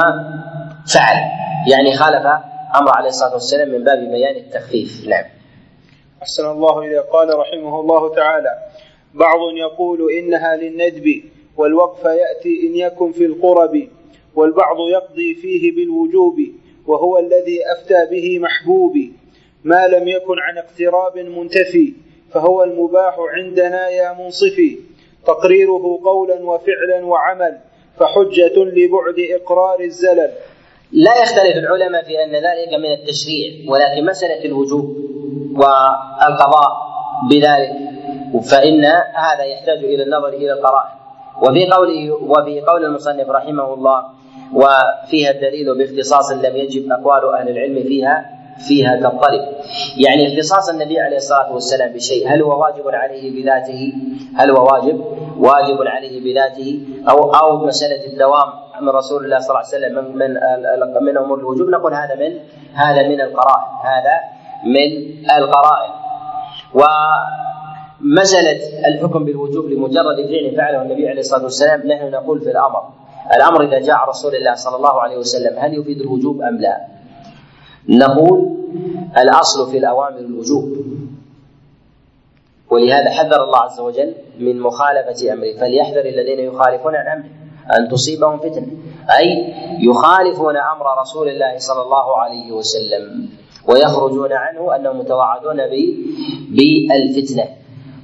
[0.94, 1.18] فعل.
[1.72, 2.26] يعني خالف
[2.76, 5.08] أمر عليه الصلاة والسلام من باب بيان التخفيف.
[5.08, 5.26] نعم.
[6.22, 8.50] أحسن الله إذا قال رحمه الله تعالى
[9.14, 11.24] بعض يقول إنها للندب
[11.58, 13.88] والوقف يأتي إن يكن في القرب
[14.36, 16.40] والبعض يقضي فيه بالوجوب
[16.88, 19.14] وهو الذي أفتى به محبوبي
[19.64, 21.94] ما لم يكن عن اقتراب منتفي
[22.32, 24.80] فهو المباح عندنا يا منصفي.
[25.26, 27.58] تقريره قولا وفعلا وعمل
[28.00, 30.32] فحجة لبعد إقرار الزلل.
[30.92, 34.98] لا يختلف العلماء في أن ذلك من التشريع ولكن مسألة الوجوب
[35.56, 36.72] والقضاء
[37.30, 37.72] بذلك
[38.52, 38.86] فإن
[39.16, 41.07] هذا يحتاج إلى النظر إلى القرائن.
[41.42, 44.04] وفي قوله وفي قول المصنف رحمه الله
[44.54, 48.38] وفيها الدليل باختصاص لم يجب اقوال أهل العلم فيها
[48.68, 49.42] فيها تضطرب
[49.98, 53.94] يعني اختصاص النبي عليه الصلاة والسلام بشيء هل هو واجب عليه بذاته؟
[54.36, 55.06] هل هو واجب؟
[55.38, 58.50] واجب عليه بذاته؟ أو أو مسألة الدوام
[58.82, 61.70] من رسول الله صلى الله عليه وسلم من من من أمور الوجوب.
[61.70, 62.40] نقول هذا من
[62.74, 64.16] هذا من القرائن هذا
[64.66, 64.90] من
[65.38, 65.92] القرائن.
[68.02, 71.88] ومسألة الحكم بالوجوب لمجرد فعل فعله النبي عليه الصلاة والسلام.
[71.88, 72.84] نحن نقول في الأمر
[73.36, 76.86] الأمر إذا جاء رسول الله صلى الله عليه وسلم هل يفيد الوجوب أم لا؟
[77.90, 78.58] نقول
[79.18, 80.78] الأصل في الأوامر الوجوب.
[82.72, 85.54] ولهذا حذر الله عز وجل من مخالفة أمره.
[85.60, 87.30] فليحذر الذين يخالفون عن أمره
[87.80, 88.68] أن تصيبهم فتنة
[89.20, 93.30] أي يخالفون أمر رسول الله صلى الله عليه وسلم
[93.68, 95.58] ويخرجون عنه أنهم متوعدون
[96.50, 97.46] بالفتنة.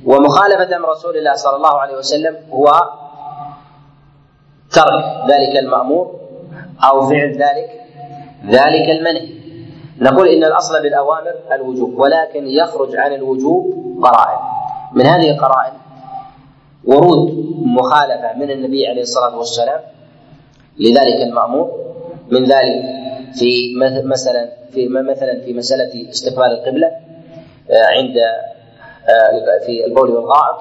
[0.05, 2.71] ومخالفة أمر رسول الله صلى الله عليه وسلم هو
[4.71, 6.19] ترك ذلك المأمور
[6.83, 7.81] أو فعل ذلك
[8.45, 9.43] ذلك المنهي.
[9.99, 13.73] نقول إن الأصل بالأوامر الوجوب ولكن يخرج عن الوجوب
[14.03, 14.39] قرائن.
[14.93, 15.73] من هذه القرائن
[16.85, 19.79] ورود مخالفة من النبي عليه الصلاة والسلام
[20.79, 21.83] لذلك المأمور.
[22.31, 23.03] من ذلك
[23.33, 23.75] في
[24.05, 26.87] مثلا في مثلا في مسألة استقبال القبلة
[27.71, 28.15] آه، عند
[29.65, 30.55] في البول والغائط.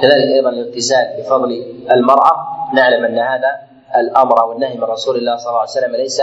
[0.00, 1.50] كذلك أيضا الاغتسال بفضل
[1.92, 2.32] المرأة.
[2.74, 3.58] نعلم أن هذا
[3.96, 6.22] الأمر والنهي من رسول الله صلى الله عليه وسلم ليس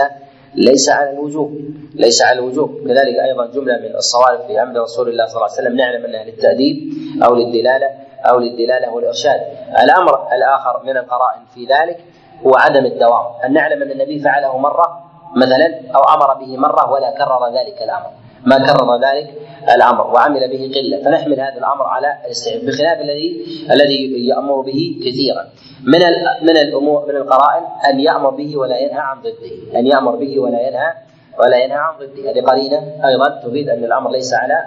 [0.54, 1.50] ليس على الوجوب
[1.94, 2.70] ليس على الوجوب.
[2.88, 5.76] كذلك أيضا جملة من الصوارف في أمر رسول الله صلى الله عليه وسلم.
[5.76, 6.76] نعلم أنها للتأديب
[7.24, 7.90] أو للدلالة
[8.24, 9.40] أو للدلالة والإرشاد.
[9.82, 11.98] الأمر الآخر من القرائن في ذلك
[12.46, 13.26] هو عدم الدوام.
[13.44, 15.04] أن نعلم أن النبي فعله مرة
[15.36, 18.10] مثلا أو أمر به مرة ولا كرر ذلك الأمر.
[18.46, 19.34] ما كرر ذلك
[19.74, 21.02] الأمر وعمل به قلة.
[21.04, 25.44] فنحمل هذا الأمر على الاستحباب بخلاف الذي الذي يأمر به كثيرا.
[25.82, 26.00] من
[26.42, 29.78] من الأمور من القرائن أن يأمر به ولا ينهى عن ضده.
[29.78, 30.92] أن يأمر به ولا ينهى
[31.38, 32.30] ولا ينهى عن ضده.
[32.30, 34.64] هذه قرينة أيضا تفيد أن الأمر ليس على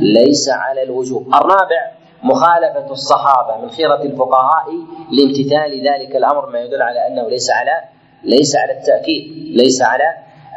[0.00, 1.26] ليس على الوجوب.
[1.28, 1.90] الرابع
[2.22, 4.66] مخالفة الصحابة من خيرة الفقهاء
[5.12, 7.80] لامتثال ذلك الأمر ما يدل على أنه ليس على
[8.24, 9.22] ليس على التأكيد
[9.56, 10.14] ليس على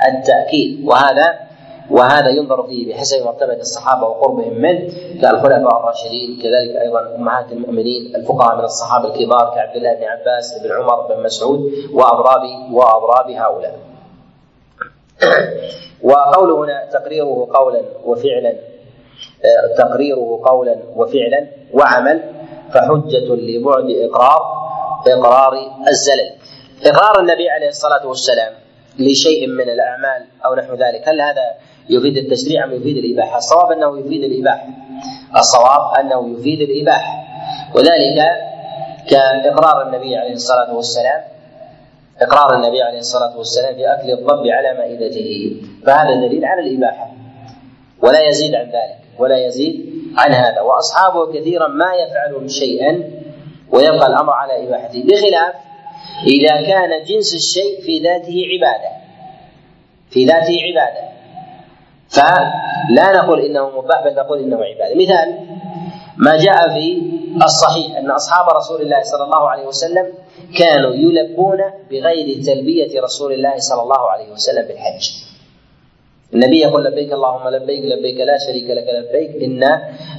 [0.07, 0.87] التأكيد.
[0.87, 1.44] وهذا
[1.91, 4.89] وهذا ينظر فيه بحسب مرتبة الصحابة وقربهم منه
[5.21, 10.71] كالخلفاء الراشدين كذلك أيضا أمهات المؤمنين الفقهاء من الصحابة الكبار كعبد الله بن عباس بن
[10.71, 12.41] عمر بن مسعود وأضراب
[12.71, 13.79] وأضراب هؤلاء.
[16.03, 18.55] وقوله هنا تقريره قولا وفعلا
[19.77, 22.21] تقريره قولا وفعلا وعمل
[22.73, 24.41] فحجة لبعد إقرار
[25.07, 25.53] إقرار
[25.87, 26.31] الزلل.
[26.85, 28.64] إقرار النبي عليه الصلاة والسلام
[28.99, 31.07] لشيء من الأعمال أو نحو ذلك.
[31.07, 31.43] هل هذا
[31.89, 34.67] يفيد التشريع أم يفيد الإباحة؟ الصواب أنه يفيد الإباحة.
[35.37, 37.13] الصواب أنه يفيد الإباحة.
[37.75, 38.19] وذلك
[39.09, 41.21] كإقرار النبي عليه الصلاة والسلام
[42.21, 45.61] إقرار النبي عليه الصلاة والسلام أكل الضب على مائدته.
[45.85, 47.11] فهذا دليل على الإباحة.
[48.01, 49.85] ولا يزيد عن ذلك ولا يزيد
[50.17, 50.61] عن هذا.
[50.61, 53.03] وأصحابه كثيرا ما يفعلون شيئا
[53.71, 55.03] ويبقى الأمر على إباحته.
[55.03, 55.55] بخلاف
[56.27, 58.89] إذا كان جنس الشيء في ذاته عبادة.
[60.09, 61.09] في ذاته عبادة.
[62.09, 64.95] فلا نقول إنه مباح بل نقول إنه عبادة.
[64.95, 65.47] مثال
[66.17, 67.01] ما جاء في
[67.43, 70.13] الصحيح أن أصحاب رسول الله صلى الله عليه وسلم
[70.59, 71.57] كانوا يلبون
[71.91, 75.24] بغير تلبية رسول الله صلى الله عليه وسلم بالحج.
[76.33, 79.63] النبي يقول لبيك اللهم لبيك لبيك لا شريك لك لبيك إن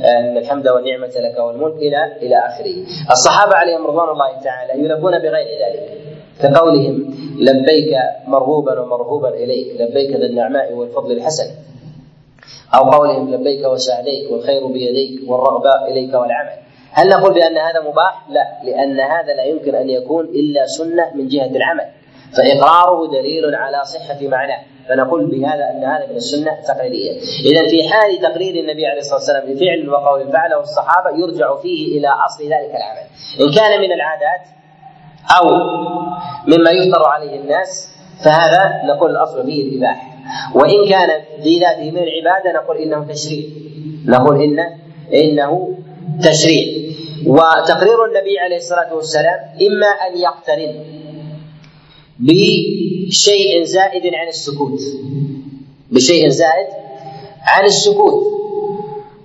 [0.04, 2.76] إن الحمد والنعمة لك والملك إلى إلى آخره.
[3.10, 6.06] الصحابة عليهم رضوان الله تعالى يلبون بغير ذلك
[6.42, 11.50] كقولهم لبيك مرغوبا ومرهوبا إليك لبيك ذا النعماء والفضل الحسن
[12.74, 16.52] أو قولهم لبيك وسعديك والخير بيديك والرغباء إليك والعمل
[16.92, 21.28] هل نقول بأن هذا مباح؟ لا لأن هذا لا يمكن أن يكون إلا سنة من
[21.28, 21.84] جهة العمل
[22.36, 27.12] فإقراره دليل على صحة معناه فنقول بهذا أن هذا من السنة تقريرية.
[27.44, 32.08] إذا في حال تقرير النبي عليه الصلاة والسلام لفعل وقول فعله الصحابة يرجع فيه إلى
[32.08, 33.06] أصل ذلك العمل.
[33.40, 34.46] إن كان من العادات
[35.38, 35.44] أو
[36.46, 40.06] مما يفطر عليه الناس فهذا نقول الأصل فيه الإباحة.
[40.54, 43.44] وإن كان في ذاته من العبادة نقول إنه تشريع.
[44.06, 44.76] نقول إنه
[45.14, 45.76] إنه
[46.22, 46.86] تشريع.
[47.26, 51.05] وتقرير النبي عليه الصلاة والسلام إما أن يقترن.
[52.18, 54.80] بشيء زائد عن السكوت.
[55.90, 56.68] بشيء زائد
[57.42, 58.22] عن السكوت.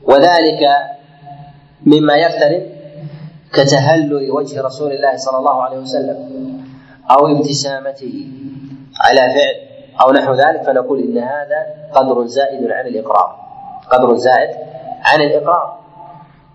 [0.03, 0.61] وذلك
[1.85, 2.65] مما يقترن
[3.53, 6.17] كتهلل وجه رسول الله صلى الله عليه وسلم
[7.11, 8.27] أو ابتسامته
[8.99, 9.55] على فعل
[10.01, 11.65] أو نحو ذلك فنقول إن هذا
[11.95, 13.35] قدر زائد عن الإقرار.
[13.91, 14.49] قدر زائد
[15.01, 15.79] عن الإقرار.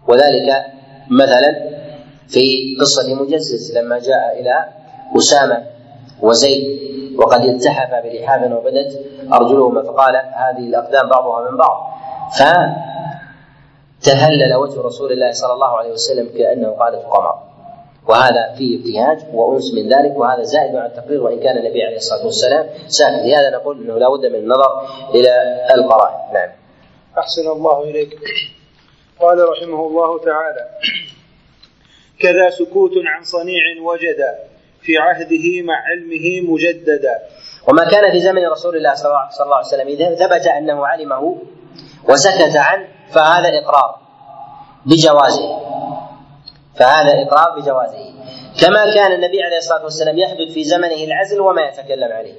[0.08, 0.64] وذلك
[1.10, 1.76] مثلا
[2.28, 4.68] في قصة مجزز لما جاء إلى
[5.18, 5.75] أسامة
[6.22, 6.86] وزيد
[7.18, 11.76] وقد التحف بلحاف وبدت أرجلهما فقال هذه الأقدام بعضها من بعض.
[14.00, 17.34] فتهلل وجه رسول الله صلى الله عليه وسلم كأنه قالت قمر.
[18.08, 22.24] وهذا فيه ابتهاج وأنس من ذلك وهذا زائد عن التقرير وإن كان النبي عليه الصلاة
[22.24, 23.24] والسلام ساكت.
[23.24, 24.70] لهذا نقول إنه لا بد من النظر
[25.14, 25.32] إلى
[25.74, 26.34] القرائن.
[26.34, 26.48] نعم.
[27.18, 28.18] أحسن الله إليك.
[29.20, 30.68] قال رحمه الله تعالى
[32.20, 34.20] كذا سكوت عن صنيع وجد
[34.86, 37.14] في عهده مع علمه مجددا.
[37.68, 39.06] وما كان في زمن رسول الله صلى
[39.40, 41.36] الله عليه وسلم إذا ثبت أنه علمه
[42.08, 43.96] وسكت عنه فهذا إقرار
[44.86, 45.48] بجوازه.
[46.78, 48.06] فهذا إقرار بجوازه.
[48.60, 52.34] كما كان النبي عليه الصلاة والسلام يحدث في زمنه العزل وما يتكلم عليه.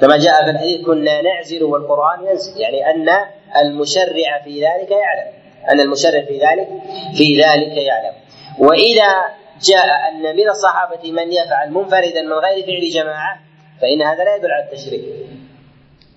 [0.00, 2.60] كما جاء في الحديث كنا نعزل والقرآن ينزل.
[2.60, 3.08] يعني أن
[3.62, 5.32] المشرع في ذلك يعلم.
[5.70, 6.68] أن المشرع في ذلك
[7.16, 8.14] في ذلك يعلم.
[8.58, 9.10] وإذا
[9.62, 13.40] جاء أن من الصحابة من يفعل منفردا من غير فعل جماعة
[13.80, 15.00] فإن هذا لا يدل على التشريع.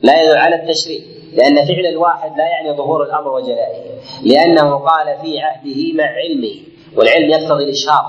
[0.03, 1.01] لا يدل على التشريع
[1.33, 3.83] لأن فعل الواحد لا يعني ظهور الأمر وجلائه.
[4.23, 6.55] لأنه قال في عهده مع علمه
[6.97, 8.05] والعلم يقتضي الإشهار.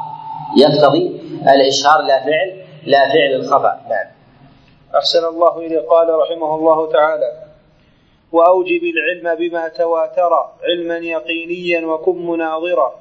[0.57, 1.21] يقتضي
[1.55, 4.07] الإشهار لا فعل لا فعل الخفاء نعم.
[4.97, 5.81] أحسن الله إليه.
[5.81, 7.33] قال رحمه الله تعالى
[8.33, 10.33] وأوجب العلم بما تواتر
[10.63, 12.95] علما يقينيا وكن مناظرا.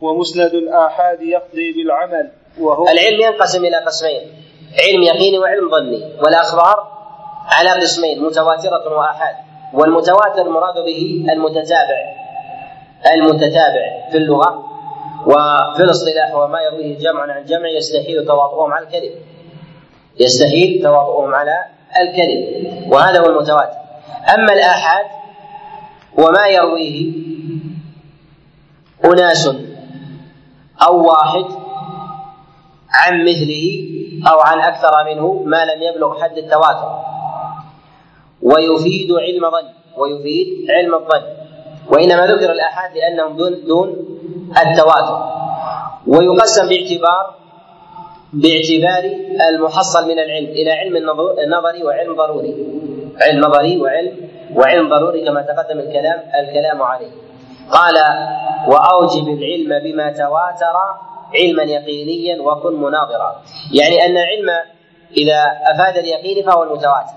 [0.00, 4.20] ومسند الآحاد يقضي بالعمل وهو العلم ينقسم إلى قسمين.
[4.82, 6.96] علم يقيني وعلم ظني والأخبار
[7.46, 9.34] على قسمين متواترة وآحاد.
[9.74, 11.98] والمتواتر المراد به المتتابع.
[13.12, 14.64] المتتابع في اللغة
[15.26, 19.12] وفي الاصطلاح وما يرويه جمع عن جمع يستحيل تواطؤهم على الكذب.
[20.20, 21.56] يستحيل تواطؤهم على
[22.00, 22.92] الكذب.
[22.92, 23.78] وهذا هو المتواتر.
[24.34, 25.06] أما الآحاد
[26.18, 27.12] وما يرويه
[29.04, 29.50] أناس
[30.82, 31.44] أو واحد
[32.94, 33.84] عن مثله
[34.30, 36.90] أو عن أكثر منه ما لم يبلغ حد التواتر.
[38.42, 41.22] ويفيد علم ظن ويفيد علم الظن.
[41.88, 43.88] وإنما ذكر الأحاد لأنهم دون دون
[44.58, 45.18] التواتر.
[46.06, 47.34] ويقسم باعتبار
[48.32, 49.04] باعتبار
[49.48, 50.96] المحصل من العلم إلى علم
[51.44, 52.54] النظري وعلم ضروري.
[53.20, 54.16] علم نظري وعلم
[54.56, 57.25] وعلم ضروري كما تقدم الكلام الكلام عليه.
[57.70, 57.94] قال
[58.68, 60.76] وأوجب العلم بما تواتر
[61.34, 63.42] علما يقينيا وكن مناظرا.
[63.72, 64.48] يعني أن العلم
[65.16, 65.40] إذا
[65.74, 67.16] أفاد اليقين فهو المتواتر.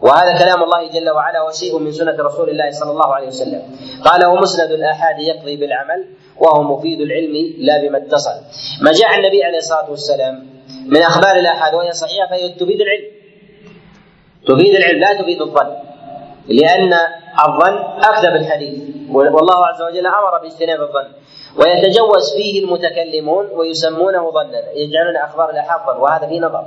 [0.00, 3.62] وهذا كلام الله جل وعلا وشيء من سنة رسول الله صلى الله عليه وسلم.
[4.04, 6.06] قال ومسند الآحاد يقضي بالعمل
[6.36, 8.36] وهو مفيد العلم لا بما اتصل.
[8.82, 10.46] ما جاء النبي عليه الصلاة والسلام
[10.86, 13.10] من أخبار الآحاد وهي صحيحة فهي تفيد العلم.
[14.46, 15.76] تفيد العلم لا تفيد الظن.
[16.48, 16.94] لأن
[17.46, 21.08] الظن أكذب الحديث والله عز وجل أمر باجتناب الظن.
[21.56, 26.64] ويتجوز فيه المتكلمون ويسمونه ظنا يجعلون أخبار الآحاد ظن وهذا فيه نظر.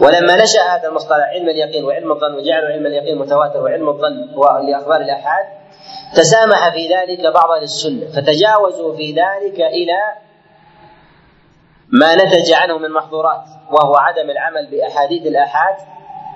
[0.00, 4.16] ولما نشأ هذا المصطلح علم اليقين وعلم الظن وجعلوا علم اليقين متواتر وعلم الظن
[4.66, 5.44] لأخبار الاحاد
[6.16, 10.00] تسامح في ذلك بعض أهل السنة فتجاوزوا في ذلك إلى
[11.92, 15.74] ما نتج عنه من محظورات وهو عدم العمل بأحاديث الآحاد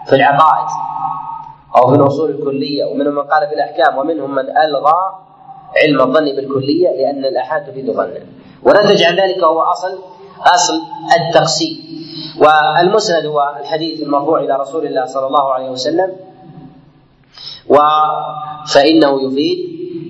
[0.07, 0.69] في العقائد.
[1.77, 5.25] أو في الاصول الكلية ومنهم من قال في الأحكام ومنهم من ألغى
[5.83, 8.21] علم الظن بالكلية لأن الأحاد تفيد ظنا
[8.63, 9.99] ونتج عن ذلك هو أصل
[10.55, 10.75] أصل
[11.21, 11.77] التقسيم.
[12.41, 16.17] والمسند هو الحديث المرفوع إلى رسول الله صلى الله عليه وسلم
[17.69, 17.77] و
[18.75, 19.59] فإنه يفيد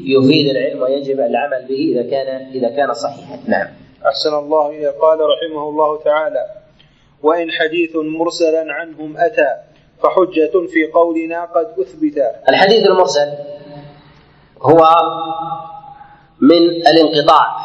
[0.04, 3.38] يفيد العلم ويجب العمل به إذا كان إذا كان صحيحا.
[3.46, 3.66] نعم.
[4.06, 6.46] أحسن الله إلى قال رحمه الله تعالى
[7.22, 9.48] وإن حديث مرسلا عنهم أتى
[10.02, 12.22] فحجة في قولنا قد أثبت.
[12.48, 13.32] الحديث المرسل
[14.62, 14.88] هو
[16.40, 17.56] من الانقطاع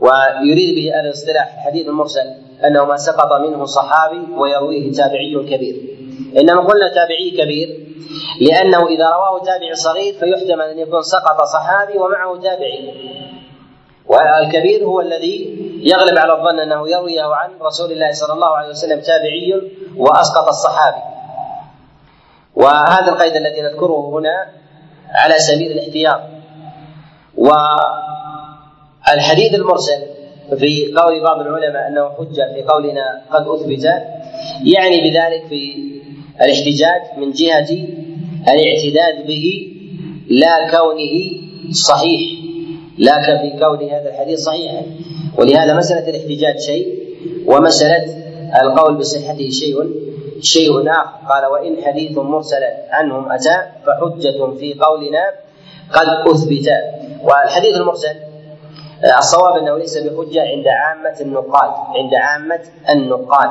[0.00, 2.34] ويريد به أهل الاصطلاح الحديث المرسل
[2.64, 5.76] أنه ما سقط منه صحابي ويرويه تابعي كبير.
[6.38, 7.86] إنما قلنا تابعي كبير
[8.40, 12.94] لأنه إذا رواه تابع صغير فيحتمل أن يكون سقط صحابي ومعه تابعي.
[14.06, 19.00] والكبير هو الذي يغلب على الظن أنه يرويه عن رسول الله صلى الله عليه وسلم
[19.00, 19.62] تابعي
[19.96, 21.02] وأسقط الصحابي.
[22.54, 24.46] وهذا القيد الذي نذكره هنا
[25.14, 26.20] على سبيل الاحتياط.
[29.06, 30.02] والحديث المرسل
[30.58, 33.84] في قول بعض العلماء أنه حجة في قولنا قد أثبت
[34.64, 35.62] يعني بذلك في
[36.40, 37.70] الاحتجاج من جهة
[38.48, 39.72] الاعتداد به
[40.30, 41.16] لا كونه
[41.72, 42.20] صحيح
[42.98, 44.82] لا في كون هذا الحديث صحيحا.
[45.38, 46.86] ولهذا مسألة الاحتجاج شيء
[47.46, 48.25] ومسألة
[48.62, 49.76] القول بصحته شيء
[50.40, 51.10] شيء آخر.
[51.28, 53.56] قال وإن حديث مرسلا عنهم أتى
[53.86, 55.24] فحجة في قولنا
[55.92, 56.68] قد أثبت.
[57.24, 58.16] والحديث المرسل
[59.18, 62.60] الصواب أنه ليس بحجة عند عامة النقاد عند عامة
[62.90, 63.50] النقاد.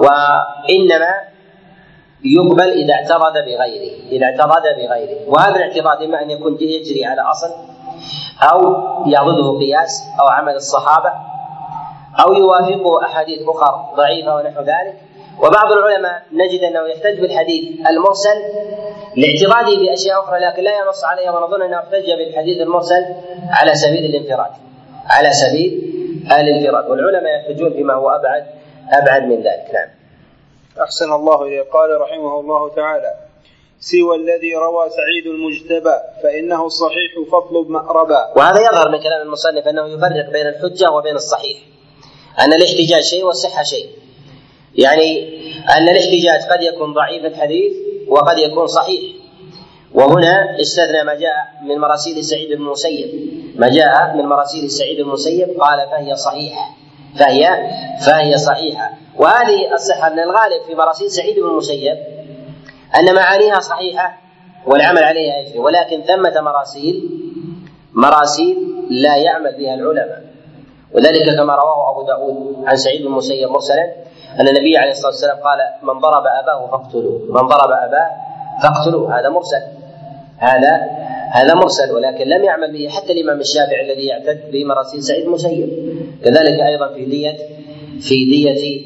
[0.00, 1.12] وإنما
[2.24, 5.28] يقبل إذا اعترض بغيره إذا اعترض بغيره.
[5.28, 7.50] وهذا الاعتراض إما أن يكون يجري على أصل
[8.52, 8.60] أو
[9.06, 11.12] يعضده قياس أو عمل الصحابة
[12.20, 14.94] أو يوافقه أحاديث أخرى ضعيفة ونحو ذلك.
[15.38, 18.38] وبعض العلماء نجد أنه يحتج بالحديث المرسل
[19.16, 23.04] لاعتراضه بأشياء أخرى لكن لا ينص عليها ونظن أنه احتج بالحديث المرسل
[23.50, 24.50] على سبيل الانفراد.
[25.06, 25.72] على سبيل
[26.32, 26.90] الانفراد.
[26.90, 28.46] والعلماء يحتجون بما هو ابعد
[28.92, 29.66] أبعد من ذلك.
[29.74, 29.88] نعم.
[30.82, 33.14] أحسن الله اليه قال رحمه الله تعالى
[33.80, 38.32] سوى الذي روى سعيد المجتبى فإنه الصحيح فاطلب مأربا.
[38.36, 41.73] وهذا يظهر من كلام المصنف أنه يفرق بين الحجة وبين الصحيح.
[42.40, 43.88] أن الاحتجاج شيء والصحة شيء.
[44.74, 45.38] يعني
[45.76, 47.72] أن الاحتجاج قد يكون ضعيف الحديث
[48.08, 49.00] وقد يكون صحيح.
[49.94, 53.08] وهنا استثنى ما جاء من مراسيل سعيد بن المسيب
[53.56, 56.76] ما جاء من مراسيل سعيد بن المسيب قال فهي صحيحة.
[57.18, 57.70] فهي
[58.06, 58.90] فهي صحيحة.
[59.16, 61.96] وهذه الصحة من الغالب في مراسيل سعيد بن المسيب
[62.98, 64.18] أن معانيها صحيحة
[64.66, 67.10] والعمل عليها يجري ولكن ثمة مراسيل
[67.92, 68.56] مراسيل
[68.90, 70.33] لا يعمل بها العلماء.
[70.94, 73.92] وذلك كما رواه أبو داود عن سعيد بن المسيب مرسلا
[74.40, 77.20] أن النبي عليه الصلاة والسلام قال من ضرب أباه فاقتلوه.
[77.28, 78.10] من ضرب أباه
[78.62, 79.20] فاقتلوه.
[79.20, 79.62] هذا مرسل.
[80.38, 80.80] هذا
[81.32, 81.92] هذا مرسل.
[81.92, 85.68] ولكن لم يعمل به حتى الإمام الشافعي الذي يعتد بمراسيل سعيد المسيب
[86.24, 87.36] كذلك أيضا في دية
[88.00, 88.84] في دية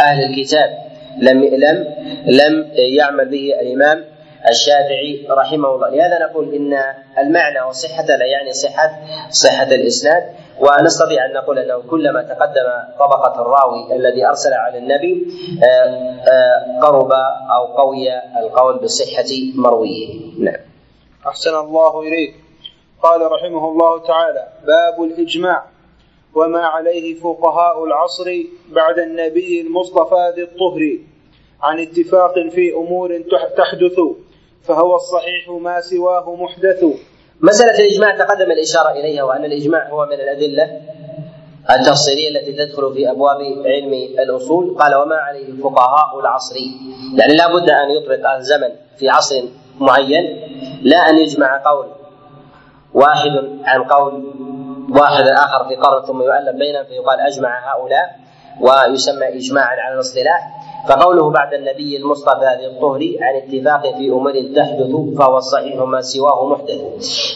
[0.00, 0.70] أهل الكتاب
[1.18, 1.86] لم لم
[2.26, 4.04] لم يعمل به الإمام
[4.48, 5.88] الشافعي رحمه الله.
[5.88, 6.74] لهذا نقول إن
[7.18, 8.98] المعنى وصحة لا يعني صحة
[9.30, 10.22] صحة الإسناد.
[10.60, 12.66] ونستطيع أن نقول أنه كلما تقدم
[12.98, 15.26] طبقة الراوي الذي أرسل على النبي
[15.64, 17.12] آه، آه، قرب
[17.54, 18.08] أو قوي
[18.40, 20.20] القول بصحة مرويه.
[20.38, 20.60] نعم.
[21.26, 22.34] أحسن الله إليك.
[23.02, 25.64] قال رحمه الله تعالى باب الإجماع.
[26.34, 28.36] وما عليه فقهاء العصر
[28.68, 30.98] بعد النبي المصطفى ذي الطهر.
[31.62, 33.22] عن اتفاق في أمور
[33.56, 34.00] تحدث
[34.62, 36.84] فهو الصحيح ما سواه محدث.
[37.40, 40.80] مسألة الإجماع تقدم الإشارة إليها وأن الإجماع هو من الأدلة
[41.70, 44.76] التفصيلية التي تدخل في أبواب علم الأصول.
[44.78, 46.56] قال وما عليه فقهاء العصر.
[47.16, 49.42] يعني لا بد أن يطلق الزمن في عصر
[49.80, 50.40] معين
[50.82, 51.86] لا أن يجمع قول
[52.94, 53.30] واحد
[53.64, 54.34] عن قول
[54.90, 58.18] واحد آخر في قرن ثم يؤلف بينهم فيقال أجمع هؤلاء
[58.60, 60.57] ويسمى إجماعا على الاصطلاح.
[60.86, 66.48] فقوله بعد النبي المصطفى ذي الطهر عن اتفاق في أمور تحدث فهو الصحيح ما سواه
[66.48, 66.80] محدث.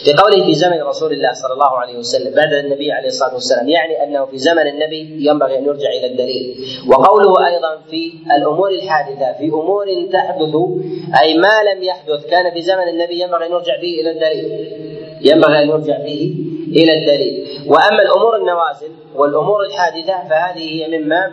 [0.05, 3.69] في قوله في زمن رسول الله صلى الله عليه وسلم بعد النبي عليه الصلاة والسلام
[3.69, 6.55] يعني أنه في زمن النبي ينبغي أن يرجع إلى الدليل.
[6.87, 10.55] وقوله أيضا في الأمور الحادثة في أمور تحدث
[11.21, 14.47] أي ما لم يحدث كان في زمن النبي ينبغي أن يرجع فيه إلى الدليل.
[15.21, 16.33] ينبغي أن يرجع فيه
[16.67, 17.47] إلى الدليل.
[17.67, 21.31] وأما الأمور النوازل والأمور الحادثة فهذه هي مما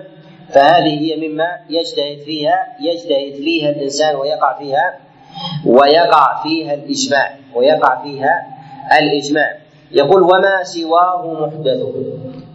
[0.52, 4.98] فهذه هي مما يجتهد فيها يجتهد فيها الإنسان ويقع فيها
[5.66, 8.46] ويقع فيها الإجماع ويقع فيها
[8.98, 9.56] الإجماع.
[9.92, 11.78] يقول وما سواه محدث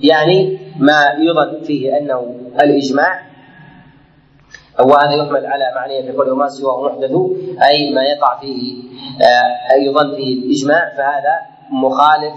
[0.01, 3.21] يعني ما يظن فيه أنه الإجماع
[4.79, 7.11] وهذا يحمل على معنية في قوله ما سواه محدث
[7.69, 8.83] أي ما يقع فيه
[9.21, 11.35] آه، يظن فيه الإجماع فهذا
[11.71, 12.35] مخالف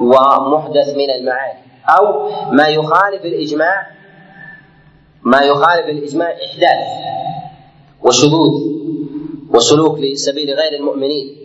[0.00, 1.58] ومحدث من المعاني.
[1.88, 3.86] أو ما يخالف الإجماع
[5.24, 6.86] ما يخالف الإجماع إحداث
[8.02, 8.52] وشذوذ
[9.50, 11.36] وسلوك في سبيل غير المؤمنين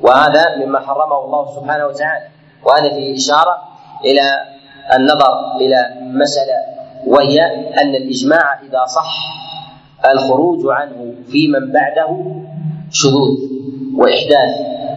[0.00, 2.28] وهذا مما حرمه الله سبحانه وتعالى.
[2.64, 3.56] وهذا فيه إشارة
[4.04, 4.22] إلى
[4.96, 6.56] النظر إلى مسألة
[7.06, 7.40] وهي
[7.82, 9.14] أن الإجماع إذا صح
[10.12, 12.24] الخروج عنه في من بعده
[12.92, 13.38] شذوذ
[13.96, 14.54] وإحداث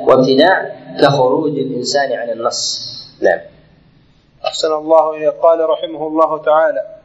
[0.08, 2.90] وابتداع كخروج الإنسان عن النص.
[3.22, 3.40] نعم.
[4.46, 5.30] أحسن الله إليه.
[5.30, 7.03] قال رحمه الله تعالى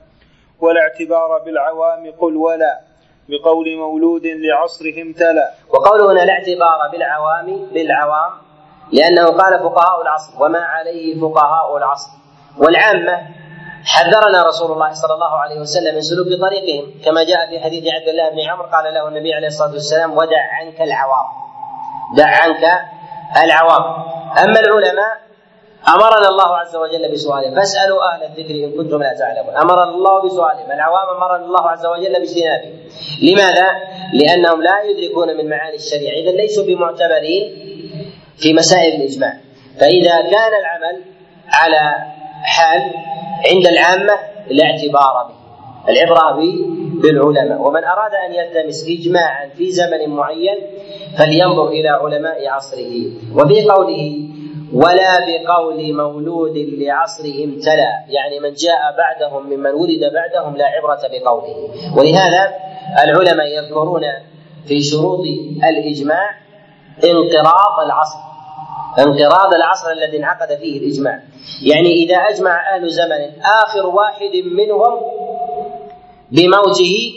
[0.60, 2.80] ولا اعتبار بالعوام قل ولا
[3.28, 5.50] بقول مولود لعصرهم تلا.
[5.68, 8.32] وقوله هنا لا اعتبار بالعوام بالعوام
[8.92, 12.10] لأنه قال فقهاء العصر وما عليه فقهاء العصر.
[12.58, 13.20] والعامة
[13.84, 18.08] حذرنا رسول الله صلى الله عليه وسلم من سلوك طريقهم كما جاء في حديث عبد
[18.08, 21.26] الله بن عمرو قال له النبي عليه الصلاة والسلام ودع عنك العوام.
[22.16, 22.64] دع عنك
[23.44, 23.82] العوام.
[24.44, 25.27] أما العلماء
[25.88, 29.54] أمرنا الله عز وجل بسؤاله فاسألوا أهل الذكر إن كنتم لا تعلمون.
[29.54, 32.72] أمرنا الله بسؤاله العوام أمرنا الله عز وجل باجتنابه.
[33.22, 33.68] لماذا؟
[34.14, 37.44] لأنهم لا يدركون من معاني الشريعة اذا ليسوا بمعتبرين
[38.38, 39.34] في مسائل الإجماع.
[39.80, 40.96] فإذا كان العمل
[41.52, 41.94] على
[42.42, 42.82] حال
[43.50, 44.14] عند العامة
[44.50, 45.38] لا اعتبار به
[45.92, 46.40] العبرة
[47.02, 47.60] بالعلماء.
[47.60, 50.58] ومن أراد أن يلتمس اجماعا في زمن معين
[51.18, 52.92] فلينظر إلى علماء عصره.
[53.34, 54.28] وفي قوله
[54.72, 61.70] ولا بقول مولود لعصرهم تلا يعني من جاء بعدهم ممن ولد بعدهم لا عبرة بقوله.
[61.96, 62.54] ولهذا
[63.04, 64.02] العلماء يذكرون
[64.66, 65.20] في شروط
[65.64, 66.30] الإجماع
[67.04, 68.18] انقراض العصر.
[68.98, 71.22] انقراض العصر الذي انعقد فيه الإجماع.
[71.62, 75.00] يعني إذا أجمع أهل زمن آخر واحد منهم
[76.30, 77.14] بموته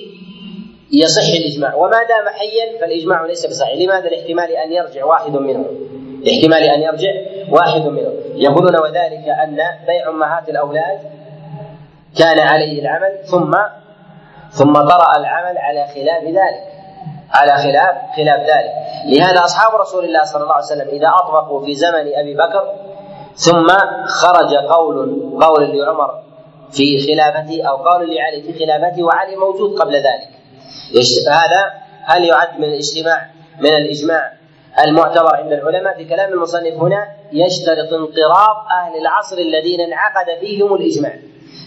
[0.94, 1.76] يصح الإجماع.
[1.76, 3.76] وما دام حيا فالإجماع ليس بصحيح.
[3.76, 5.66] لماذا؟ الاحتمال أن يرجع واحد منهم.
[6.26, 7.12] لاحتمال أن يرجع
[7.50, 8.14] واحد منهم.
[8.36, 9.58] يقولون وذلك أن
[9.88, 11.00] بيع أمهات الأولاد
[12.18, 13.52] كان عليه العمل ثم
[14.52, 16.64] ثم طرأ العمل على خلاف ذلك.
[17.34, 18.74] على خلاف خلاف ذلك.
[19.06, 22.74] لهذا أصحاب رسول الله صلى الله عليه وسلم إذا أطبقوا في زمن أبي بكر
[23.36, 23.68] ثم
[24.08, 24.98] خرج قول
[25.42, 26.22] قول لعمر
[26.72, 30.30] في خلافته أو قول لعلي في خلافته وعلي موجود قبل ذلك.
[31.30, 31.74] هذا
[32.04, 33.30] هل يعد من الاجتماع
[33.60, 34.32] من الإجماع
[34.80, 41.14] المعتبر عند العلماء في كلام المصنف هنا يشترط انقراض أهل العصر الذين انعقد فيهم الإجماع.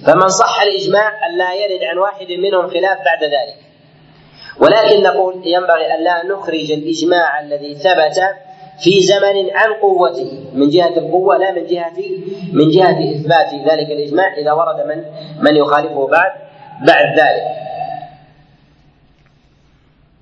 [0.07, 3.57] فمن صح الإجماع أن لا يرد عن واحد منهم خلاف بعد ذلك.
[4.61, 8.21] ولكن نقول ينبغي أن لا نخرج الإجماع الذي ثبت
[8.83, 11.93] في زمن عن قوته من جهة القوة لا من جهة
[12.53, 15.05] من جهة إثبات ذلك الإجماع إذا ورد من
[15.41, 16.33] من يخالفه بعد
[16.87, 17.65] بعد ذلك.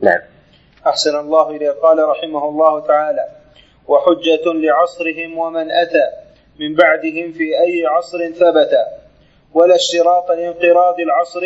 [0.00, 0.31] نعم.
[0.86, 1.70] أحسن الله إليه.
[1.70, 3.24] قال رحمه الله تعالى
[3.88, 6.04] وحجة لعصرهم ومن أتى
[6.60, 8.70] من بعدهم في أي عصر ثبت
[9.54, 11.40] ولا اشتراط لانقراض العصر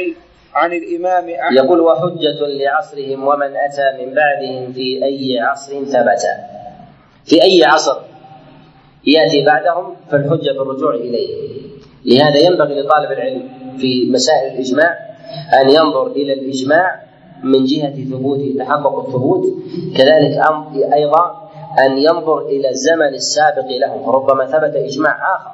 [0.54, 1.56] عن الإمام أحمد.
[1.56, 6.22] يقول وحجة لعصرهم ومن أتى من بعدهم في أي عصر ثبت.
[7.24, 7.96] في أي عصر
[9.06, 11.56] يأتي بعدهم فالحجة بالرجوع إليه.
[12.04, 13.48] لهذا ينبغي لطالب العلم
[13.78, 14.98] في مسائل الإجماع
[15.60, 17.05] أن ينظر إلى الإجماع
[17.42, 19.44] من جهة ثبوته تحقق الثبوت.
[19.96, 20.40] كذلك
[20.94, 21.48] أيضا
[21.84, 25.50] أن ينظر إلى الزمن السابق له فربما ثبت إجماع آخر.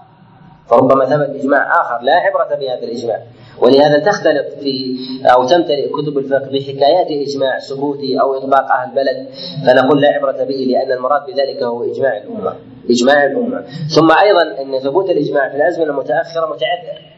[0.67, 2.05] فربما ثبت إجماع آخر.
[2.05, 3.19] لا عبرة بهذا الإجماع.
[3.61, 9.29] ولهذا تختلط في أو تمتلئ كتب الفقه بحكايات إجماع سكوتي أو إطباق أهل البلد.
[9.67, 12.55] فنقول لا عبرة به لأن المراد بذلك هو إجماع الأمة.
[12.91, 13.65] إجماع الأمة.
[13.95, 17.12] ثم أيضا أن ثبوت الإجماع في الأزمنة المتاخره متعذر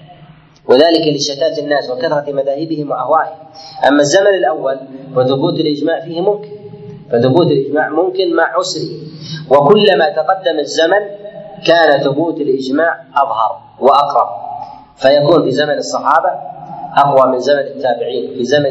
[0.68, 3.38] وذلك لشتات الناس وكثرة مذاهبهم وأهوائهم.
[3.88, 4.80] أما الزمن الأول
[5.16, 6.48] فثبوت الإجماع فيه ممكن.
[7.12, 8.88] فثبوت الإجماع ممكن مع عسره.
[9.50, 11.00] وكلما تقدم الزمن
[11.66, 14.28] كان ثبوت الإجماع أظهر وأقرب.
[14.96, 16.30] فيكون في زمن الصحابة
[16.96, 18.66] أقوى من زمن التابعين في زمن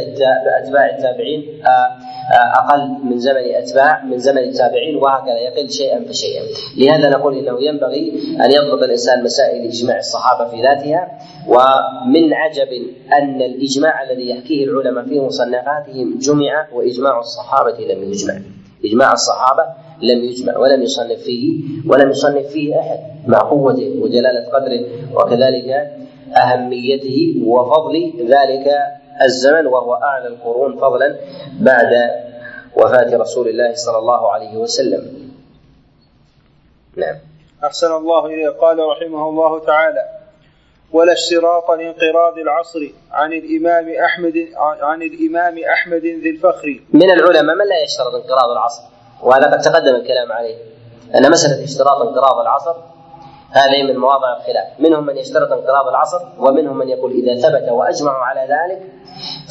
[0.63, 1.97] أتباع التابعين آه،
[2.31, 6.43] أقل من زمن أتباع من زمن التابعين وهكذا يقل شيئا فشيئا.
[6.77, 8.13] لهذا نقول إنه ينبغي
[8.45, 12.67] أن يضبط الإنسان مسائل إجماع الصحابة في ذاتها ومن عجب
[13.13, 18.33] أن الإجماع الذي يحكيه العلماء في مصنفاتهم جمع وإجماع الصحابة لم يجمع.
[18.85, 19.63] إجماع الصحابة
[20.01, 22.99] لم يجمع ولم يصنف فيه ولم يصنف فيه أحد.
[23.27, 24.85] مع قوته وجلاله قدره
[25.15, 25.91] وكذلك
[26.37, 28.67] أهميته وفضل ذلك
[29.21, 31.15] الزمن وهو أعلى القرون فضلا
[31.59, 31.93] بعد
[32.75, 35.31] وفاة رسول الله صلى الله عليه وسلم.
[36.95, 37.15] نعم.
[37.63, 40.03] أحسن الله إليه قال رحمه الله تعالى:
[40.91, 42.79] ولا اشتراط لانقراض العصر
[43.11, 44.47] عن الإمام أحمد
[44.81, 46.79] عن الإمام أحمد ذي الفخر.
[46.93, 48.83] من العلماء من لا يشترط انقراض العصر
[49.21, 50.55] وهذا قد تقدم الكلام عليه
[51.15, 52.75] ان مساله اشتراط انقراض العصر
[53.53, 54.67] هذه من مواضع الخلاف.
[54.79, 58.81] منهم من يشترط انقراض العصر ومنهم من يقول إذا ثبت وأجمعوا على ذلك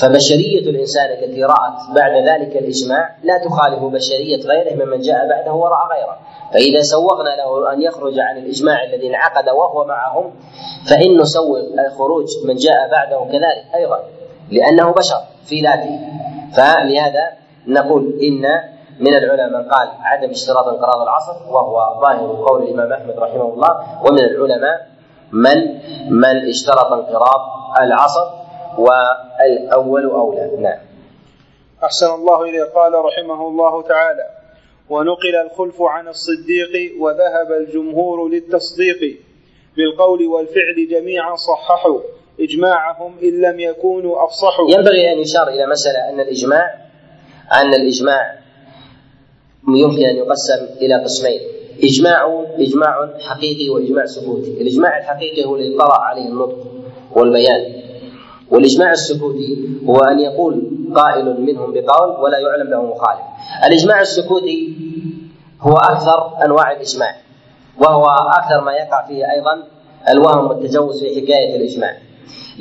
[0.00, 5.88] فبشرية الإنسان التي رأت بعد ذلك الإجماع لا تخالف بشرية غيره ممن جاء بعده ورأى
[5.92, 6.16] غيره.
[6.52, 10.34] فإذا سوغنا له أن يخرج عن الإجماع الذي انعقد وهو معهم
[10.90, 11.60] فإن نسوغ
[11.98, 14.00] خروج من جاء بعده كذلك أيضا
[14.50, 16.00] لأنه بشر في ذاته.
[16.56, 17.30] فلهذا
[17.66, 23.18] نقول إن من العلماء من قال عدم اشتراط انقراض العصر وهو ظاهر قول الإمام أحمد
[23.18, 24.92] رحمه الله ومن العلماء
[25.32, 27.40] من من اشترط انقراض
[27.80, 28.26] العصر
[28.78, 30.56] والأول أولى.
[30.58, 30.78] نعم.
[31.84, 32.64] أحسن الله إليه.
[32.64, 34.26] قال رحمه الله تعالى
[34.90, 39.20] ونقل الخلف عن الصديق وذهب الجمهور للتصديق
[39.76, 42.00] بالقول والفعل جميعا صححوا
[42.40, 44.70] إجماعهم إن لم يكونوا أفصحوا.
[44.70, 46.74] ينبغي أن يشار إلى مسألة أن الإجماع
[47.52, 48.41] أن الإجماع
[49.68, 51.40] يمكن أن يقسم إلى قسمين.
[51.84, 54.50] إجماع إجماع حقيقي وإجماع سكوتي.
[54.60, 56.58] الإجماع الحقيقي هو الذي طرا عليه النطق
[57.12, 57.82] والبيان.
[58.50, 63.20] والإجماع السكوتي هو أن يقول قائل منهم بقول ولا يعلم له مخالف.
[63.66, 64.76] الإجماع السكوتي
[65.60, 67.16] هو أكثر أنواع الإجماع
[67.80, 69.62] وهو أكثر ما يقع فيه أيضا
[70.08, 71.96] الوهم والتجوز في حكاية الإجماع.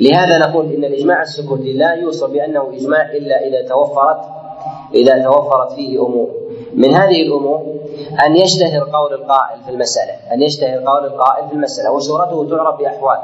[0.00, 4.20] لهذا نقول إن الإجماع السكوتي لا يوصف بأنه إجماع إلا إذا توفرت
[4.94, 6.41] إذا توفرت فيه أمور.
[6.74, 7.62] من هذه الأمور
[8.26, 13.18] أن يشتهر قول القائل في المسألة، أن يشتهر قول القائل في المسألة وشهرته تعرف بأحوال.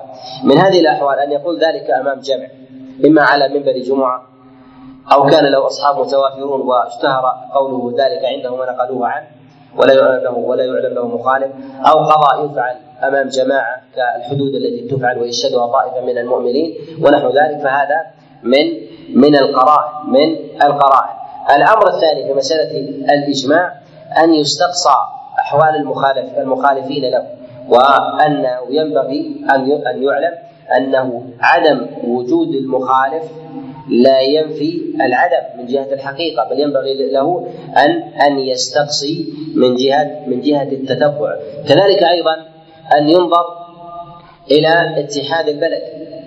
[0.45, 2.47] من هذه الأحوال أن يقول ذلك أمام جمع
[3.07, 4.23] إما على منبر جمعة
[5.13, 7.23] أو كان له أصحاب متوافرون واشتهر
[7.55, 9.27] قوله ذلك عندهم ونقلوه عنه
[9.77, 11.53] ولا يعلم له ولا يعلم له مخالف
[11.87, 18.07] أو قضاء يفعل أمام جماعة كالحدود التي تفعل ويشهدها طائفه من المؤمنين ونحو ذلك فهذا
[18.43, 18.67] من
[19.15, 21.19] من القرائن من القرائن
[21.57, 22.79] الأمر الثاني في مسألة
[23.15, 23.75] الإجماع
[24.25, 24.95] أن يستقصى
[25.39, 27.27] أحوال المخالف المخالفين له
[27.69, 30.35] وانه ينبغي أن أن يعلم
[30.77, 33.23] أنه عدم وجود المخالف
[33.91, 37.47] لا ينفي العدم من جهة الحقيقة بل ينبغي له
[37.77, 37.91] ان
[38.27, 41.37] أن يستقصي من جهه من جهة التتبع.
[41.69, 42.35] كذلك أيضا
[42.97, 43.45] أن ينظر
[44.51, 45.83] إلى اتحاد البلد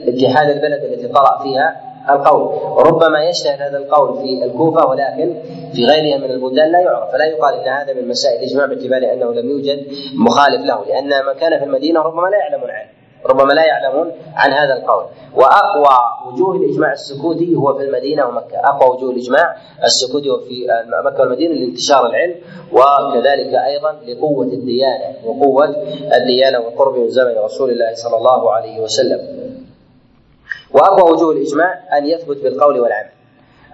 [0.08, 2.42] اتحاد البلد التي طرأ فيها القول.
[2.78, 5.36] وربما يشتهر هذا القول في الكوفة ولكن
[5.74, 7.12] في غيرها من البلدان لا يعرف.
[7.12, 11.34] فلا يقال إن هذا من مسائل الإجماع باعتبار أنه لم يوجد مخالف له لأن من
[11.40, 12.90] كان في المدينة ربما لا يعلمون عنه
[13.26, 15.06] ربما لا يعلمون عن هذا القول.
[15.36, 15.98] وأقوى
[16.28, 18.58] وجوه الإجماع السكوتي هو في المدينة ومكة.
[18.64, 20.68] أقوى وجوه الإجماع السكوتي هو في
[21.06, 22.36] مكة والمدينة لانتشار العلم
[22.72, 25.76] وكذلك أيضا لقوة الديانة وقوة
[26.18, 29.51] الديانة والقرب من زمن رسول الله صلى الله عليه وسلم.
[30.74, 33.10] وأقوى وجوه الإجماع أن يثبت بالقول والعمل.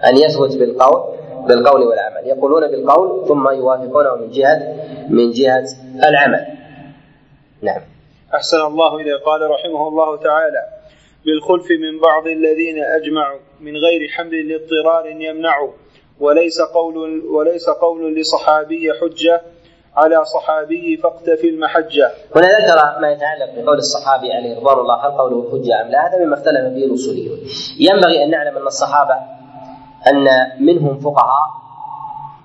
[0.04, 1.14] أن يثبت بالقول
[1.48, 2.26] بالقول والعمل.
[2.26, 4.74] يقولون بالقول ثم يوافقونه من جهه
[5.10, 5.64] من جهة
[6.04, 6.46] العمل.
[7.62, 7.80] نعم.
[8.34, 9.16] أحسن الله إليه.
[9.16, 10.64] قال رحمه الله تعالى
[11.24, 15.68] بالخلف من بعض الذين أجمعوا من غير حمل لاضطرار يمنع
[16.20, 19.42] وليس قول وليس قول لصحابي حجة
[19.98, 22.10] على صحابي فاقتفي المحجة.
[22.36, 26.24] هنا ذكر ما يتعلق بقول الصحابي عليه رضوان الله هل قوله حجة أم لا؟ هذا
[26.24, 27.38] مما اختلف فيه الأصوليون.
[27.80, 29.14] ينبغي أن نعلم أن الصحابة
[30.10, 30.26] أن
[30.60, 31.48] منهم فقهاء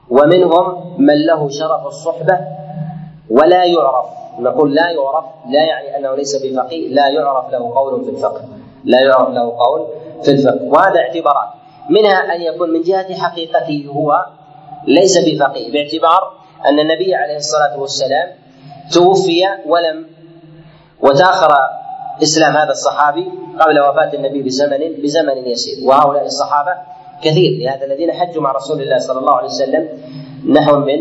[0.10, 2.40] ومنهم من له شرف الصحبة
[3.30, 4.06] ولا يعرف.
[4.40, 8.42] نقول لا يعرف لا يعني أنه ليس بفقيه لا يعرف له قول في الفقه.
[8.84, 9.88] لا يعرف له قول
[10.24, 10.64] في الفقه.
[10.64, 11.50] وهذا اعتبارات.
[11.90, 14.26] منها أن يكون من جهة حقيقته هو
[14.88, 15.72] ليس بفقيه.
[15.72, 18.28] باعتبار أن النبي عليه الصلاة والسلام
[18.94, 20.06] توفي ولم
[21.02, 21.52] وتأخر
[22.24, 23.26] إسلام هذا الصحابي
[23.60, 25.88] قبل وفاة النبي بزمن بزمن يسير.
[25.88, 26.74] وهؤلاء الصحابة
[27.24, 27.52] كثير.
[27.60, 29.90] لهذا الذين حجوا مع رسول الله صلى الله عليه وسلم
[30.50, 31.00] نحو من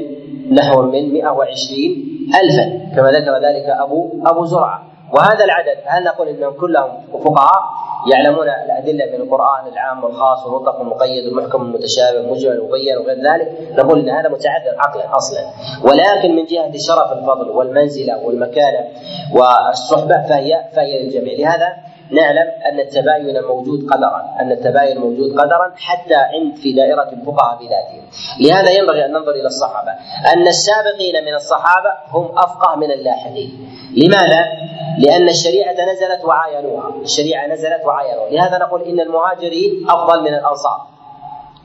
[0.55, 2.95] نحو من 120 ألفا.
[2.97, 4.83] كما ذكر ذلك أبو أبو زرعة.
[5.13, 7.82] وهذا العدد هل نقول إنهم كلهم فقهاء؟
[8.13, 13.49] يعلمون الأدلة من القرآن العام والخاص والمطلق والمقيد والمحكم المتشابه والمجمل والمبين وغير ذلك
[13.79, 15.41] نقول إن هذا متعذر عقلا أصلا.
[15.85, 18.89] ولكن من جهة شرف الفضل والمنزلة والمكانة
[19.35, 21.35] والصحبة فهي فهي للجميع.
[21.39, 21.69] لهذا
[22.13, 28.03] نعلم أن التباين موجود قدرا أن التباين موجود قدرا حتى عند في دائرة الفقهاء بذاتهم
[28.41, 29.91] لهذا ينبغي أن ننظر إلى الصحابة.
[30.33, 33.69] أن السابقين من الصحابة هم أفقه من اللاحقين.
[33.97, 34.45] لماذا؟
[34.99, 36.89] لأن الشريعة نزلت وعاينوها.
[37.03, 38.31] الشريعة نزلت وعاينوها.
[38.31, 40.87] لهذا نقول إن المهاجرين أفضل من الأنصار.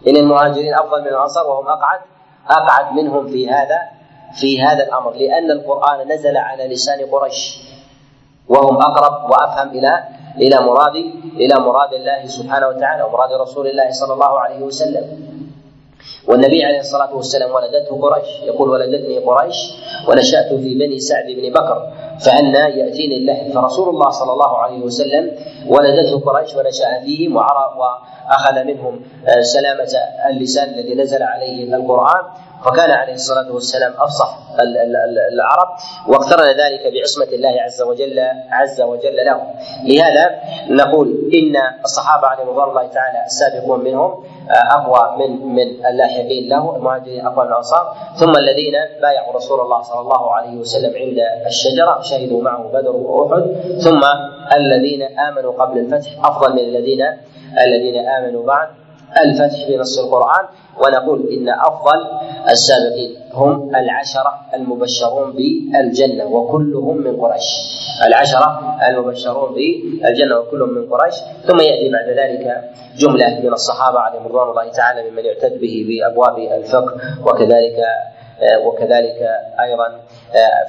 [0.07, 1.99] إن المهاجرين أفضل من الأنصار وهم أقعد
[2.49, 3.79] أقعد منهم في هذا
[4.39, 5.13] في هذا الأمر.
[5.13, 7.59] لأن القرآن نزل على لسان قريش.
[8.49, 10.03] وهم أقرب وأفهم إلى
[10.37, 10.95] إلى مراد
[11.37, 15.05] إلى مراد الله سبحانه وتعالى ومراد رسول الله صلى الله عليه وسلم.
[16.27, 18.27] والنبي عليه الصلاة والسلام ولدته قريش.
[18.43, 19.55] يقول ولدتني قريش
[20.09, 21.91] ونشأت في بني سعد بن بكر
[22.25, 23.51] فأنا يأتيني اللحم.
[23.61, 25.31] فرسول الله صلى الله عليه وسلم
[25.67, 29.87] ولدته قريش ونشأ فيهم وعرف وأخذ منهم آه، سلامة
[30.29, 32.23] اللسان الذي نزل عليه القرآن.
[32.65, 34.37] فكان عليه الصلاة والسلام أفصح
[35.33, 35.69] العرب
[36.07, 38.19] واقترن ذلك بعصمة الله عز وجل
[38.51, 39.41] عز وجل له.
[39.85, 40.25] لهذا
[40.69, 41.55] نقول إن
[41.85, 46.16] الصحابة عليهم رضوان الله تعالى السابقون منهم أقوى من من اللاحقين
[46.49, 47.93] له المهاجرين اقوى الأنصار.
[48.15, 53.43] ثم الذين بايعوا رسول الله صلى الله عليه وسلم عند الشجرة شهدوا معه بدر وأحد.
[53.79, 54.01] ثم
[54.55, 57.01] الذين آمنوا قبل الفتح أفضل من الذين
[57.65, 58.67] الذين آمنوا بعد
[59.25, 60.45] الفتح بنص القرآن.
[60.79, 61.99] ونقول إن أفضل
[62.49, 67.47] السابقين هم العشرة المبشرون بالجنة وكلهم من قريش.
[68.07, 71.15] العشرة المبشرون بالجنة وكلهم من قريش.
[71.47, 76.37] ثم يأتي بعد ذلك جملة من الصحابة عليهم رضوان الله تعالى ممن يعتد به بأبواب
[76.39, 76.93] الفقه
[77.25, 77.77] وكذلك
[78.65, 79.19] وكذلك
[79.59, 79.87] أيضا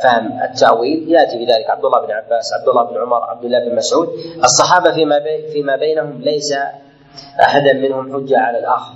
[0.02, 1.12] فهم التأويل.
[1.12, 4.08] يأتي بذلك عبد الله بن عباس عبد الله بن عمر عبد الله بن مسعود.
[4.44, 5.20] الصحابة فيما
[5.52, 6.54] فيما بينهم ليس
[7.40, 8.92] أحدا منهم حجة على الآخر.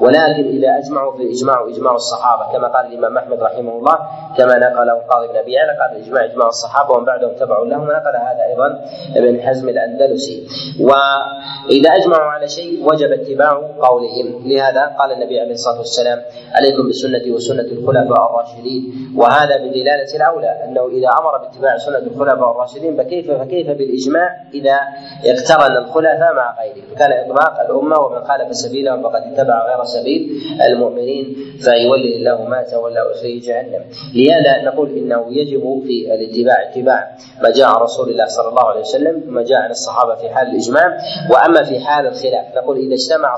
[0.00, 3.98] ولكن إذا أجمعوا في إجماع إجماع الصحابة كما قال الإمام أحمد رحمه الله
[4.38, 8.16] كما نقله القاضي بن أبي يعلى قال إجماع إجماع الصحابة ومن بعدهم تبعوا لهم ونقل
[8.16, 8.84] هذا أيضا
[9.16, 10.46] ابن حزم الأندلسي.
[10.80, 14.42] وإذا أجمعوا على شيء وجب اتباع قولهم.
[14.46, 16.22] لهذا قال النبي عليه الصلاة والسلام
[16.54, 22.96] عليكم بسنتي وسنة الخلفاء الراشدين وهذا بدلالة الأولى أنه إذا أمر باتباع سنة الخلفاء الراشدين
[22.96, 24.78] فكيف فكيف بالإجماع إذا
[25.24, 30.30] اقترن الخلفاء مع غيره فكان إطلاق الأمة ومن خالف سبيلهم فقد اتبع غير سبيل
[30.68, 31.24] المؤمنين
[31.58, 33.84] فيولي الله ما تولى ويصليه جهنم.
[34.14, 39.22] لهذا نقول إنه يجب في الاتباع اتباع ما جاء رسول الله صلى الله عليه وسلم
[39.26, 40.98] ما جاء عن الصحابة في حال الإجماع.
[41.30, 43.36] وأما في حال الخلاف نقول إذا اجتمع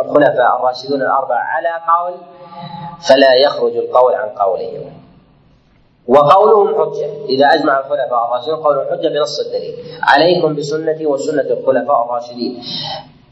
[0.00, 2.14] الخلفاء الراشدون الأربعة على قول
[3.08, 4.92] فلا يخرج القول عن قولهم.
[6.08, 7.10] وقولهم حجة.
[7.28, 9.74] إذا أجمع الخلفاء الراشدون قولهم حجة بنص الدليل.
[10.02, 12.62] عليكم بسنتي وسنة الخلفاء الراشدين.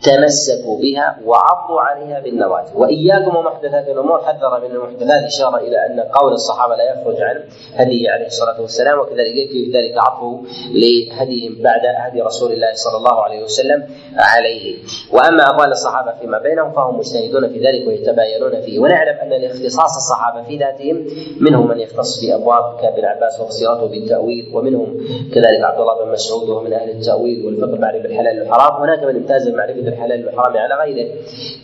[0.05, 2.70] تمسكوا بها وعضوا عليها بالنواجذ.
[2.74, 5.24] وإياكم ومحدثات الأمور حذر من المحدثات.
[5.24, 7.36] إشارة إلى أن قول الصحابة لا يخرج عن
[7.74, 8.98] هديه عليه الصلاة والسلام.
[8.98, 10.43] وكذلك يكفي في ذلك عطفه
[10.74, 14.76] لهديهم بعد هدي رسول الله صلى الله عليه وسلم عليه.
[15.12, 18.78] وأما أقوال الصحابة فيما بينهم فهم مجتهدون في ذلك ويتباينون فيه.
[18.78, 21.06] ونعلم أن لاختصاص الصحابة في ذاتهم
[21.40, 24.97] منهم من يختص في أبواب كابن عباس وفصيرته بالتأويل ومنهم
[25.35, 28.82] كذلك عبد الله بن مسعود وهو من أهل التأويل والفقه معرفه الحلال والحرام.
[28.82, 31.07] هناك من امتاز بمعرفه الحلال والحرام على غيره.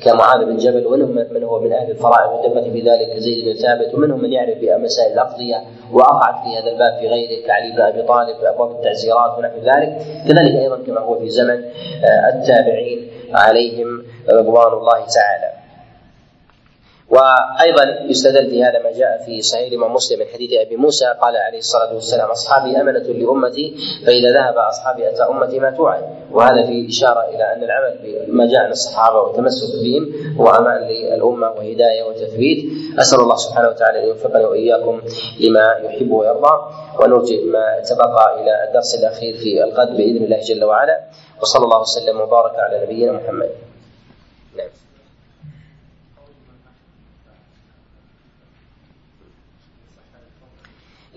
[0.05, 3.95] كمعاذ بن جبل ومنهم من هو من أهل الفرائض والدقه في ذلك كزيد بن ثابت
[3.95, 5.59] ومنهم من يعرف بمسائل الأقضية
[5.93, 9.91] وأقعد في هذا الباب في غيره كعلي بن أبي طالب في ابواب التعزيرات ونحو ذلك.
[10.29, 11.59] كذلك أيضا كما هو في زمن
[12.05, 15.60] آه، التابعين عليهم رضوان الله تعالى.
[17.11, 21.37] وأيضا يستدل في هذا ما جاء في صحيح الإمام مسلم من حديث أبي موسى قال
[21.37, 23.75] عليه الصلاة والسلام أصحابي أمنة لأمتي
[24.07, 28.61] فإذا ذهب أصحابي أتى أمتي ما توعد وهذا في إشارة إلى أن العمل بما جاء
[28.61, 32.65] عن الصحابة والتمسك بهم هو أمان للأمة وهداية وتثبيت.
[32.99, 35.01] أسأل الله سبحانه وتعالى أن يوفقنا وإياكم
[35.41, 36.55] لما يحب ويرضى
[37.01, 41.01] ونرجئ ما تبقى إلى الدرس الأخير في الغد بإذن الله جل وعلا.
[41.43, 43.51] وصلى الله وسلم وبارك على نبينا محمد.
[44.57, 44.69] نعم.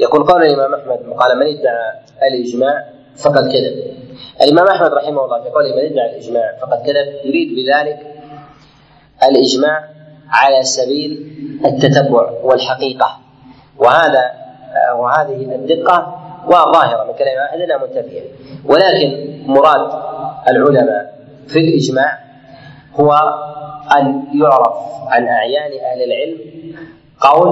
[0.03, 1.93] يقول قول الإمام أحمد قال من ادعى
[2.27, 2.85] الإجماع
[3.17, 3.93] فقد كذب.
[4.41, 7.99] الإمام أحمد رحمه الله في قوله من ادعى الإجماع فقد كذب يريد بذلك
[9.23, 9.89] الإجماع
[10.29, 11.11] على سبيل
[11.65, 13.17] التتبع والحقيقة.
[13.77, 14.31] وهذا
[14.95, 18.21] وهذه الدقة وظاهرة من كلام احدنا منتفية.
[18.65, 19.91] ولكن مراد
[20.49, 21.13] العلماء
[21.47, 22.19] في الإجماع
[22.95, 23.11] هو
[23.97, 24.77] أن يعرف
[25.07, 26.37] عن أعيان أهل العلم
[27.19, 27.49] قول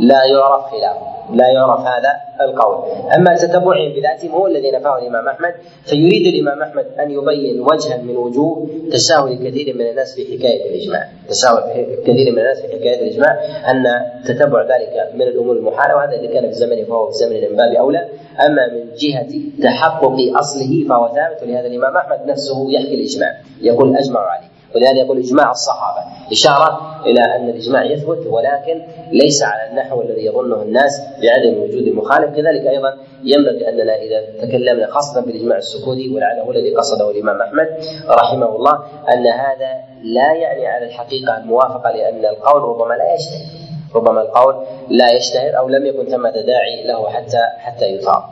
[0.00, 1.13] لا يعرف خلافه.
[1.32, 2.84] لا يعرف هذا القول.
[3.16, 8.16] أما تتبعهم بذاتهم هو الذي نفاه الإمام أحمد فيريد الإمام أحمد أن يبين وجها من
[8.16, 11.08] وجوه تساهل كثير من الناس في حكاية الإجماع.
[11.28, 11.62] تساهل
[12.02, 13.32] كثير من الناس في حكاية الإجماع
[13.70, 13.84] أن
[14.24, 17.72] تتبع ذلك من الأمور المحاله وهذا إذا كان في زمنه فهو في زمن من باب
[17.72, 18.08] أولى.
[18.46, 19.32] أما من جهة
[19.62, 24.53] تحقق أصله فهو ثابت ولهذا الإمام أحمد نفسه يحكي الإجماع يقول اجمع عليه.
[24.74, 26.00] ولهذا يقول إجماع الصحابة.
[26.32, 28.82] إشارة إلى أن الإجماع يثبت ولكن
[29.12, 32.36] ليس على النحو الذي يظنه الناس بعدم وجود المخالف.
[32.36, 37.68] كذلك أيضا ينبغي اننا إذا تكلمنا خاصة بالإجماع السكوتي ولعله الذي قصده الإمام أحمد
[38.08, 38.74] رحمه الله
[39.12, 39.70] أن هذا
[40.02, 43.64] لا يعني على الحقيقة الموافقة لأن القول ربما لا يشتهر.
[43.94, 48.28] ربما القول لا يشتهر أو لم يكن ثمة داعي له حتى حتى يثار.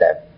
[0.00, 0.29] نعم.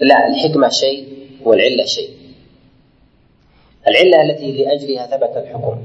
[0.00, 1.08] لا الحكمة شيء
[1.44, 2.10] والعلة شيء.
[3.88, 5.78] العلة التي لأجلها ثبت الحكم.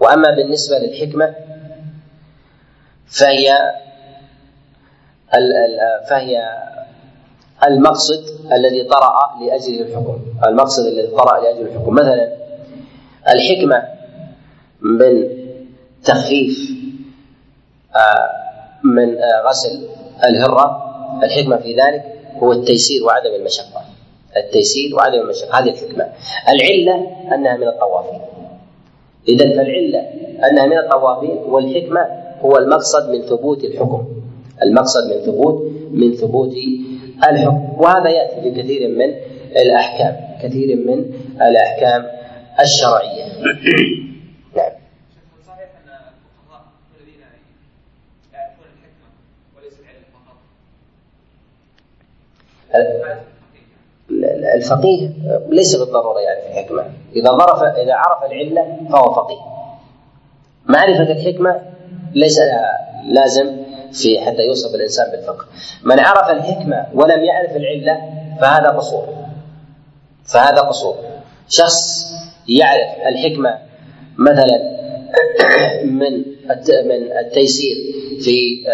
[0.00, 1.34] وأما بالنسبة للحكمة
[3.06, 3.58] فهي
[6.10, 6.58] فهي
[7.64, 10.18] المقصد الذي طرأ لأجله الحكم.
[10.46, 11.94] المقصد الذي طرأ لأجل الحكم.
[11.94, 12.32] مثلا
[13.28, 13.88] الحكمة
[14.80, 15.28] من
[16.04, 16.72] تخفيف
[17.96, 18.30] آه،
[18.84, 19.88] من آه، غسل
[20.24, 20.88] الهرة.
[21.22, 23.84] الحكمة في ذلك هو التيسير وعدم المشقة.
[24.36, 25.58] التيسير وعدم المشقة.
[25.58, 26.06] هذه الحكمة.
[26.48, 28.20] العلة أنها من الطوافين.
[29.28, 30.00] إذا فالعلة
[30.50, 32.00] أنها من الطوافين والحكمة
[32.40, 34.06] هو المقصد من ثبوت الحكم.
[34.62, 35.62] المقصد من ثبوت
[35.92, 36.54] من ثبوت
[37.30, 37.68] الحكم.
[37.78, 39.14] وهذا يأتي في كثير من
[39.56, 40.16] الأحكام.
[40.42, 41.04] كثير من
[41.42, 42.06] الأحكام
[42.60, 43.24] الشرعية.
[54.54, 55.10] الفقيه
[55.48, 56.84] ليس بالضرورة يعرف يعني الحكمة.
[57.16, 59.40] إذا ظرف إذا عرف العلة فهو فقيه.
[60.66, 61.60] معرفه الحكمه
[62.14, 62.40] ليس
[63.08, 63.56] لازم
[63.92, 65.44] في حتى يوصف الإنسان بالفقه.
[65.84, 68.00] من عرف الحكمة ولم يعرف العلة
[68.40, 69.08] فهذا قصور.
[70.24, 70.96] فهذا قصور.
[71.48, 72.04] شخص
[72.48, 73.58] يعرف الحكمة
[74.18, 74.72] مثلا
[76.00, 76.24] من
[76.84, 77.76] من التيسير
[78.24, 78.64] في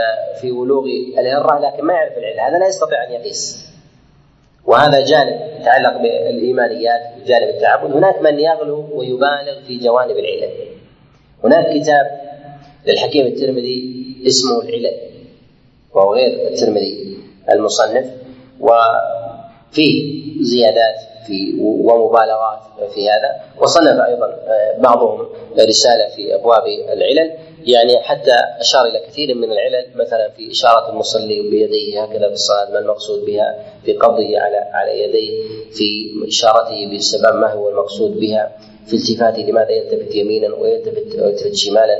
[0.40, 0.84] في ولوغ
[1.18, 2.48] الهرة لكن ما يعرف العلة.
[2.48, 3.67] هذا لا يستطيع أن يقيس.
[4.68, 7.92] وهذا جانب يتعلق بالإيمانيات جانب التعبد.
[7.92, 10.50] هناك من يغلو ويبالغ في جوانب العلل.
[11.44, 12.06] هناك كتاب
[12.86, 14.96] للحكيم الترمذي اسمه العلل
[15.94, 17.18] وهو غير الترمذي
[17.50, 18.06] المصنف
[18.60, 20.96] وفيه زيادات
[21.26, 22.60] في ومبالغات
[22.94, 23.30] في هذا.
[23.60, 24.38] وصنف أيضا
[24.78, 25.28] بعضهم
[25.58, 26.62] رسالة في أبواب
[26.92, 27.32] العلل.
[27.74, 32.70] يعني حتى أشار إلى كثير من العلل مثلا في إشارة المصلي بيديه هكذا في الصلاة
[32.70, 35.30] ما المقصود بها؟ في قبضه على على يديه
[35.72, 38.52] في إشارته بالسبب ما هو المقصود بها؟
[38.86, 41.98] في التفاته لماذا يلتفت يمينا ويلتفت ويلتفت شمالا؟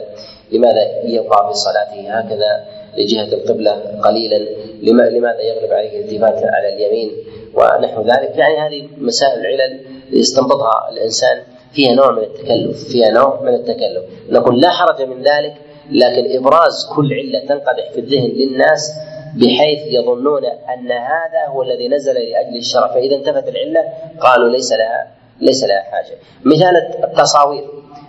[0.52, 2.64] لماذا يبقى في صلاته؟ هكذا
[2.96, 4.38] لجهة القبلة قليلا.
[4.82, 7.10] لماذا يغلب عليه الالتفات على اليمين؟
[7.54, 8.36] ونحو ذلك.
[8.36, 9.80] يعني هذه مسائل العلل
[10.12, 11.42] يستنبطها الإنسان.
[11.72, 14.04] فيها نوع من التكلف فيها نوع من التكلف.
[14.30, 15.54] نقول لا حرج من ذلك
[15.90, 18.92] لكن إبراز كل علة تنقدح في الذهن للناس
[19.36, 22.86] بحيث يظنون أن هذا هو الذي نزل لأجل الشرع.
[22.94, 23.84] فإذا انتفت العلة
[24.20, 26.16] قالوا ليس لها ليس لها حاجة.
[26.44, 27.64] مثال التصاوير.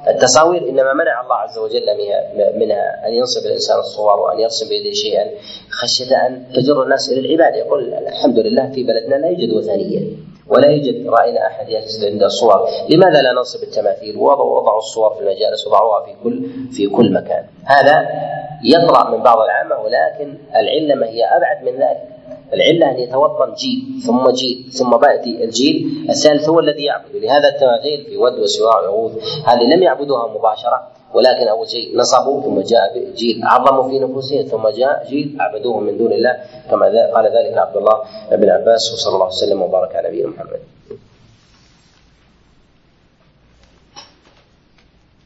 [0.07, 1.86] التصاوير إنما منع الله عز وجل
[2.56, 5.26] منها أن ينصب الإنسان الصور وأن يرسم بيده شيئا.
[5.69, 10.29] خشية أن تجر الناس إلى العباده يقول الحمد لله في بلدنا لا يوجد وثنية.
[10.50, 15.68] ولا يوجد راينا احد يجلس عند الصور، لماذا لا ننصب التماثيل؟ وضعوا الصور في المجالس
[15.68, 18.08] وضعوها في كل في كل مكان، هذا
[18.64, 22.08] يطلع من بعض العامة ولكن العلة ما هي أبعد من ذلك،
[22.54, 26.06] العلة أن يتوطن جيل ثم جيل ثم باتي الجيل.
[26.10, 29.12] الثالث هو الذي يعبد ولهذا التماثيل في ود وسواع وعوض
[29.46, 30.99] هذه لم يعبدوها مباشرة.
[31.14, 35.98] ولكن أول شيء نصبوا ثم جاء جيل عظموا في نفوسهم ثم جاء جيل عبدوه من
[35.98, 36.34] دون الله
[36.69, 37.98] كما قال ذلك عبد الله
[38.31, 40.60] بن عباس وصلى الله وسلم وبارك على نبينا محمد.